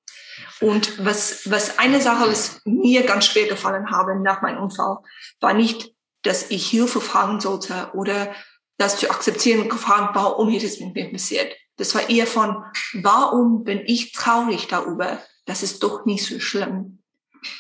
Und 0.61 1.05
was, 1.05 1.51
was 1.51 1.79
eine 1.79 2.01
Sache, 2.01 2.29
was 2.29 2.61
mir 2.65 3.03
ganz 3.05 3.27
schwer 3.27 3.47
gefallen 3.47 3.91
habe 3.91 4.19
nach 4.21 4.43
meinem 4.43 4.63
Unfall, 4.63 4.99
war 5.41 5.55
nicht, 5.55 5.95
dass 6.23 6.51
ich 6.51 6.69
Hilfe 6.69 7.01
fragen 7.01 7.41
sollte 7.41 7.91
oder 7.95 8.35
das 8.79 8.99
zu 8.99 9.11
akzeptieren 9.11 9.63
und 9.63 9.71
gefragt, 9.71 10.15
warum 10.15 10.51
ist 10.51 10.65
es 10.65 10.81
mit 10.81 10.95
mir 10.95 11.11
passiert? 11.11 11.55
Das 11.77 11.95
war 11.95 12.09
eher 12.09 12.27
von, 12.27 12.65
warum 12.95 13.65
bin 13.65 13.83
ich 13.87 14.13
traurig 14.13 14.67
darüber? 14.67 15.21
Das 15.45 15.63
ist 15.63 15.83
doch 15.83 16.05
nicht 16.05 16.27
so 16.27 16.41
schlimm. 16.41 17.03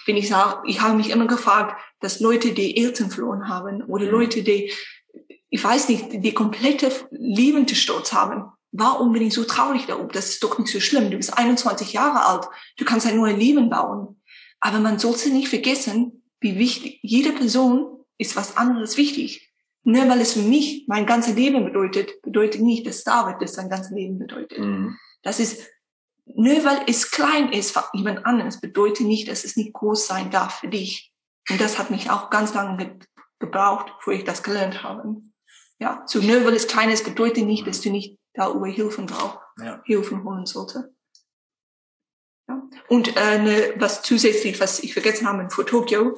Wenn 0.06 0.16
ich 0.16 0.28
sage, 0.28 0.62
ich 0.66 0.80
habe 0.80 0.96
mich 0.96 1.10
immer 1.10 1.26
gefragt, 1.26 1.80
dass 2.00 2.20
Leute, 2.20 2.52
die 2.52 2.76
Eltern 2.76 3.10
verloren 3.10 3.48
haben 3.48 3.82
oder 3.82 4.06
mhm. 4.06 4.10
Leute, 4.10 4.42
die, 4.42 4.72
ich 5.56 5.64
weiß 5.64 5.88
nicht, 5.88 6.22
die 6.22 6.34
komplette 6.34 6.92
liebende 7.10 7.74
Sturz 7.74 8.12
haben, 8.12 8.52
warum 8.72 9.14
bin 9.14 9.22
ich 9.22 9.32
so 9.32 9.44
traurig 9.44 9.86
darüber? 9.86 10.12
Das 10.12 10.28
ist 10.28 10.44
doch 10.44 10.58
nicht 10.58 10.70
so 10.70 10.80
schlimm. 10.80 11.10
Du 11.10 11.16
bist 11.16 11.36
21 11.36 11.94
Jahre 11.94 12.26
alt. 12.26 12.46
Du 12.76 12.84
kannst 12.84 13.06
ein 13.06 13.16
neues 13.16 13.38
Leben 13.38 13.70
bauen. 13.70 14.20
Aber 14.60 14.80
man 14.80 14.98
sollte 14.98 15.30
nicht 15.30 15.48
vergessen, 15.48 16.22
wie 16.40 16.58
wichtig, 16.58 16.98
jede 17.00 17.32
Person 17.32 18.04
ist 18.18 18.36
was 18.36 18.58
anderes 18.58 18.98
wichtig. 18.98 19.50
Nur 19.82 20.06
weil 20.10 20.20
es 20.20 20.34
für 20.34 20.42
mich 20.42 20.84
mein 20.88 21.06
ganzes 21.06 21.34
Leben 21.36 21.64
bedeutet, 21.64 22.20
bedeutet 22.20 22.60
nicht, 22.60 22.86
dass 22.86 23.02
David 23.02 23.36
das 23.40 23.54
sein 23.54 23.70
ganzes 23.70 23.92
Leben 23.92 24.18
bedeutet. 24.18 24.58
Mhm. 24.58 24.98
Das 25.22 25.40
ist, 25.40 25.70
nur 26.26 26.62
weil 26.66 26.82
es 26.86 27.10
klein 27.10 27.50
ist 27.50 27.70
für 27.70 27.84
jemand 27.94 28.26
anderes, 28.26 28.60
bedeutet 28.60 29.06
nicht, 29.06 29.26
dass 29.28 29.44
es 29.44 29.56
nicht 29.56 29.72
groß 29.72 30.06
sein 30.06 30.30
darf 30.30 30.60
für 30.60 30.68
dich. 30.68 31.14
Und 31.48 31.62
das 31.62 31.78
hat 31.78 31.90
mich 31.90 32.10
auch 32.10 32.28
ganz 32.28 32.52
lange 32.52 32.76
ge 32.76 32.98
gebraucht, 33.38 33.92
bevor 33.96 34.12
ich 34.12 34.24
das 34.24 34.42
gelernt 34.42 34.82
habe. 34.82 35.16
Ja, 35.78 36.02
so 36.06 36.20
nur 36.20 36.44
weil 36.44 36.54
es 36.54 36.68
klein 36.68 36.90
ist, 36.90 37.04
bedeutet 37.04 37.44
nicht, 37.44 37.66
dass 37.66 37.80
du 37.80 37.90
nicht 37.90 38.18
darüber 38.32 38.66
Hilfen 38.66 39.06
brauchst, 39.06 39.38
ja. 39.58 39.80
Hilfen 39.84 40.24
holen 40.24 40.46
sollte. 40.46 40.94
Ja. 42.48 42.62
Und 42.88 43.16
äh, 43.16 43.38
ne, 43.38 43.74
was 43.76 44.02
zusätzlich, 44.02 44.58
was 44.60 44.80
ich 44.80 44.92
vergessen 44.92 45.26
habe, 45.26 45.50
vor 45.50 45.66
Tokio, 45.66 46.16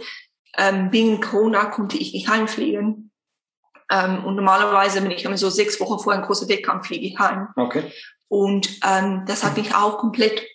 ähm, 0.56 0.92
wegen 0.92 1.20
Corona 1.20 1.66
konnte 1.66 1.96
ich 1.96 2.12
nicht 2.12 2.28
heimfliegen. 2.28 3.10
Ähm, 3.90 4.24
und 4.24 4.36
normalerweise 4.36 5.00
bin 5.00 5.10
ich 5.10 5.24
immer 5.24 5.38
so 5.38 5.50
sechs 5.50 5.80
Wochen 5.80 5.98
vor 5.98 6.12
einem 6.12 6.24
großen 6.24 6.48
Wettkampf 6.48 6.86
fliege 6.86 7.06
ich 7.06 7.18
heim. 7.18 7.48
Okay. 7.56 7.90
Und 8.28 8.78
ähm, 8.84 9.24
das 9.26 9.42
hat 9.42 9.56
mich 9.56 9.74
auch 9.74 9.98
komplett 9.98 10.46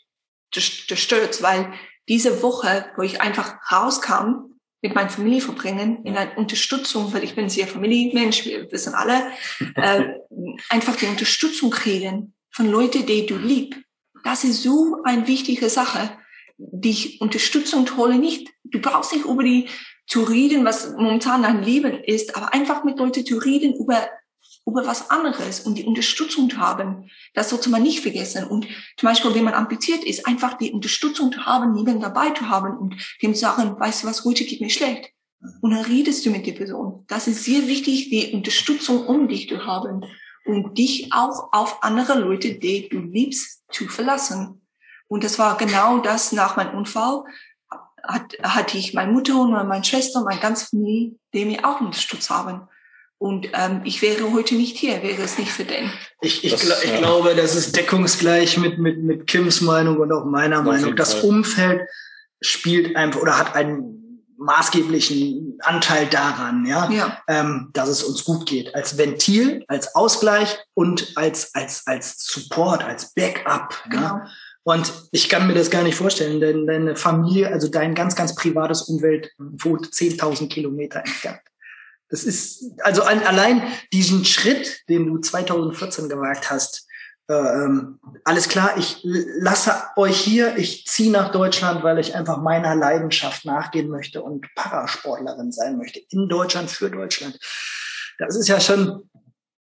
gestört, 0.52 1.42
weil 1.42 1.74
diese 2.08 2.44
Woche, 2.44 2.86
wo 2.96 3.02
ich 3.02 3.22
einfach 3.22 3.56
rauskam, 3.72 4.53
mit 4.84 4.94
meiner 4.96 5.10
Familie 5.10 5.42
verbringen, 5.42 6.04
in 6.04 6.18
einer 6.18 6.38
Unterstützung, 6.38 7.14
weil 7.14 7.24
ich 7.24 7.36
bin 7.36 7.50
sehr 7.50 7.68
Familienmensch, 7.68 8.46
wir 8.46 8.70
wissen 8.72 8.94
alle, 8.94 9.32
äh, 9.76 10.04
einfach 10.70 10.98
die 10.98 11.08
Unterstützung 11.08 11.72
kriegen 11.72 12.34
von 12.52 12.70
Leuten, 12.70 13.06
die 13.06 13.26
du 13.26 13.38
liebst. 13.38 13.80
Das 14.24 14.44
ist 14.44 14.62
so 14.62 15.02
eine 15.06 15.26
wichtige 15.28 15.70
Sache. 15.70 16.18
Die 16.58 17.18
Unterstützung 17.20 17.90
hole 17.98 18.20
nicht. 18.20 18.50
Du 18.64 18.80
brauchst 18.80 19.14
nicht 19.14 19.26
über 19.26 19.44
die 19.44 19.68
zu 20.06 20.24
reden, 20.24 20.66
was 20.66 20.92
momentan 20.92 21.44
dein 21.44 21.64
Leben 21.64 22.04
ist, 22.04 22.36
aber 22.36 22.54
einfach 22.54 22.84
mit 22.84 23.00
Leuten 23.00 23.26
zu 23.26 23.38
reden 23.38 23.74
über, 23.74 24.08
über 24.66 24.86
was 24.86 25.10
anderes 25.10 25.62
und 25.62 25.78
die 25.78 25.84
Unterstützung 25.84 26.50
zu 26.50 26.58
haben. 26.58 27.10
Das 27.34 27.50
sollte 27.50 27.70
man 27.70 27.84
nicht 27.84 28.00
vergessen. 28.00 28.46
Und 28.46 28.66
zum 28.98 29.10
Beispiel, 29.10 29.36
wenn 29.36 29.44
man 29.44 29.54
amputiert 29.54 30.04
ist, 30.04 30.26
einfach 30.26 30.58
die 30.58 30.72
Unterstützung 30.72 31.32
zu 31.32 31.46
haben, 31.46 31.76
jemanden 31.76 32.02
dabei 32.02 32.30
zu 32.30 32.50
haben 32.50 32.78
und 32.78 32.96
dem 33.22 33.34
zu 33.34 33.42
sagen, 33.42 33.80
weißt 33.80 34.04
du 34.04 34.08
was, 34.08 34.24
heute 34.24 34.46
geht 34.46 34.62
mir 34.62 34.70
schlecht. 34.70 35.10
Und 35.62 35.72
dann 35.72 35.84
redest 35.84 36.26
du 36.26 36.30
mit 36.30 36.46
der 36.48 36.54
Person. 36.54 37.04
Das 37.08 37.28
ist 37.28 37.44
sehr 37.44 37.68
wichtig, 37.68 38.10
die 38.10 38.32
Unterstützung 38.34 39.06
um 39.06 39.28
dich 39.28 39.50
zu 39.50 39.66
haben 39.66 40.06
und 40.46 40.78
dich 40.78 41.12
auch 41.12 41.52
auf 41.52 41.84
andere 41.84 42.20
Leute, 42.20 42.56
die 42.56 42.88
du 42.88 43.00
liebst, 43.00 43.64
zu 43.70 43.88
verlassen. 43.88 44.62
Und 45.08 45.24
das 45.24 45.38
war 45.40 45.58
genau 45.58 46.00
das 46.00 46.32
nach 46.32 46.56
meinem 46.56 46.78
Unfall 46.78 47.24
hat, 48.04 48.38
hatte 48.44 48.78
ich 48.78 48.94
meine 48.94 49.12
Mutter 49.12 49.40
und 49.40 49.52
meine 49.52 49.84
Schwester 49.84 50.24
meine 50.24 50.40
ganze 50.40 50.68
Familie, 50.68 51.16
die 51.34 51.46
mir 51.46 51.66
auch 51.66 51.80
unterstützt 51.80 52.30
haben. 52.30 52.68
Und 53.24 53.48
ähm, 53.54 53.80
ich 53.86 54.02
wäre 54.02 54.34
heute 54.34 54.56
nicht 54.56 54.76
hier, 54.76 55.02
wäre 55.02 55.22
es 55.22 55.38
nicht 55.38 55.50
für 55.50 55.64
den. 55.64 55.90
Ich, 56.20 56.44
ich, 56.44 56.52
das, 56.52 56.60
gl 56.60 56.74
ich 56.84 56.92
ja. 56.92 56.98
glaube, 56.98 57.36
das 57.36 57.56
ist 57.56 57.74
deckungsgleich 57.74 58.58
mit, 58.58 58.80
mit, 58.80 59.02
mit 59.02 59.28
Kims 59.28 59.62
Meinung 59.62 59.96
und 60.00 60.12
auch 60.12 60.26
meiner 60.26 60.60
Auf 60.60 60.66
Meinung. 60.66 60.98
Das 60.98 61.14
Fall. 61.14 61.30
Umfeld 61.30 61.88
spielt 62.42 62.98
einfach 62.98 63.22
oder 63.22 63.38
hat 63.38 63.56
einen 63.56 64.26
maßgeblichen 64.36 65.58
Anteil 65.62 66.08
daran, 66.08 66.66
ja, 66.66 66.92
ja. 66.92 67.18
Ähm, 67.30 67.70
dass 67.72 67.88
es 67.88 68.04
uns 68.04 68.26
gut 68.26 68.46
geht. 68.46 68.76
Als 68.76 68.98
Ventil, 68.98 69.64
als 69.70 69.96
Ausgleich 69.96 70.58
und 70.74 71.14
als, 71.16 71.56
als, 71.56 71.84
als 71.88 72.18
Support, 72.28 72.84
als 72.84 73.14
Backup. 73.14 73.86
Genau. 73.90 74.02
Ja? 74.02 74.28
Und 74.64 74.92
ich 75.14 75.30
kann 75.30 75.48
mir 75.48 75.54
das 75.54 75.72
gar 75.72 75.84
nicht 75.84 75.96
vorstellen, 75.96 76.42
denn 76.42 76.68
deine 76.68 76.98
Familie, 76.98 77.54
also 77.54 77.70
dein 77.70 77.96
ganz, 77.96 78.18
ganz 78.18 78.36
privates 78.36 78.82
Umwelt 78.82 79.32
wohnt 79.38 79.88
10.000 79.94 80.50
Kilometer 80.50 81.00
entfernt. 81.00 81.40
Das 82.14 82.26
ist, 82.26 82.80
also 82.84 83.02
an, 83.02 83.24
allein 83.24 83.64
diesen 83.92 84.24
Schritt, 84.24 84.88
den 84.88 85.08
du 85.08 85.18
2014 85.18 86.10
gewagt 86.10 86.52
hast, 86.52 86.88
äh, 87.28 87.34
ähm, 87.34 88.00
alles 88.24 88.48
klar, 88.50 88.78
ich 88.78 89.00
lasse 89.02 89.74
euch 89.96 90.18
hier, 90.20 90.56
ich 90.58 90.86
ziehe 90.86 91.12
nach 91.12 91.32
Deutschland, 91.32 91.84
weil 91.84 91.98
ich 91.98 92.14
einfach 92.14 92.38
meiner 92.38 92.76
Leidenschaft 92.76 93.46
nachgehen 93.46 93.90
möchte 93.90 94.22
und 94.22 94.46
Parasportlerin 94.54 95.52
sein 95.52 95.76
möchte. 95.80 96.02
In 96.10 96.30
Deutschland, 96.30 96.70
für 96.70 96.92
Deutschland. 96.92 97.40
Das 98.20 98.36
ist 98.36 98.48
ja 98.48 98.60
schon 98.60 99.10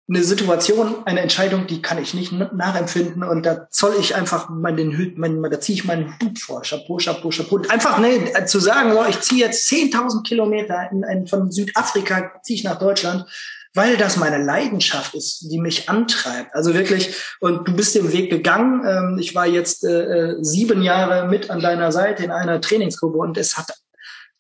eine 0.08 0.24
Situation, 0.24 0.96
eine 1.04 1.20
Entscheidung, 1.20 1.66
die 1.66 1.82
kann 1.82 2.02
ich 2.02 2.14
nicht 2.14 2.32
nachempfinden 2.32 3.22
und 3.22 3.44
da 3.44 3.68
zoll 3.70 3.94
ich 4.00 4.14
einfach 4.14 4.48
mal 4.48 4.74
den 4.74 4.96
Hut, 4.96 5.18
mein, 5.18 5.42
da 5.42 5.60
ziehe 5.60 5.76
ich 5.76 5.84
meinen 5.84 6.18
Hut 6.18 6.38
vor, 6.38 6.62
Chapeau, 6.62 6.96
Chapeau, 6.96 7.28
Chapeau. 7.28 7.60
Einfach 7.68 7.98
ne, 7.98 8.46
zu 8.46 8.58
sagen, 8.58 8.92
so, 8.92 9.04
ich 9.06 9.20
ziehe 9.20 9.44
jetzt 9.44 9.70
10.000 9.70 10.22
Kilometer 10.22 10.88
in, 10.90 11.02
in, 11.02 11.26
von 11.26 11.50
Südafrika, 11.50 12.32
ziehe 12.42 12.58
ich 12.58 12.64
nach 12.64 12.78
Deutschland, 12.78 13.26
weil 13.74 13.98
das 13.98 14.16
meine 14.16 14.42
Leidenschaft 14.42 15.14
ist, 15.14 15.42
die 15.50 15.58
mich 15.58 15.90
antreibt. 15.90 16.54
Also 16.54 16.72
wirklich, 16.72 17.14
und 17.40 17.68
du 17.68 17.76
bist 17.76 17.94
den 17.94 18.10
Weg 18.10 18.30
gegangen. 18.30 18.82
Ähm, 18.88 19.18
ich 19.20 19.34
war 19.34 19.46
jetzt 19.46 19.84
äh, 19.84 20.04
äh 20.04 20.36
sieben 20.40 20.82
Jahre 20.82 21.28
mit 21.28 21.50
an 21.50 21.60
deiner 21.60 21.92
Seite 21.92 22.24
in 22.24 22.30
einer 22.30 22.62
Trainingsgruppe 22.62 23.18
und 23.18 23.36
es 23.36 23.58
hat 23.58 23.74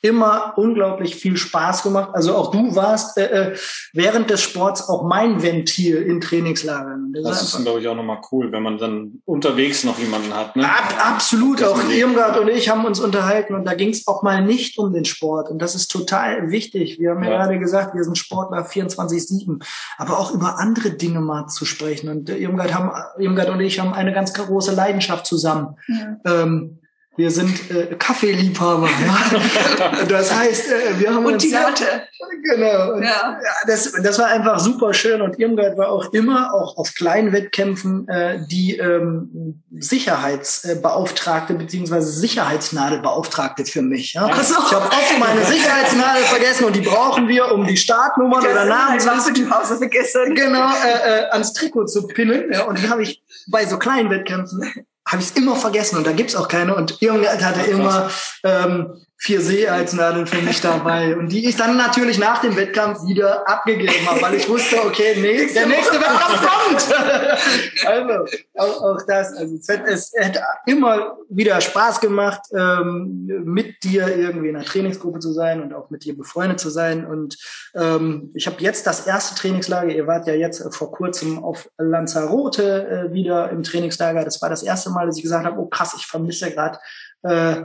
immer 0.00 0.52
unglaublich 0.56 1.16
viel 1.16 1.36
Spaß 1.36 1.82
gemacht. 1.82 2.10
Also 2.12 2.36
auch 2.36 2.52
du 2.52 2.76
warst 2.76 3.18
äh, 3.18 3.50
äh 3.50 3.56
während 3.92 4.30
des 4.30 4.42
Sports 4.42 4.88
auch 4.88 5.04
mein 5.04 5.42
Ventil 5.42 5.96
in 5.96 6.20
Trainingslagern. 6.20 7.12
Das, 7.12 7.24
das 7.24 7.42
ist, 7.54 7.64
glaube 7.64 7.80
ich, 7.80 7.88
auch 7.88 7.96
nochmal 7.96 8.20
cool, 8.30 8.52
wenn 8.52 8.62
man 8.62 8.78
dann 8.78 9.20
unterwegs 9.24 9.82
noch 9.82 9.98
jemanden 9.98 10.32
hat. 10.32 10.54
Ne? 10.54 10.64
Ab, 10.64 10.94
absolut. 11.04 11.60
Das 11.60 11.70
auch 11.70 11.90
Irmgard 11.90 12.38
und 12.38 12.48
ich 12.48 12.68
haben 12.68 12.84
uns 12.84 13.00
unterhalten 13.00 13.54
und 13.54 13.64
da 13.64 13.74
ging 13.74 13.90
es 13.90 14.06
auch 14.06 14.22
mal 14.22 14.40
nicht 14.40 14.78
um 14.78 14.92
den 14.92 15.04
Sport. 15.04 15.50
Und 15.50 15.60
das 15.60 15.74
ist 15.74 15.90
total 15.90 16.50
wichtig. 16.50 17.00
Wir 17.00 17.10
haben 17.10 17.24
ja, 17.24 17.30
ja 17.30 17.36
gerade 17.38 17.58
gesagt, 17.58 17.94
wir 17.94 18.04
sind 18.04 18.16
Sportler 18.16 18.66
24-7. 18.66 19.64
Aber 19.96 20.18
auch 20.20 20.32
über 20.32 20.58
andere 20.58 20.90
Dinge 20.90 21.20
mal 21.20 21.48
zu 21.48 21.64
sprechen. 21.64 22.08
Und 22.08 22.28
Irmgard, 22.28 22.72
haben, 22.72 22.90
Irmgard 23.18 23.50
und 23.50 23.60
ich 23.60 23.80
haben 23.80 23.92
eine 23.92 24.12
ganz 24.12 24.32
große 24.32 24.72
Leidenschaft 24.72 25.26
zusammen. 25.26 25.76
Ja. 25.88 26.42
Ähm, 26.42 26.78
wir 27.18 27.32
sind 27.32 27.68
äh, 27.72 27.96
Kaffeeliebhaber. 27.96 28.88
Ja? 28.88 30.04
das 30.08 30.32
heißt, 30.32 30.70
äh, 30.70 31.00
wir 31.00 31.12
haben 31.12 31.26
und 31.26 31.34
uns 31.34 31.42
die 31.42 31.50
Leute. 31.50 32.06
Genau. 32.44 32.92
Und, 32.92 33.02
ja. 33.02 33.40
das, 33.66 33.92
das 34.04 34.20
war 34.20 34.26
einfach 34.26 34.60
super 34.60 34.94
schön. 34.94 35.20
Und 35.20 35.36
Irmgard 35.36 35.76
war 35.76 35.88
auch 35.88 36.12
immer, 36.12 36.54
auch 36.54 36.76
auf 36.76 36.94
kleinen 36.94 37.32
Wettkämpfen, 37.32 38.06
äh, 38.06 38.38
die 38.46 38.76
ähm, 38.76 39.64
Sicherheitsbeauftragte 39.72 41.54
beziehungsweise 41.54 42.08
Sicherheitsnadelbeauftragte 42.08 43.64
für 43.64 43.82
mich. 43.82 44.12
Ja? 44.12 44.26
Also. 44.26 44.54
Ich 44.54 44.72
habe 44.72 44.86
oft 44.86 45.18
meine 45.18 45.44
Sicherheitsnadel 45.44 46.22
vergessen 46.22 46.66
und 46.66 46.76
die 46.76 46.82
brauchen 46.82 47.26
wir, 47.26 47.52
um 47.52 47.66
die 47.66 47.76
Startnummern 47.76 48.46
oder 48.46 48.64
Namen 48.64 49.00
zu 49.00 49.10
Hause 49.10 49.76
vergessen. 49.76 50.36
Genau, 50.36 50.70
äh, 50.70 51.24
äh, 51.24 51.30
ans 51.30 51.52
Trikot 51.52 51.86
zu 51.86 52.06
pinnen. 52.06 52.52
Ja? 52.52 52.62
Und 52.66 52.80
die 52.80 52.88
habe 52.88 53.02
ich 53.02 53.24
bei 53.48 53.66
so 53.66 53.76
kleinen 53.76 54.08
Wettkämpfen 54.08 54.86
habe 55.08 55.22
ich 55.22 55.30
es 55.30 55.36
immer 55.36 55.56
vergessen 55.56 55.96
und 55.96 56.06
da 56.06 56.12
gibt's 56.12 56.36
auch 56.36 56.48
keine. 56.48 56.74
Und 56.74 57.00
irgendwann 57.00 57.44
hat 57.44 57.56
er 57.56 57.66
immer 57.66 58.10
ähm, 58.44 59.00
vier 59.20 59.40
Seehalsnadeln 59.40 60.28
für 60.28 60.40
mich 60.42 60.60
dabei 60.60 61.16
und 61.16 61.32
die 61.32 61.48
ich 61.48 61.56
dann 61.56 61.76
natürlich 61.76 62.20
nach 62.20 62.40
dem 62.40 62.56
Wettkampf 62.56 63.00
wieder 63.04 63.48
abgegeben 63.48 64.06
habe, 64.06 64.22
weil 64.22 64.34
ich 64.34 64.48
wusste, 64.48 64.76
okay, 64.86 65.16
nee, 65.20 65.52
der 65.52 65.66
nächste 65.66 65.96
Wettkampf 65.96 66.48
kommt. 66.48 67.86
also 67.86 68.38
auch, 68.54 68.82
auch 68.82 69.02
das, 69.08 69.32
also 69.36 69.56
es, 69.56 69.68
hat, 69.68 69.88
es 69.88 70.12
hätte 70.14 70.40
immer 70.66 71.18
wieder 71.28 71.60
Spaß 71.60 72.00
gemacht, 72.00 72.42
ähm, 72.56 73.26
mit 73.44 73.82
dir 73.82 74.06
irgendwie 74.06 74.50
in 74.50 74.56
einer 74.56 74.64
Trainingsgruppe 74.64 75.18
zu 75.18 75.32
sein 75.32 75.62
und 75.62 75.74
auch 75.74 75.90
mit 75.90 76.04
dir 76.04 76.16
befreundet 76.16 76.60
zu 76.60 76.70
sein. 76.70 77.04
Und 77.04 77.36
ähm, 77.74 78.30
ich 78.34 78.46
habe 78.46 78.62
jetzt 78.62 78.86
das 78.86 79.04
erste 79.04 79.34
Trainingslager. 79.34 79.90
Ihr 79.90 80.06
wart 80.06 80.28
ja 80.28 80.34
jetzt 80.34 80.62
vor 80.76 80.92
kurzem 80.92 81.42
auf 81.42 81.68
Lanzarote 81.76 83.08
äh, 83.10 83.12
wieder 83.12 83.50
im 83.50 83.64
Trainingslager. 83.64 84.24
Das 84.24 84.40
war 84.40 84.48
das 84.48 84.62
erste 84.62 84.90
Mal, 84.90 85.06
dass 85.06 85.16
ich 85.16 85.24
gesagt 85.24 85.44
habe, 85.44 85.58
oh 85.58 85.66
krass, 85.66 85.94
ich 85.98 86.06
vermisse 86.06 86.52
gerade 86.52 86.78
äh, 87.24 87.64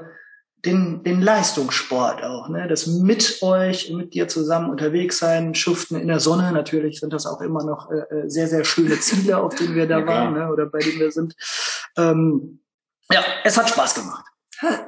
den, 0.66 1.04
den 1.04 1.22
Leistungssport 1.22 2.24
auch, 2.24 2.48
ne? 2.48 2.68
Das 2.68 2.88
mit 2.88 3.42
euch, 3.42 3.92
mit 3.92 4.14
dir 4.14 4.28
zusammen 4.30 4.70
unterwegs 4.70 5.18
sein, 5.18 5.56
schuften 5.56 6.00
in 6.00 6.08
der 6.08 6.22
Sonne. 6.22 6.52
Natürlich 6.54 7.00
sind 7.00 7.12
das 7.12 7.26
auch 7.26 7.42
immer 7.42 7.64
noch 7.64 7.92
äh, 7.92 8.00
äh 8.16 8.30
sehr, 8.30 8.48
sehr 8.48 8.64
schöne 8.64 9.00
Ziele, 9.00 9.38
auf 9.38 9.56
denen 9.56 9.76
wir 9.76 9.88
da 9.88 10.00
ja, 10.00 10.08
waren, 10.08 10.34
ne? 10.34 10.52
oder 10.52 10.66
bei 10.66 10.80
denen 10.80 11.00
wir 11.00 11.12
sind. 11.12 11.36
Ähm, 11.98 12.60
ja, 13.12 13.24
es 13.44 13.58
hat 13.58 13.70
Spaß 13.70 13.96
gemacht. 13.96 14.26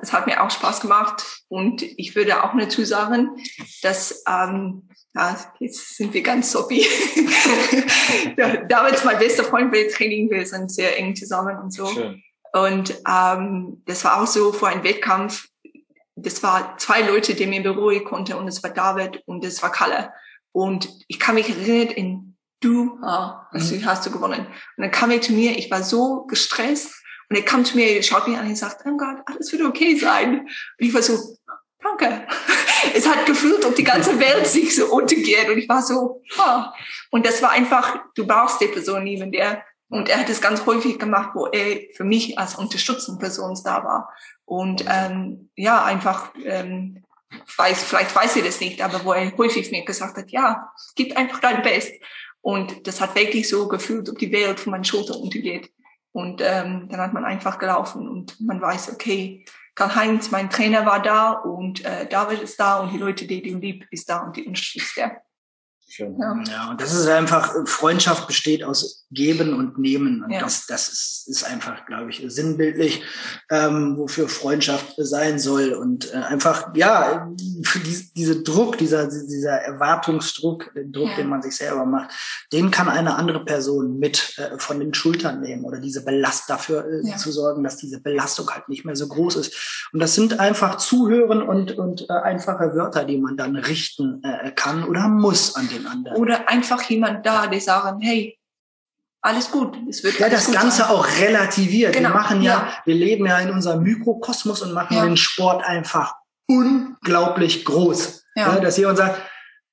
Es 0.01 0.13
hat 0.13 0.26
mir 0.26 0.41
auch 0.41 0.49
Spaß 0.49 0.80
gemacht 0.80 1.43
und 1.49 1.82
ich 1.82 2.15
würde 2.15 2.41
auch 2.43 2.57
dazu 2.57 2.86
sagen, 2.86 3.36
dass 3.82 4.23
ähm, 4.26 4.88
ja, 5.13 5.38
jetzt 5.59 5.97
sind 5.97 6.13
wir 6.13 6.21
ganz 6.23 6.51
soppy. 6.51 6.86
David 8.38 8.93
ist 8.93 9.03
mein 9.03 9.19
bester 9.19 9.43
Freund, 9.43 9.73
wir 9.73 9.89
Training, 9.89 10.30
wir 10.30 10.45
sind 10.45 10.71
sehr 10.71 10.97
eng 10.97 11.15
zusammen 11.15 11.57
und 11.57 11.73
so. 11.73 11.88
Schön. 11.88 12.21
Und 12.53 12.95
ähm, 13.05 13.82
das 13.86 14.05
war 14.05 14.21
auch 14.21 14.28
so 14.28 14.53
vor 14.53 14.69
einem 14.69 14.86
Wettkampf 14.86 15.49
das 16.16 16.41
war 16.43 16.78
zwei 16.78 17.01
Leute, 17.01 17.36
die 17.36 17.45
mir 17.45 17.61
beruhigen 17.61 18.05
konnten 18.05 18.34
und 18.34 18.47
es 18.47 18.63
war 18.63 18.70
David 18.70 19.22
und 19.26 19.43
es 19.43 19.61
war 19.61 19.72
Kalle. 19.72 20.13
Und 20.51 20.89
ich 21.07 21.20
kann 21.20 21.36
mich 21.36 21.49
erinnern, 21.49 21.89
in 21.89 22.38
du 22.61 22.97
ah, 23.03 23.47
hast, 23.53 23.72
mhm. 23.72 23.82
du, 23.82 23.86
hast 23.86 24.05
du 24.05 24.11
gewonnen. 24.11 24.47
Und 24.47 24.82
dann 24.82 24.91
kam 24.91 25.11
er 25.11 25.22
zu 25.22 25.34
mir, 25.34 25.57
ich 25.57 25.70
war 25.70 25.84
so 25.84 26.26
gestresst 26.26 26.93
und 27.30 27.36
er 27.36 27.43
kam 27.43 27.66
zu 27.66 27.76
mir, 27.76 28.01
schaut 28.03 28.28
mich 28.28 28.38
an 28.38 28.47
und 28.47 28.57
sagt, 28.57 28.82
oh 28.86 28.97
Gott, 28.97 29.18
alles 29.26 29.51
wird 29.51 29.63
okay 29.63 29.97
sein. 29.97 30.41
Und 30.41 30.49
ich 30.78 30.93
war 30.93 31.01
so, 31.01 31.38
danke. 31.82 32.28
Es 32.93 33.09
hat 33.09 33.26
gefühlt, 33.26 33.66
ob 33.66 33.76
die 33.76 33.84
ganze 33.84 34.20
Welt 34.20 34.45
sich 34.45 34.76
so 34.76 34.93
untergeht 34.93 35.49
und 35.49 35.57
ich 35.57 35.68
war 35.68 35.82
so, 35.82 36.22
ah. 36.38 36.72
Und 37.09 37.26
das 37.26 37.41
war 37.41 37.49
einfach, 37.49 37.97
du 38.13 38.28
brauchst 38.28 38.61
die 38.61 38.68
Person 38.68 39.03
neben 39.03 39.32
dir. 39.32 39.63
Und 39.96 40.10
er 40.10 40.20
hat 40.20 40.30
es 40.30 40.41
ganz 40.41 40.66
häufig 40.66 41.00
gemacht, 41.00 41.30
wo 41.36 41.46
er 41.48 41.80
für 41.93 42.04
mich 42.04 42.38
als 42.38 42.56
unterstützende 42.56 43.18
Person 43.18 43.58
da 43.64 43.82
war. 43.82 44.10
Und 44.43 44.84
ähm, 44.89 45.50
ja, 45.56 45.86
einfach, 45.86 46.34
ähm, 46.43 47.06
weiß, 47.56 47.82
vielleicht 47.82 48.14
weiß 48.14 48.36
er 48.36 48.43
das 48.43 48.60
nicht, 48.60 48.82
aber 48.82 49.06
wo 49.06 49.14
er 49.14 49.32
häufig 49.38 49.72
mir 49.72 49.86
gesagt 49.86 50.18
hat, 50.18 50.32
ja, 50.32 50.70
gib 50.96 51.16
einfach 51.16 51.39
dein 51.39 51.62
Best. 51.62 51.93
Und 52.41 52.86
das 52.86 53.00
hat 53.00 53.16
wirklich 53.16 53.48
so 53.48 53.70
gefühlt, 53.70 54.10
ob 54.10 54.20
die 54.20 54.34
Welt 54.34 54.60
von 54.60 54.72
meinen 54.72 54.84
Schultern 54.84 55.16
untergeht. 55.16 55.72
Und 56.12 56.41
ähm, 56.41 56.89
dann 56.89 57.00
hat 57.00 57.14
man 57.14 57.24
einfach 57.24 57.58
gelaufen 57.58 58.10
und 58.10 58.38
man 58.41 58.60
weiß, 58.60 58.91
okay, 58.91 59.46
Karl-Heinz, 59.76 60.30
mein 60.30 60.50
Trainer 60.50 60.86
war 60.86 61.02
da 61.02 61.32
und 61.32 61.86
äh, 61.86 62.06
David 62.06 62.41
ist 62.41 62.60
da 62.60 62.82
und 62.82 62.91
die 62.91 62.98
Leute, 62.98 63.28
die 63.28 63.41
du 63.41 63.58
lieb, 63.60 63.88
ist 63.91 64.10
da 64.10 64.24
und 64.24 64.36
die 64.36 64.43
unterstützt 64.43 64.98
er. 64.98 65.22
Schön. 65.88 66.18
Ja. 66.20 66.36
ja, 66.48 66.70
und 66.72 66.82
das 66.82 66.94
ist 66.94 67.08
einfach, 67.08 67.54
Freundschaft 67.68 68.26
besteht 68.26 68.64
aus 68.64 69.06
Geben 69.12 69.54
und 69.54 69.78
Nehmen. 69.78 70.24
Und 70.24 70.32
ja. 70.32 70.40
das, 70.40 70.66
das 70.66 70.90
ist, 70.90 71.28
ist 71.28 71.44
einfach, 71.44 71.86
glaube 71.86 72.10
ich, 72.10 72.24
sinnbildlich, 72.28 73.04
ähm, 73.52 73.96
wofür 73.96 74.28
Freundschaft 74.28 74.96
sein 74.98 75.38
soll. 75.38 75.74
Und 75.74 76.12
äh, 76.12 76.18
einfach, 76.18 76.76
ja, 76.76 77.32
für 77.64 77.80
die, 77.80 78.10
diese 78.16 78.42
Druck, 78.42 78.80
dieser, 78.80 79.08
dieser 79.08 79.62
Erwartungsdruck, 79.62 80.74
den 80.74 80.92
Druck, 80.92 81.10
ja. 81.10 81.18
den 81.18 81.30
man 81.30 81.44
sich 81.44 81.56
selber 81.56 81.86
macht, 81.86 82.10
den 82.52 82.72
kann 82.72 82.90
eine 82.90 83.16
andere 83.16 83.46
Person 83.46 84.00
mit 84.00 84.40
äh, 84.40 84.58
von 84.58 84.80
den 84.80 84.94
Schultern 84.94 85.42
nehmen 85.42 85.66
oder 85.66 85.80
diese 85.80 86.04
Belast 86.04 86.50
dafür 86.50 86.84
äh, 86.84 87.16
zu 87.16 87.32
sorgen, 87.32 87.64
dass 87.64 87.78
diese 87.78 88.02
Belastung 88.02 88.50
halt 88.50 88.68
nicht 88.70 88.86
mehr 88.86 88.96
so 88.96 89.08
groß 89.08 89.36
ist. 89.36 89.90
Und 89.94 90.00
das 90.00 90.16
sind 90.16 90.40
einfach 90.40 90.78
Zuhören 90.78 91.44
und, 91.44 91.78
und 91.78 92.10
äh, 92.10 92.14
einfache 92.14 92.76
Wörter, 92.76 93.06
die 93.06 93.20
man 93.20 93.38
dann 93.38 93.56
richten 93.56 94.24
äh, 94.24 94.52
kann 94.52 94.84
oder 94.84 95.08
muss 95.08 95.56
an 95.56 95.68
den 95.70 95.74
anderen. 95.74 95.74
Oder 96.15 96.47
einfach 96.49 96.82
jemand 96.84 97.26
da, 97.26 97.47
die 97.47 97.59
sagen, 97.59 98.01
hey, 98.01 98.38
alles 99.21 99.49
gut. 99.49 99.76
Es 99.89 100.03
wird 100.03 100.19
ja, 100.19 100.30
das 100.30 100.51
Ganze 100.51 100.84
sein. 100.84 100.89
auch 100.89 101.07
relativiert. 101.19 101.93
Genau. 101.93 102.09
Wir 102.09 102.15
machen 102.15 102.41
ja, 102.43 102.53
ja, 102.53 102.73
wir 102.86 102.93
leben 102.93 103.26
ja 103.26 103.39
in 103.39 103.49
unserem 103.49 103.82
Mikrokosmos 103.82 104.61
und 104.61 104.73
machen 104.73 104.95
ja. 104.95 105.03
den 105.03 105.17
Sport 105.17 105.63
einfach 105.63 106.13
unglaublich 106.47 107.65
groß. 107.65 108.23
Ja. 108.36 108.59
dass 108.59 108.78
jemand 108.78 108.97
sagt, 108.97 109.21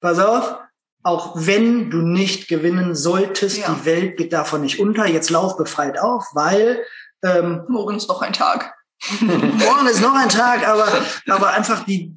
pass 0.01 0.19
auf, 0.21 0.57
auch 1.03 1.33
wenn 1.35 1.91
du 1.91 1.99
nicht 1.99 2.49
gewinnen 2.49 2.95
solltest, 2.95 3.59
die 3.59 3.85
Welt 3.85 4.17
geht 4.17 4.33
davon 4.33 4.63
nicht 4.63 4.79
unter, 4.79 5.07
jetzt 5.07 5.31
lauf 5.31 5.57
befreit 5.57 5.99
auf, 5.99 6.25
weil 6.33 6.85
ähm, 7.25 7.65
morgen 7.69 7.97
ist 7.97 8.09
noch 8.09 8.23
ein 8.23 8.33
Tag. 8.33 8.75
morgen 9.21 9.87
ist 9.89 10.01
noch 10.01 10.15
ein 10.15 10.29
Tag, 10.29 10.67
aber, 10.67 10.89
aber 11.29 11.51
einfach 11.51 11.85
die, 11.85 12.15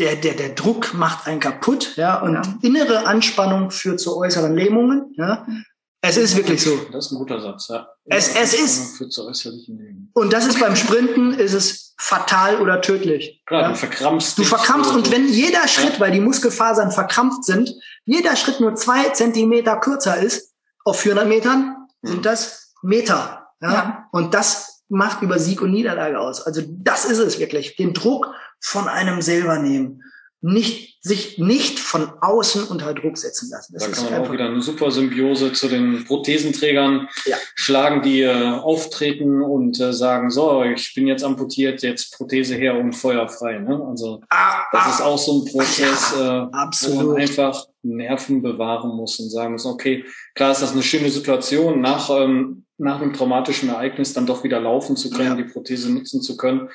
der, 0.00 0.16
der, 0.16 0.34
der 0.34 0.48
Druck 0.50 0.94
macht 0.94 1.26
einen 1.26 1.40
kaputt, 1.40 1.94
ja, 1.96 2.20
und 2.20 2.34
ja. 2.34 2.42
innere 2.62 3.06
Anspannung 3.06 3.70
führt 3.70 4.00
zu 4.00 4.16
äußeren 4.16 4.54
Lähmungen, 4.54 5.14
ja. 5.16 5.46
Es 6.02 6.16
ist 6.16 6.34
wirklich 6.34 6.62
so. 6.62 6.74
Das 6.90 7.06
ist 7.06 7.12
ein 7.12 7.18
guter 7.18 7.42
Satz, 7.42 7.68
ja. 7.68 7.86
Es, 8.06 8.34
es 8.34 8.54
ist. 8.54 8.96
Führt 8.96 9.12
zu 9.12 9.26
äußerlichen 9.26 9.76
Lähmungen. 9.76 10.10
Und 10.14 10.32
das 10.32 10.46
ist 10.46 10.58
beim 10.58 10.74
Sprinten, 10.74 11.34
ist 11.34 11.52
es 11.52 11.94
fatal 11.98 12.62
oder 12.62 12.80
tödlich. 12.80 13.42
Klar, 13.44 13.62
ja? 13.62 13.68
du 13.68 13.74
verkrampfst. 13.74 14.38
Du 14.38 14.44
verkrampfst 14.44 14.94
und 14.94 15.10
wenn 15.10 15.28
jeder 15.28 15.68
Schritt, 15.68 15.94
ja. 15.94 16.00
weil 16.00 16.12
die 16.12 16.20
Muskelfasern 16.20 16.90
verkrampft 16.90 17.44
sind, 17.44 17.74
jeder 18.06 18.34
Schritt 18.36 18.60
nur 18.60 18.74
zwei 18.76 19.10
Zentimeter 19.10 19.76
kürzer 19.76 20.16
ist, 20.16 20.54
auf 20.86 21.00
400 21.00 21.28
Metern, 21.28 21.76
mhm. 22.00 22.08
sind 22.08 22.26
das 22.26 22.72
Meter. 22.82 23.48
Ja? 23.60 23.72
ja? 23.72 24.08
Und 24.12 24.32
das 24.32 24.69
macht 24.90 25.22
über 25.22 25.38
Sieg 25.38 25.62
und 25.62 25.70
Niederlage 25.70 26.18
aus. 26.20 26.42
Also 26.42 26.62
das 26.68 27.04
ist 27.04 27.18
es 27.18 27.38
wirklich. 27.38 27.76
Den 27.76 27.94
Druck 27.94 28.34
von 28.60 28.88
einem 28.88 29.22
selber 29.22 29.58
nehmen. 29.58 30.02
nicht, 30.42 30.98
sich 31.02 31.38
nicht 31.38 31.78
von 31.78 32.10
außen 32.20 32.64
unter 32.64 32.94
Druck 32.94 33.18
setzen 33.18 33.50
lassen. 33.50 33.74
Das 33.74 33.84
da 33.84 33.90
kann 33.90 34.04
man 34.12 34.22
auch 34.22 34.32
wieder 34.32 34.46
eine 34.46 34.62
super 34.62 34.90
Symbiose 34.90 35.52
zu 35.52 35.68
den 35.68 36.04
Prothesenträgern 36.06 37.08
ja. 37.26 37.36
schlagen, 37.54 38.00
die 38.00 38.22
äh, 38.22 38.52
auftreten 38.58 39.42
und 39.42 39.78
äh, 39.80 39.92
sagen, 39.92 40.30
so, 40.30 40.62
ich 40.64 40.94
bin 40.94 41.06
jetzt 41.06 41.24
amputiert, 41.24 41.82
jetzt 41.82 42.16
Prothese 42.16 42.54
her 42.54 42.78
und 42.78 42.94
feuerfrei. 42.94 43.58
Ne? 43.58 43.84
Also 43.86 44.22
ah, 44.30 44.62
das 44.72 44.86
ah, 44.86 44.90
ist 44.90 45.00
auch 45.02 45.18
so 45.18 45.40
ein 45.42 45.44
Prozess, 45.44 46.14
ja, 46.16 46.44
äh, 46.44 46.88
wo 46.88 47.02
man 47.02 47.16
einfach 47.20 47.66
Nerven 47.82 48.40
bewahren 48.40 48.96
muss 48.96 49.20
und 49.20 49.28
sagen 49.28 49.52
muss, 49.52 49.66
okay, 49.66 50.06
klar 50.34 50.52
ist 50.52 50.62
das 50.62 50.72
eine 50.72 50.82
schöne 50.82 51.10
Situation, 51.10 51.82
nach, 51.82 52.08
ähm, 52.10 52.64
nach 52.80 53.00
einem 53.00 53.12
traumatischen 53.12 53.68
Ereignis 53.68 54.12
dann 54.12 54.26
doch 54.26 54.42
wieder 54.42 54.60
laufen 54.60 54.96
zu 54.96 55.10
können, 55.10 55.30
ja. 55.30 55.34
die 55.36 55.44
Prothese 55.44 55.92
nutzen 55.92 56.22
zu 56.22 56.36
können 56.36 56.68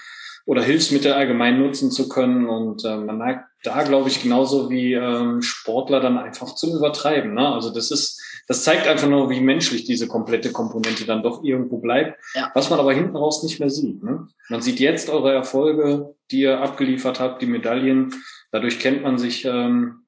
oder 0.46 0.62
Hilfsmittel 0.62 1.14
allgemein 1.14 1.60
nutzen 1.60 1.92
zu 1.92 2.08
können. 2.08 2.48
Und 2.48 2.86
äh, 2.86 2.98
man 2.98 3.18
neigt 3.18 3.46
da, 3.64 3.84
glaube 3.84 4.10
ich, 4.10 4.22
genauso 4.22 4.70
wie 4.70 4.94
ähm, 4.94 5.42
Sportler 5.42 6.00
dann 6.00 6.18
einfach 6.18 6.54
zum 6.56 6.76
Übertreiben. 6.76 7.34
Ne? 7.34 7.48
Also 7.48 7.74
das 7.74 7.90
ist, 7.90 8.22
das 8.48 8.64
zeigt 8.64 8.88
einfach 8.88 9.10
nur, 9.10 9.30
wie 9.32 9.42
menschlich 9.42 9.86
diese 9.86 10.08
komplette 10.08 10.52
Komponente 10.52 11.06
dann 11.06 11.24
doch 11.24 11.44
irgendwo 11.44 11.80
bleibt, 11.80 12.20
ja. 12.36 12.52
was 12.54 12.70
man 12.70 12.80
aber 12.80 12.94
hinten 12.94 13.16
raus 13.16 13.42
nicht 13.42 13.60
mehr 13.60 13.72
sieht. 13.72 14.04
Ne? 14.04 14.28
Man 14.50 14.62
sieht 14.62 14.80
jetzt 14.80 15.10
eure 15.10 15.34
Erfolge, 15.34 16.16
die 16.30 16.42
ihr 16.42 16.62
abgeliefert 16.62 17.20
habt, 17.20 17.42
die 17.42 17.48
Medaillen. 17.48 18.14
Dadurch 18.52 18.80
kennt 18.80 19.02
man 19.02 19.18
sich. 19.18 19.46
Ähm, 19.46 20.06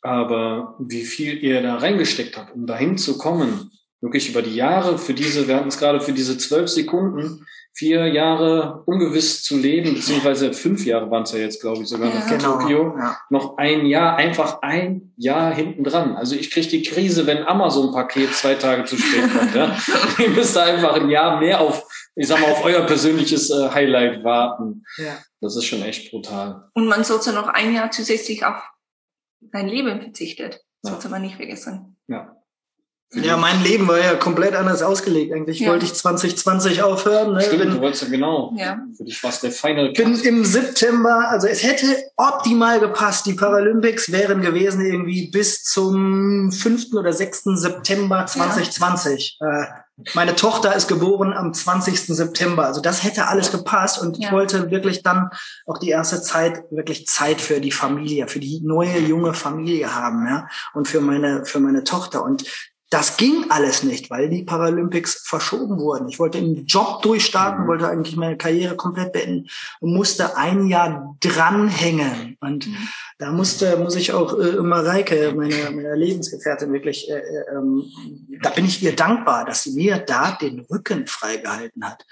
aber 0.00 0.76
wie 0.78 1.04
viel 1.04 1.42
ihr 1.42 1.60
da 1.60 1.76
reingesteckt 1.76 2.36
habt, 2.36 2.54
um 2.54 2.66
dahin 2.66 2.98
zu 2.98 3.18
kommen, 3.18 3.72
wirklich 4.00 4.28
über 4.28 4.42
die 4.42 4.54
Jahre 4.54 4.98
für 4.98 5.14
diese, 5.14 5.48
wir 5.48 5.56
hatten 5.56 5.68
es 5.68 5.78
gerade 5.78 6.00
für 6.00 6.12
diese 6.12 6.38
zwölf 6.38 6.68
Sekunden, 6.68 7.44
vier 7.78 8.08
Jahre 8.08 8.82
ungewiss 8.86 9.44
zu 9.44 9.56
leben, 9.56 9.94
beziehungsweise 9.94 10.52
fünf 10.52 10.84
Jahre 10.84 11.10
waren 11.12 11.22
es 11.22 11.32
ja 11.32 11.38
jetzt, 11.38 11.60
glaube 11.60 11.82
ich, 11.82 11.88
sogar 11.88 12.12
ja, 12.12 12.26
genau, 12.26 12.58
Tokio, 12.58 12.96
ja. 12.98 13.16
noch 13.30 13.56
ein 13.56 13.86
Jahr, 13.86 14.16
einfach 14.16 14.62
ein 14.62 15.12
Jahr 15.16 15.54
hinten 15.54 15.84
dran. 15.84 16.16
Also 16.16 16.34
ich 16.34 16.50
kriege 16.50 16.66
die 16.66 16.82
Krise, 16.82 17.26
wenn 17.26 17.44
Amazon-Paket 17.44 18.34
zwei 18.34 18.56
Tage 18.56 18.84
zu 18.84 18.96
spät 18.96 19.32
kommt. 19.32 19.54
Ja? 19.54 19.76
Ihr 20.18 20.30
müsst 20.30 20.58
einfach 20.58 20.94
ein 20.94 21.08
Jahr 21.08 21.38
mehr 21.38 21.60
auf, 21.60 21.84
ich 22.16 22.26
sag 22.26 22.40
mal, 22.40 22.50
auf 22.50 22.64
euer 22.64 22.82
persönliches 22.82 23.50
äh, 23.50 23.70
Highlight 23.70 24.24
warten. 24.24 24.82
Ja. 24.96 25.16
Das 25.40 25.56
ist 25.56 25.66
schon 25.66 25.82
echt 25.82 26.10
brutal. 26.10 26.68
Und 26.74 26.88
man 26.88 27.04
sollte 27.04 27.32
noch 27.32 27.46
ein 27.46 27.72
Jahr 27.72 27.92
zusätzlich 27.92 28.44
auf 28.44 28.60
sein 29.52 29.68
Leben 29.68 30.00
verzichtet. 30.00 30.64
Das 30.82 30.90
ja. 30.90 30.90
sollte 30.92 31.08
man 31.10 31.22
nicht 31.22 31.36
vergessen. 31.36 31.96
Ja. 32.08 32.37
Ja, 33.12 33.38
mein 33.38 33.62
Leben 33.62 33.88
war 33.88 33.98
ja 33.98 34.16
komplett 34.16 34.54
anders 34.54 34.82
ausgelegt. 34.82 35.32
Eigentlich 35.32 35.60
ja. 35.60 35.70
wollte 35.70 35.86
ich 35.86 35.94
2020 35.94 36.82
aufhören. 36.82 37.34
Ne? 37.34 37.40
Stimmt, 37.40 37.62
bin, 37.62 37.70
du 37.70 37.80
wolltest 37.80 38.02
ja 38.02 38.08
genau. 38.10 38.52
Ja. 38.54 38.78
Für 38.94 39.04
dich 39.04 39.22
war 39.22 39.30
es 39.30 39.40
der 39.40 39.50
Final 39.50 39.92
Bin 39.92 40.14
im 40.20 40.44
September, 40.44 41.26
also 41.30 41.46
es 41.46 41.62
hätte 41.62 41.86
optimal 42.16 42.80
gepasst. 42.80 43.24
Die 43.24 43.32
Paralympics 43.32 44.12
wären 44.12 44.42
gewesen 44.42 44.84
irgendwie 44.84 45.30
bis 45.30 45.64
zum 45.64 46.52
5. 46.52 46.92
oder 46.92 47.14
6. 47.14 47.44
September 47.54 48.26
2020. 48.26 49.38
Ja. 49.40 49.62
Äh, 49.62 49.66
meine 50.14 50.36
Tochter 50.36 50.76
ist 50.76 50.86
geboren 50.86 51.32
am 51.32 51.52
20. 51.52 52.14
September. 52.14 52.66
Also 52.66 52.80
das 52.80 53.02
hätte 53.02 53.26
alles 53.26 53.50
gepasst. 53.50 54.00
Und 54.00 54.18
ich 54.18 54.30
wollte 54.30 54.70
wirklich 54.70 55.02
dann 55.02 55.30
auch 55.66 55.78
die 55.78 55.88
erste 55.88 56.20
Zeit 56.20 56.62
wirklich 56.70 57.06
Zeit 57.06 57.40
für 57.40 57.60
die 57.60 57.72
Familie, 57.72 58.28
für 58.28 58.38
die 58.38 58.60
neue 58.62 58.98
junge 58.98 59.34
Familie 59.34 59.94
haben, 59.94 60.26
ja. 60.28 60.46
Und 60.74 60.86
für 60.86 61.00
meine, 61.00 61.46
für 61.46 61.58
meine 61.58 61.82
Tochter. 61.84 62.22
Und 62.22 62.44
das 62.90 63.18
ging 63.18 63.44
alles 63.50 63.82
nicht, 63.82 64.08
weil 64.08 64.30
die 64.30 64.44
Paralympics 64.44 65.26
verschoben 65.26 65.78
wurden. 65.78 66.08
Ich 66.08 66.18
wollte 66.18 66.38
im 66.38 66.64
Job 66.64 67.02
durchstarten, 67.02 67.64
mhm. 67.64 67.68
wollte 67.68 67.88
eigentlich 67.88 68.16
meine 68.16 68.38
Karriere 68.38 68.76
komplett 68.76 69.12
beenden 69.12 69.48
und 69.80 69.92
musste 69.92 70.36
ein 70.36 70.66
Jahr 70.66 71.14
dranhängen. 71.20 72.38
Und 72.40 72.66
mhm. 72.66 72.88
da 73.18 73.30
musste, 73.30 73.76
muss 73.76 73.94
ich 73.94 74.12
auch 74.12 74.38
äh, 74.38 74.56
Mareike, 74.62 75.34
meine, 75.36 75.70
meine 75.70 75.94
Lebensgefährtin, 75.96 76.72
wirklich, 76.72 77.10
äh, 77.10 77.18
äh, 77.18 77.56
ähm, 77.56 77.84
da 78.42 78.50
bin 78.50 78.64
ich 78.64 78.82
ihr 78.82 78.96
dankbar, 78.96 79.44
dass 79.44 79.64
sie 79.64 79.72
mir 79.72 79.98
da 79.98 80.32
den 80.32 80.60
Rücken 80.60 81.06
freigehalten 81.06 81.84
hat. 81.84 82.06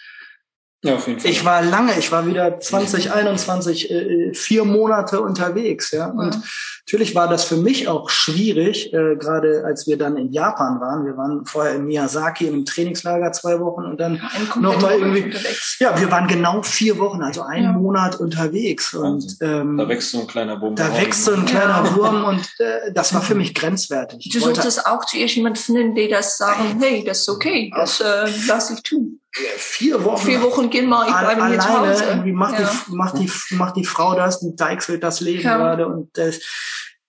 Ja, 0.87 0.95
auf 0.95 1.07
jeden 1.09 1.21
Fall. 1.21 1.31
Ich 1.31 1.45
war 1.45 1.63
lange, 1.63 1.99
ich 1.99 2.13
war 2.13 2.27
wieder 2.27 2.61
2021 2.61 3.91
äh, 3.91 4.35
vier 4.35 4.65
Monate 4.65 5.21
unterwegs, 5.21 5.91
ja. 5.91 6.07
Und 6.07 6.35
ja. 6.35 6.43
natürlich 6.87 7.15
war 7.15 7.29
das 7.29 7.45
für 7.45 7.57
mich 7.57 7.89
auch 7.89 8.09
schwierig, 8.09 8.93
äh, 8.93 9.17
gerade 9.17 9.65
als 9.65 9.87
wir 9.87 9.99
dann 9.99 10.17
in 10.17 10.33
Japan 10.33 10.81
waren. 10.81 11.05
Wir 11.05 11.17
waren 11.17 11.45
vorher 11.45 11.75
in 11.75 11.87
Miyazaki 11.87 12.47
im 12.47 12.65
Trainingslager 12.65 13.33
zwei 13.33 13.59
Wochen 13.59 13.85
und 13.85 13.99
dann 13.99 14.23
nochmal 14.61 14.99
irgendwie. 14.99 15.25
Unterwegs. 15.25 15.77
Ja, 15.81 15.99
wir 16.01 16.11
waren 16.11 16.29
genau 16.29 16.63
vier 16.63 16.99
Wochen, 16.99 17.23
also 17.23 17.43
einen 17.43 17.65
ja. 17.65 17.73
Monat 17.73 18.21
unterwegs. 18.21 18.95
Und 18.95 19.39
ähm, 19.41 19.77
da 19.77 19.89
wächst 19.89 20.13
so 20.13 20.21
ein 20.21 20.27
kleiner 20.29 20.61
Wurm. 20.61 20.77
Da 20.77 20.97
wächst 20.97 21.25
so 21.25 21.33
ein 21.33 21.45
kleiner 21.47 21.85
ja. 21.85 21.97
Wurm 21.97 22.25
und 22.25 22.49
äh, 22.59 22.93
das 22.93 23.13
war 23.13 23.23
für 23.23 23.35
mich 23.35 23.55
grenzwertig. 23.55 24.31
Du 24.33 24.39
solltest 24.39 24.87
auch 24.87 25.05
zuerst 25.05 25.35
jemanden 25.35 25.59
finden, 25.59 25.95
der 25.97 26.09
das 26.09 26.39
sagen, 26.39 26.79
hey, 26.81 27.03
das 27.05 27.21
ist 27.21 27.29
okay, 27.29 27.73
das 27.75 28.01
äh, 28.01 28.27
lass 28.47 28.71
ich 28.71 28.83
tun 28.83 29.21
vier 29.57 30.05
Wochen. 30.05 30.25
Vier 30.25 30.43
Wochen 30.43 30.71
gehen 30.71 30.89
mal, 30.89 31.07
ich 31.07 31.15
bleibe 31.15 31.43
alleine, 31.43 31.59
zu 31.59 31.69
Hause. 31.69 32.05
Irgendwie 32.05 32.33
macht, 32.33 32.59
ja. 32.59 32.71
die, 32.89 32.93
macht, 32.95 33.19
die, 33.19 33.31
macht 33.55 33.77
die 33.77 33.85
Frau 33.85 34.15
das, 34.15 34.41
die 34.41 34.55
deichselt 34.57 35.03
das 35.03 35.21
Leben 35.21 35.43
ja. 35.43 35.57
gerade 35.57 35.87
und 35.87 36.17
das, 36.17 36.41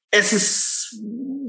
es 0.09 0.33
ist, 0.33 0.95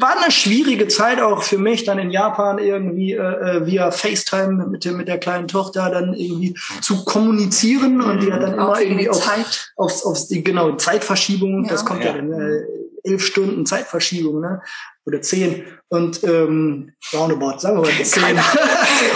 war 0.00 0.20
eine 0.20 0.30
schwierige 0.30 0.88
Zeit 0.88 1.20
auch 1.20 1.42
für 1.42 1.58
mich, 1.58 1.84
dann 1.84 1.98
in 1.98 2.10
Japan 2.10 2.58
irgendwie 2.58 3.12
äh, 3.12 3.18
äh 3.18 3.66
via 3.66 3.90
FaceTime 3.90 4.66
mit, 4.66 4.84
mit 4.84 5.08
der 5.08 5.18
kleinen 5.18 5.48
Tochter 5.48 5.90
dann 5.90 6.14
irgendwie 6.14 6.54
zu 6.80 7.04
kommunizieren 7.04 8.00
und 8.00 8.22
die 8.22 8.32
hat 8.32 8.42
dann 8.42 8.54
immer 8.54 8.80
irgendwie 8.80 9.08
auf, 9.08 9.24
Zeit. 9.24 9.72
aufs, 9.76 10.04
aufs 10.04 10.26
die 10.28 10.42
genau 10.42 10.72
Zeitverschiebung, 10.76 11.64
ja. 11.64 11.70
das 11.70 11.84
kommt 11.84 12.02
ja, 12.02 12.10
ja 12.10 12.16
dann 12.16 12.32
äh, 12.32 12.62
elf 13.04 13.24
Stunden 13.24 13.66
Zeitverschiebung, 13.66 14.40
ne? 14.40 14.60
oder 15.08 15.22
zehn 15.22 15.64
und 15.88 16.22
ähm, 16.22 16.92
roundabout, 17.14 17.58
sagen 17.58 17.76
wir 17.76 17.90
mal 17.90 18.04
zehn. 18.04 18.36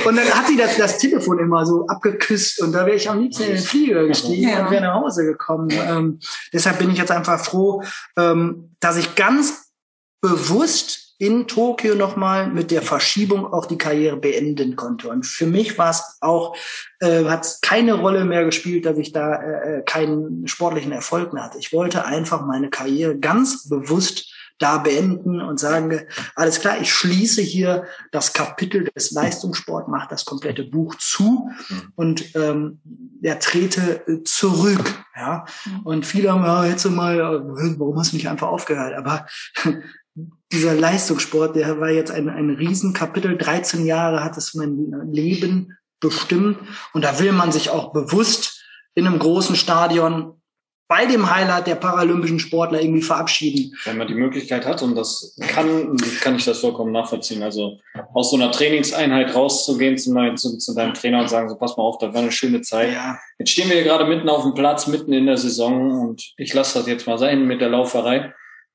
und 0.07 0.17
dann 0.17 0.27
hat 0.31 0.47
sie 0.49 0.57
das, 0.57 0.77
das 0.79 0.99
Telefon 0.99 1.39
immer 1.39 1.67
so 1.67 1.87
abgeküsst 1.87 2.63
und 2.63 2.73
da 2.73 2.87
wäre 2.87 2.97
ich 2.97 3.09
am 3.09 3.21
liebsten 3.21 3.45
in 3.45 3.51
den 3.51 3.59
Flieger 3.59 4.07
gestiegen 4.07 4.49
ja. 4.49 4.65
und 4.65 4.71
wäre 4.71 4.83
nach 4.83 4.95
Hause 4.95 5.25
gekommen. 5.25 5.69
Ähm, 5.71 6.19
deshalb 6.53 6.79
bin 6.79 6.91
ich 6.91 6.99
jetzt 6.99 7.11
einfach 7.11 7.39
froh, 7.39 7.83
ähm, 8.17 8.75
dass 8.81 8.97
ich 8.97 9.15
ganz 9.15 9.71
bewusst 10.23 11.12
in 11.23 11.47
Tokio 11.47 11.95
nochmal 11.95 12.49
mit 12.49 12.73
der 12.73 12.83
Verschiebung 12.83 13.47
auch 13.47 13.67
die 13.67 13.79
Karriere 13.79 14.17
beenden 14.17 14.75
konnte. 14.75 15.09
Und 15.09 15.25
für 15.25 15.47
mich 15.47 15.79
war 15.79 15.91
es 15.91 16.17
auch, 16.21 16.57
äh, 16.99 17.27
hat 17.27 17.45
es 17.45 17.61
keine 17.61 17.93
Rolle 17.93 18.25
mehr 18.25 18.45
gespielt, 18.45 18.87
dass 18.87 18.99
ich 18.99 19.13
da 19.13 19.37
äh, 19.37 19.79
äh, 19.79 19.83
keinen 19.83 20.49
sportlichen 20.49 20.91
Erfolg 20.91 21.33
mehr 21.33 21.45
hatte. 21.45 21.59
Ich 21.59 21.73
wollte 21.73 22.05
einfach 22.07 22.45
meine 22.45 22.71
Karriere 22.71 23.17
ganz 23.17 23.69
bewusst 23.69 24.35
da 24.59 24.79
beenden 24.79 25.41
und 25.41 25.61
sagen, 25.61 26.01
alles 26.35 26.61
klar, 26.61 26.81
ich 26.81 26.93
schließe 26.93 27.41
hier 27.41 27.85
das 28.11 28.33
Kapitel 28.33 28.91
des 28.95 29.13
Leistungssport, 29.13 29.87
mache 29.87 30.09
das 30.11 30.25
komplette 30.25 30.65
Buch 30.65 30.97
zu 30.97 31.49
mhm. 31.69 31.93
und 31.95 32.35
ähm, 32.35 32.81
ja, 33.21 33.37
trete 33.37 34.23
zurück. 34.25 35.05
Ja? 35.17 35.45
Mhm. 35.65 35.81
Und 35.85 36.07
viele 36.07 36.33
haben, 36.33 36.45
ja, 36.45 36.65
jetzt 36.67 36.85
mal, 36.91 37.15
äh, 37.15 37.79
warum 37.79 37.97
hast 37.97 38.11
du 38.11 38.17
nicht 38.17 38.29
einfach 38.29 38.49
aufgehört? 38.49 38.95
Aber 38.95 39.27
dieser 40.53 40.75
Leistungssport, 40.75 41.57
der 41.57 41.81
war 41.81 41.91
jetzt 41.91 42.11
ein, 42.11 42.29
ein 42.29 42.51
Riesenkapitel. 42.51 43.39
13 43.39 43.87
Jahre 43.87 44.23
hat 44.23 44.37
es 44.37 44.55
mein 44.55 44.93
Leben 45.11 45.77
bestimmt. 46.01 46.59
Und 46.93 47.05
da 47.05 47.19
will 47.19 47.33
man 47.33 47.53
sich 47.53 47.71
auch 47.71 47.93
bewusst 47.93 48.63
in 48.95 49.07
einem 49.07 49.19
großen 49.19 49.57
Stadion 49.57 50.43
bei 50.93 51.07
dem 51.07 51.35
Highlight 51.35 51.69
der 51.69 51.77
paralympischen 51.77 52.39
Sportler 52.39 52.83
irgendwie 52.83 53.01
verabschieden. 53.01 53.75
Wenn 53.87 53.97
man 53.97 54.09
die 54.09 54.15
Möglichkeit 54.15 54.67
hat 54.67 54.83
und 54.83 54.95
das 54.95 55.35
kann, 55.49 55.97
kann 56.21 56.37
ich 56.37 56.45
das 56.45 56.59
vollkommen 56.59 56.93
nachvollziehen. 56.93 57.43
Also 57.43 57.79
aus 58.13 58.31
so 58.31 58.37
einer 58.37 58.53
Trainingseinheit 58.53 59.35
rauszugehen 59.35 59.97
zu, 59.97 60.13
zu, 60.35 60.59
zu 60.59 60.75
deinem 60.75 60.93
Trainer 60.93 61.21
und 61.21 61.31
sagen, 61.31 61.49
so 61.49 61.57
pass 61.57 61.79
mal 61.79 61.85
auf, 61.85 61.97
das 61.97 62.13
war 62.13 62.21
eine 62.21 62.31
schöne 62.31 62.61
Zeit. 62.61 62.93
Ja. 62.93 63.19
Jetzt 63.39 63.53
stehen 63.53 63.71
wir 63.71 63.77
hier 63.77 63.85
gerade 63.85 64.05
mitten 64.05 64.29
auf 64.29 64.43
dem 64.43 64.53
Platz, 64.53 64.87
mitten 64.87 65.15
in 65.15 65.25
der 65.25 65.39
Saison 65.39 65.99
und 65.99 66.35
ich 66.37 66.53
lasse 66.53 66.81
das 66.81 66.87
jetzt 66.87 67.07
mal 67.07 67.17
sein 67.17 67.47
mit 67.47 67.63
der 67.63 67.71
Lauferei. 67.71 68.35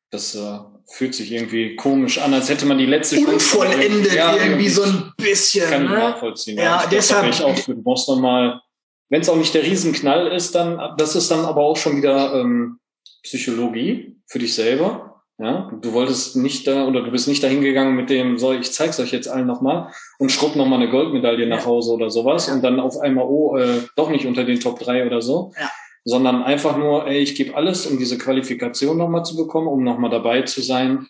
Das 0.10 0.34
äh, 0.34 0.58
fühlt 0.90 1.14
sich 1.14 1.32
irgendwie 1.32 1.76
komisch 1.76 2.18
an, 2.20 2.34
als 2.34 2.50
hätte 2.50 2.66
man 2.66 2.78
die 2.78 2.86
letzte 2.86 3.18
Stunde 3.18 3.34
unvollendet 3.34 4.14
ja, 4.14 4.36
irgendwie 4.36 4.70
so 4.70 4.84
ein 4.84 5.12
bisschen. 5.18 5.70
Kann 5.70 5.84
ich 5.84 5.90
ne? 5.90 5.98
nachvollziehen. 5.98 6.58
Ja, 6.58 6.64
ja 6.64 6.88
deshalb. 6.90 7.30
Ich 7.30 7.42
auch, 7.42 7.56
brauchst 7.84 8.08
noch 8.08 8.20
mal 8.20 8.62
wenn 9.10 9.22
es 9.22 9.30
auch 9.30 9.38
nicht 9.38 9.54
der 9.54 9.64
Riesenknall 9.64 10.28
ist, 10.28 10.56
dann, 10.56 10.80
das 10.98 11.16
ist 11.16 11.32
dann 11.32 11.46
aber 11.46 11.62
auch 11.62 11.78
schon 11.78 11.98
wieder 11.98 12.34
ähm, 12.36 12.80
Psychologie 13.24 14.18
für 14.26 14.40
dich 14.40 14.54
selber. 14.54 15.24
Ja, 15.40 15.72
du 15.82 15.94
wolltest 15.94 16.36
nicht 16.36 16.66
da 16.66 16.88
oder 16.88 17.04
du 17.04 17.12
bist 17.12 17.28
nicht 17.28 17.44
dahin 17.44 17.62
gegangen 17.62 17.96
mit 17.96 18.10
dem, 18.10 18.40
so, 18.40 18.54
ich 18.54 18.72
zeig's 18.72 19.00
euch 19.00 19.12
jetzt 19.12 19.28
allen 19.28 19.46
nochmal 19.46 19.92
und 20.18 20.32
schrubb 20.32 20.56
nochmal 20.56 20.82
eine 20.82 20.90
Goldmedaille 20.90 21.46
nach 21.46 21.64
Hause 21.64 21.92
oder 21.92 22.10
sowas 22.10 22.48
ja. 22.48 22.54
und 22.54 22.64
dann 22.64 22.80
auf 22.80 23.00
einmal, 23.00 23.26
oh, 23.26 23.56
äh, 23.56 23.82
doch 23.96 24.10
nicht 24.10 24.26
unter 24.26 24.46
den 24.46 24.60
Top 24.60 24.80
3 24.80 25.06
oder 25.06 25.22
so. 25.22 25.52
Ja. 25.60 25.70
Sondern 26.10 26.42
einfach 26.44 26.78
nur, 26.78 27.06
ey, 27.08 27.20
ich 27.20 27.36
gebe 27.36 27.56
alles, 27.56 27.86
um 27.86 27.98
diese 27.98 28.18
Qualifikation 28.18 28.98
nochmal 28.98 29.26
zu 29.26 29.36
bekommen, 29.36 29.68
um 29.68 29.84
nochmal 29.84 30.10
dabei 30.10 30.42
zu 30.44 30.62
sein. 30.62 31.08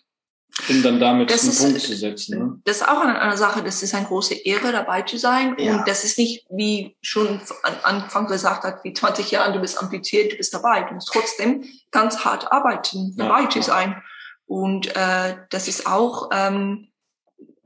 um 0.68 0.82
dann 0.82 0.98
damit 0.98 1.30
Das 1.30 1.42
einen 1.42 1.50
ist- 1.52 1.62
Punkt 1.62 1.80
zu 1.82 1.94
setzen. 1.94 2.38
Ne? 2.38 2.60
Das 2.64 2.78
ist 2.78 2.88
auch 2.88 3.00
eine, 3.02 3.20
eine 3.20 3.36
Sache, 3.36 3.62
das 3.62 3.80
ist 3.82 3.94
eine 3.94 4.06
große 4.06 4.34
Ehre, 4.34 4.72
dabei 4.72 5.02
zu 5.02 5.16
sein. 5.16 5.54
Ja. 5.58 5.76
Und 5.76 5.86
das 5.86 6.02
ist 6.04 6.18
nicht, 6.18 6.46
wie 6.50 6.96
schon 7.00 7.40
an 7.62 7.74
Anfang 7.84 8.26
gesagt 8.26 8.64
hat, 8.64 8.82
wie 8.82 8.92
20 8.92 9.30
Jahre, 9.30 9.52
du 9.52 9.60
bist 9.60 9.80
amputiert, 9.80 10.32
du 10.32 10.36
bist 10.36 10.52
dabei. 10.52 10.82
Du 10.82 10.94
musst 10.94 11.10
trotzdem 11.12 11.62
ganz 11.92 12.24
hart 12.24 12.50
arbeiten, 12.50 13.14
Ja. 13.16 13.26
dabei 13.28 13.46
zu 13.46 13.62
sein. 13.62 14.02
Und 14.46 14.88
äh, 14.96 15.36
das 15.50 15.68
ist 15.68 15.86
auch, 15.86 16.30
ähm, 16.32 16.88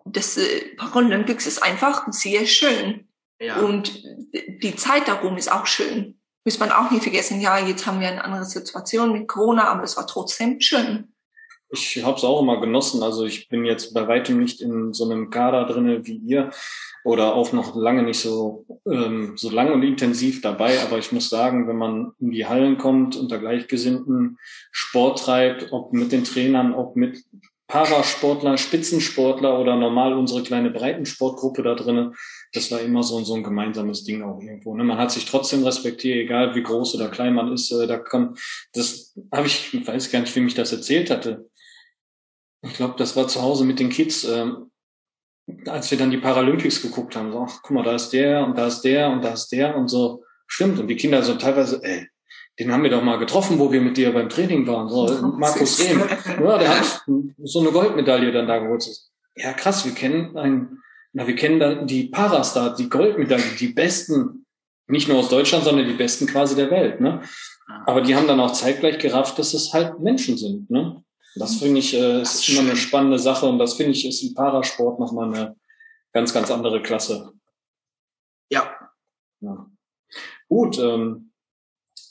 das 0.04 0.36
äh, 0.36 0.74
Paralympics 0.76 1.46
ist 1.46 1.62
einfach 1.62 2.04
sehr 2.10 2.44
schön. 2.46 3.08
Ja. 3.40 3.56
Und 3.60 4.02
die 4.62 4.76
Zeit 4.76 5.08
darum 5.08 5.36
ist 5.38 5.50
auch 5.50 5.66
schön. 5.66 6.18
Muss 6.44 6.58
man 6.58 6.72
auch 6.72 6.90
nicht 6.90 7.02
vergessen, 7.02 7.40
ja, 7.40 7.58
jetzt 7.58 7.86
haben 7.86 8.00
wir 8.00 8.08
eine 8.08 8.24
andere 8.24 8.44
Situation 8.44 9.12
mit 9.12 9.28
Corona, 9.28 9.68
aber 9.68 9.84
es 9.84 9.96
war 9.96 10.06
trotzdem 10.06 10.60
schön. 10.60 11.12
Ich 11.74 12.04
habe 12.04 12.18
es 12.18 12.24
auch 12.24 12.42
immer 12.42 12.60
genossen. 12.60 13.02
Also 13.02 13.24
ich 13.24 13.48
bin 13.48 13.64
jetzt 13.64 13.94
bei 13.94 14.06
weitem 14.06 14.38
nicht 14.38 14.60
in 14.60 14.92
so 14.92 15.04
einem 15.04 15.30
Kader 15.30 15.64
drinne 15.64 16.04
wie 16.04 16.16
ihr 16.16 16.50
oder 17.02 17.34
auch 17.34 17.52
noch 17.52 17.74
lange 17.74 18.02
nicht 18.02 18.20
so 18.20 18.66
ähm, 18.86 19.32
so 19.36 19.48
lang 19.48 19.72
und 19.72 19.82
intensiv 19.82 20.42
dabei. 20.42 20.82
Aber 20.82 20.98
ich 20.98 21.12
muss 21.12 21.30
sagen, 21.30 21.68
wenn 21.68 21.78
man 21.78 22.12
in 22.18 22.30
die 22.30 22.46
Hallen 22.46 22.76
kommt, 22.76 23.16
unter 23.16 23.38
Gleichgesinnten 23.38 24.38
Sport 24.70 25.20
treibt, 25.20 25.72
ob 25.72 25.94
mit 25.94 26.12
den 26.12 26.24
Trainern, 26.24 26.74
ob 26.74 26.94
mit 26.94 27.24
Parasportler, 27.68 28.58
Spitzensportler 28.58 29.58
oder 29.58 29.76
normal 29.76 30.12
unsere 30.12 30.42
kleine 30.42 30.70
Breitensportgruppe 30.70 31.62
da 31.62 31.74
drinnen, 31.74 32.14
das 32.52 32.70
war 32.70 32.80
immer 32.80 33.02
so, 33.02 33.22
so 33.24 33.34
ein 33.34 33.42
gemeinsames 33.42 34.04
Ding 34.04 34.22
auch 34.22 34.40
irgendwo. 34.40 34.74
Ne? 34.74 34.84
Man 34.84 34.98
hat 34.98 35.10
sich 35.10 35.24
trotzdem 35.24 35.64
respektiert, 35.64 36.18
egal 36.18 36.54
wie 36.54 36.62
groß 36.62 36.94
oder 36.96 37.08
klein 37.08 37.34
man 37.34 37.52
ist. 37.52 37.72
Äh, 37.72 37.86
da 37.86 37.98
kann, 37.98 38.36
das 38.74 39.14
habe 39.32 39.46
ich, 39.46 39.72
ich 39.72 39.86
weiß 39.86 40.10
gar 40.10 40.20
nicht, 40.20 40.34
wem 40.36 40.46
ich 40.46 40.54
das 40.54 40.72
erzählt 40.72 41.10
hatte. 41.10 41.48
Ich 42.62 42.74
glaube, 42.74 42.94
das 42.98 43.16
war 43.16 43.26
zu 43.26 43.42
Hause 43.42 43.64
mit 43.64 43.80
den 43.80 43.88
Kids, 43.88 44.24
ähm, 44.24 44.70
als 45.66 45.90
wir 45.90 45.98
dann 45.98 46.10
die 46.10 46.18
Paralympics 46.18 46.82
geguckt 46.82 47.16
haben. 47.16 47.32
So, 47.32 47.46
ach, 47.48 47.60
guck 47.62 47.70
mal, 47.72 47.82
da 47.82 47.94
ist 47.94 48.10
der 48.10 48.44
und 48.44 48.56
da 48.56 48.66
ist 48.66 48.82
der 48.82 49.10
und 49.10 49.24
da 49.24 49.32
ist 49.32 49.48
der 49.48 49.76
und 49.76 49.88
so. 49.88 50.22
Stimmt. 50.46 50.78
Und 50.78 50.88
die 50.88 50.96
Kinder 50.96 51.22
so 51.22 51.34
teilweise, 51.34 51.82
ey, 51.82 52.06
den 52.58 52.70
haben 52.70 52.82
wir 52.82 52.90
doch 52.90 53.02
mal 53.02 53.18
getroffen, 53.18 53.58
wo 53.58 53.72
wir 53.72 53.80
mit 53.80 53.96
dir 53.96 54.12
beim 54.12 54.28
Training 54.28 54.66
waren. 54.66 54.88
So, 54.88 55.26
Markus. 55.38 55.80
Rehm. 55.80 56.02
Ja, 56.38 56.58
der 56.58 56.78
hat 56.78 57.02
so 57.42 57.60
eine 57.60 57.70
Goldmedaille 57.70 58.30
dann 58.30 58.46
da 58.46 58.58
geholt. 58.58 58.86
Ja, 59.34 59.54
krass, 59.54 59.86
wir 59.86 59.92
kennen 59.92 60.36
einen, 60.36 60.82
na, 61.12 61.26
wir 61.26 61.34
kennen 61.34 61.60
dann 61.60 61.86
die 61.86 62.04
Parastar, 62.04 62.74
die 62.74 62.88
Goldmedaille, 62.88 63.56
die 63.58 63.68
besten, 63.68 64.46
nicht 64.86 65.08
nur 65.08 65.18
aus 65.18 65.28
Deutschland, 65.28 65.64
sondern 65.64 65.86
die 65.86 65.94
besten 65.94 66.26
quasi 66.26 66.56
der 66.56 66.70
Welt, 66.70 67.00
ne? 67.00 67.22
Aber 67.86 68.02
die 68.02 68.14
haben 68.14 68.26
dann 68.26 68.40
auch 68.40 68.52
zeitgleich 68.52 68.98
gerafft, 68.98 69.38
dass 69.38 69.54
es 69.54 69.72
halt 69.72 70.00
Menschen 70.00 70.36
sind, 70.36 70.70
ne? 70.70 71.02
Das 71.34 71.56
finde 71.56 71.78
ich, 71.78 71.94
äh, 71.94 72.22
ist 72.22 72.46
immer 72.48 72.60
eine 72.60 72.76
spannende 72.76 73.18
Sache 73.18 73.46
und 73.46 73.58
das 73.58 73.74
finde 73.74 73.92
ich 73.92 74.06
ist 74.06 74.22
im 74.22 74.34
Parasport 74.34 75.00
nochmal 75.00 75.32
eine 75.32 75.56
ganz, 76.12 76.34
ganz 76.34 76.50
andere 76.50 76.82
Klasse. 76.82 77.32
ja. 78.50 78.78
Ja. 79.40 79.66
Gut, 80.48 80.78
ähm, 80.78 81.31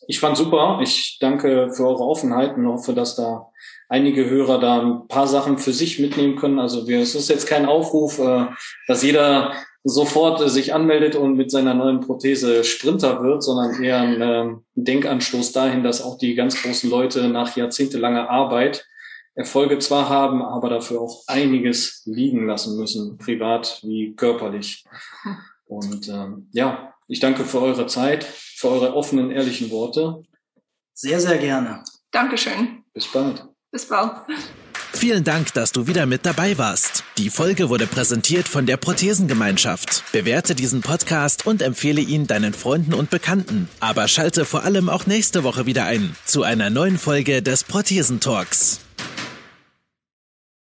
ich 0.08 0.20
fand 0.20 0.38
super. 0.38 0.80
Ich 0.82 1.18
danke 1.20 1.72
für 1.74 1.88
eure 1.88 2.04
Offenheit 2.04 2.58
und 2.58 2.68
hoffe, 2.68 2.94
dass 2.94 3.16
da 3.16 3.52
einige 3.90 4.30
Hörer 4.30 4.60
da 4.60 4.82
ein 4.82 5.08
paar 5.08 5.28
Sachen 5.28 5.58
für 5.58 5.74
sich 5.74 6.00
mitnehmen 6.00 6.36
können. 6.36 6.60
Also 6.60 6.88
wir, 6.88 7.00
es 7.00 7.16
ist 7.16 7.30
jetzt 7.30 7.48
kein 7.48 7.66
Aufruf, 7.66 8.20
äh, 8.20 8.48
dass 8.88 9.04
jeder 9.04 9.54
sofort 9.84 10.42
äh, 10.42 10.50
sich 10.50 10.74
anmeldet 10.74 11.16
und 11.16 11.36
mit 11.36 11.52
seiner 11.52 11.74
neuen 11.74 12.00
Prothese 12.00 12.64
Sprinter 12.64 13.22
wird, 13.22 13.44
sondern 13.44 13.84
eher 13.84 14.00
ein 14.00 14.22
äh, 14.22 14.56
Denkanstoß 14.76 15.52
dahin, 15.52 15.84
dass 15.84 16.04
auch 16.04 16.18
die 16.18 16.36
ganz 16.36 16.62
großen 16.62 16.90
Leute 16.90 17.28
nach 17.28 17.56
jahrzehntelanger 17.56 18.30
Arbeit 18.30 18.88
Erfolge 19.34 19.80
zwar 19.80 20.10
haben, 20.10 20.42
aber 20.42 20.70
dafür 20.70 21.00
auch 21.02 21.24
einiges 21.28 22.04
liegen 22.06 22.48
lassen 22.48 22.78
müssen, 22.78 23.18
privat 23.18 23.80
wie 23.84 24.14
körperlich. 24.16 24.84
Und 25.66 26.10
ähm, 26.10 26.50
ja, 26.52 26.94
ich 27.08 27.22
danke 27.22 27.46
für 27.46 27.62
eure 27.62 27.88
Zeit, 27.88 28.26
für 28.62 28.70
eure 28.70 28.96
offenen, 28.96 29.32
ehrlichen 29.32 29.70
Worte. 29.72 30.22
Sehr, 30.94 31.20
sehr 31.20 31.38
gerne. 31.38 31.84
Dankeschön. 32.12 32.84
Bis 32.94 33.08
bald. 33.08 33.44
Bis 33.72 33.88
bald. 33.88 34.12
Vielen 34.94 35.24
Dank, 35.24 35.54
dass 35.54 35.72
du 35.72 35.88
wieder 35.88 36.06
mit 36.06 36.26
dabei 36.26 36.58
warst. 36.58 37.04
Die 37.18 37.30
Folge 37.30 37.70
wurde 37.70 37.88
präsentiert 37.88 38.48
von 38.48 38.66
der 38.66 38.78
Prothesengemeinschaft. 38.78 40.04
Bewerte 40.12 40.54
diesen 40.54 40.82
Podcast 40.82 41.48
und 41.48 41.62
empfehle 41.62 42.02
ihn 42.02 42.28
deinen 42.28 42.54
Freunden 42.54 42.94
und 42.94 43.10
Bekannten. 43.10 43.70
Aber 43.80 44.08
schalte 44.08 44.46
vor 44.46 44.64
allem 44.64 44.90
auch 44.90 45.08
nächste 45.08 45.44
Woche 45.44 45.66
wieder 45.66 45.86
ein 45.86 46.16
zu 46.26 46.44
einer 46.44 46.70
neuen 46.70 47.00
Folge 47.00 47.42
des 47.42 47.64
Prothesentalks. 47.64 48.82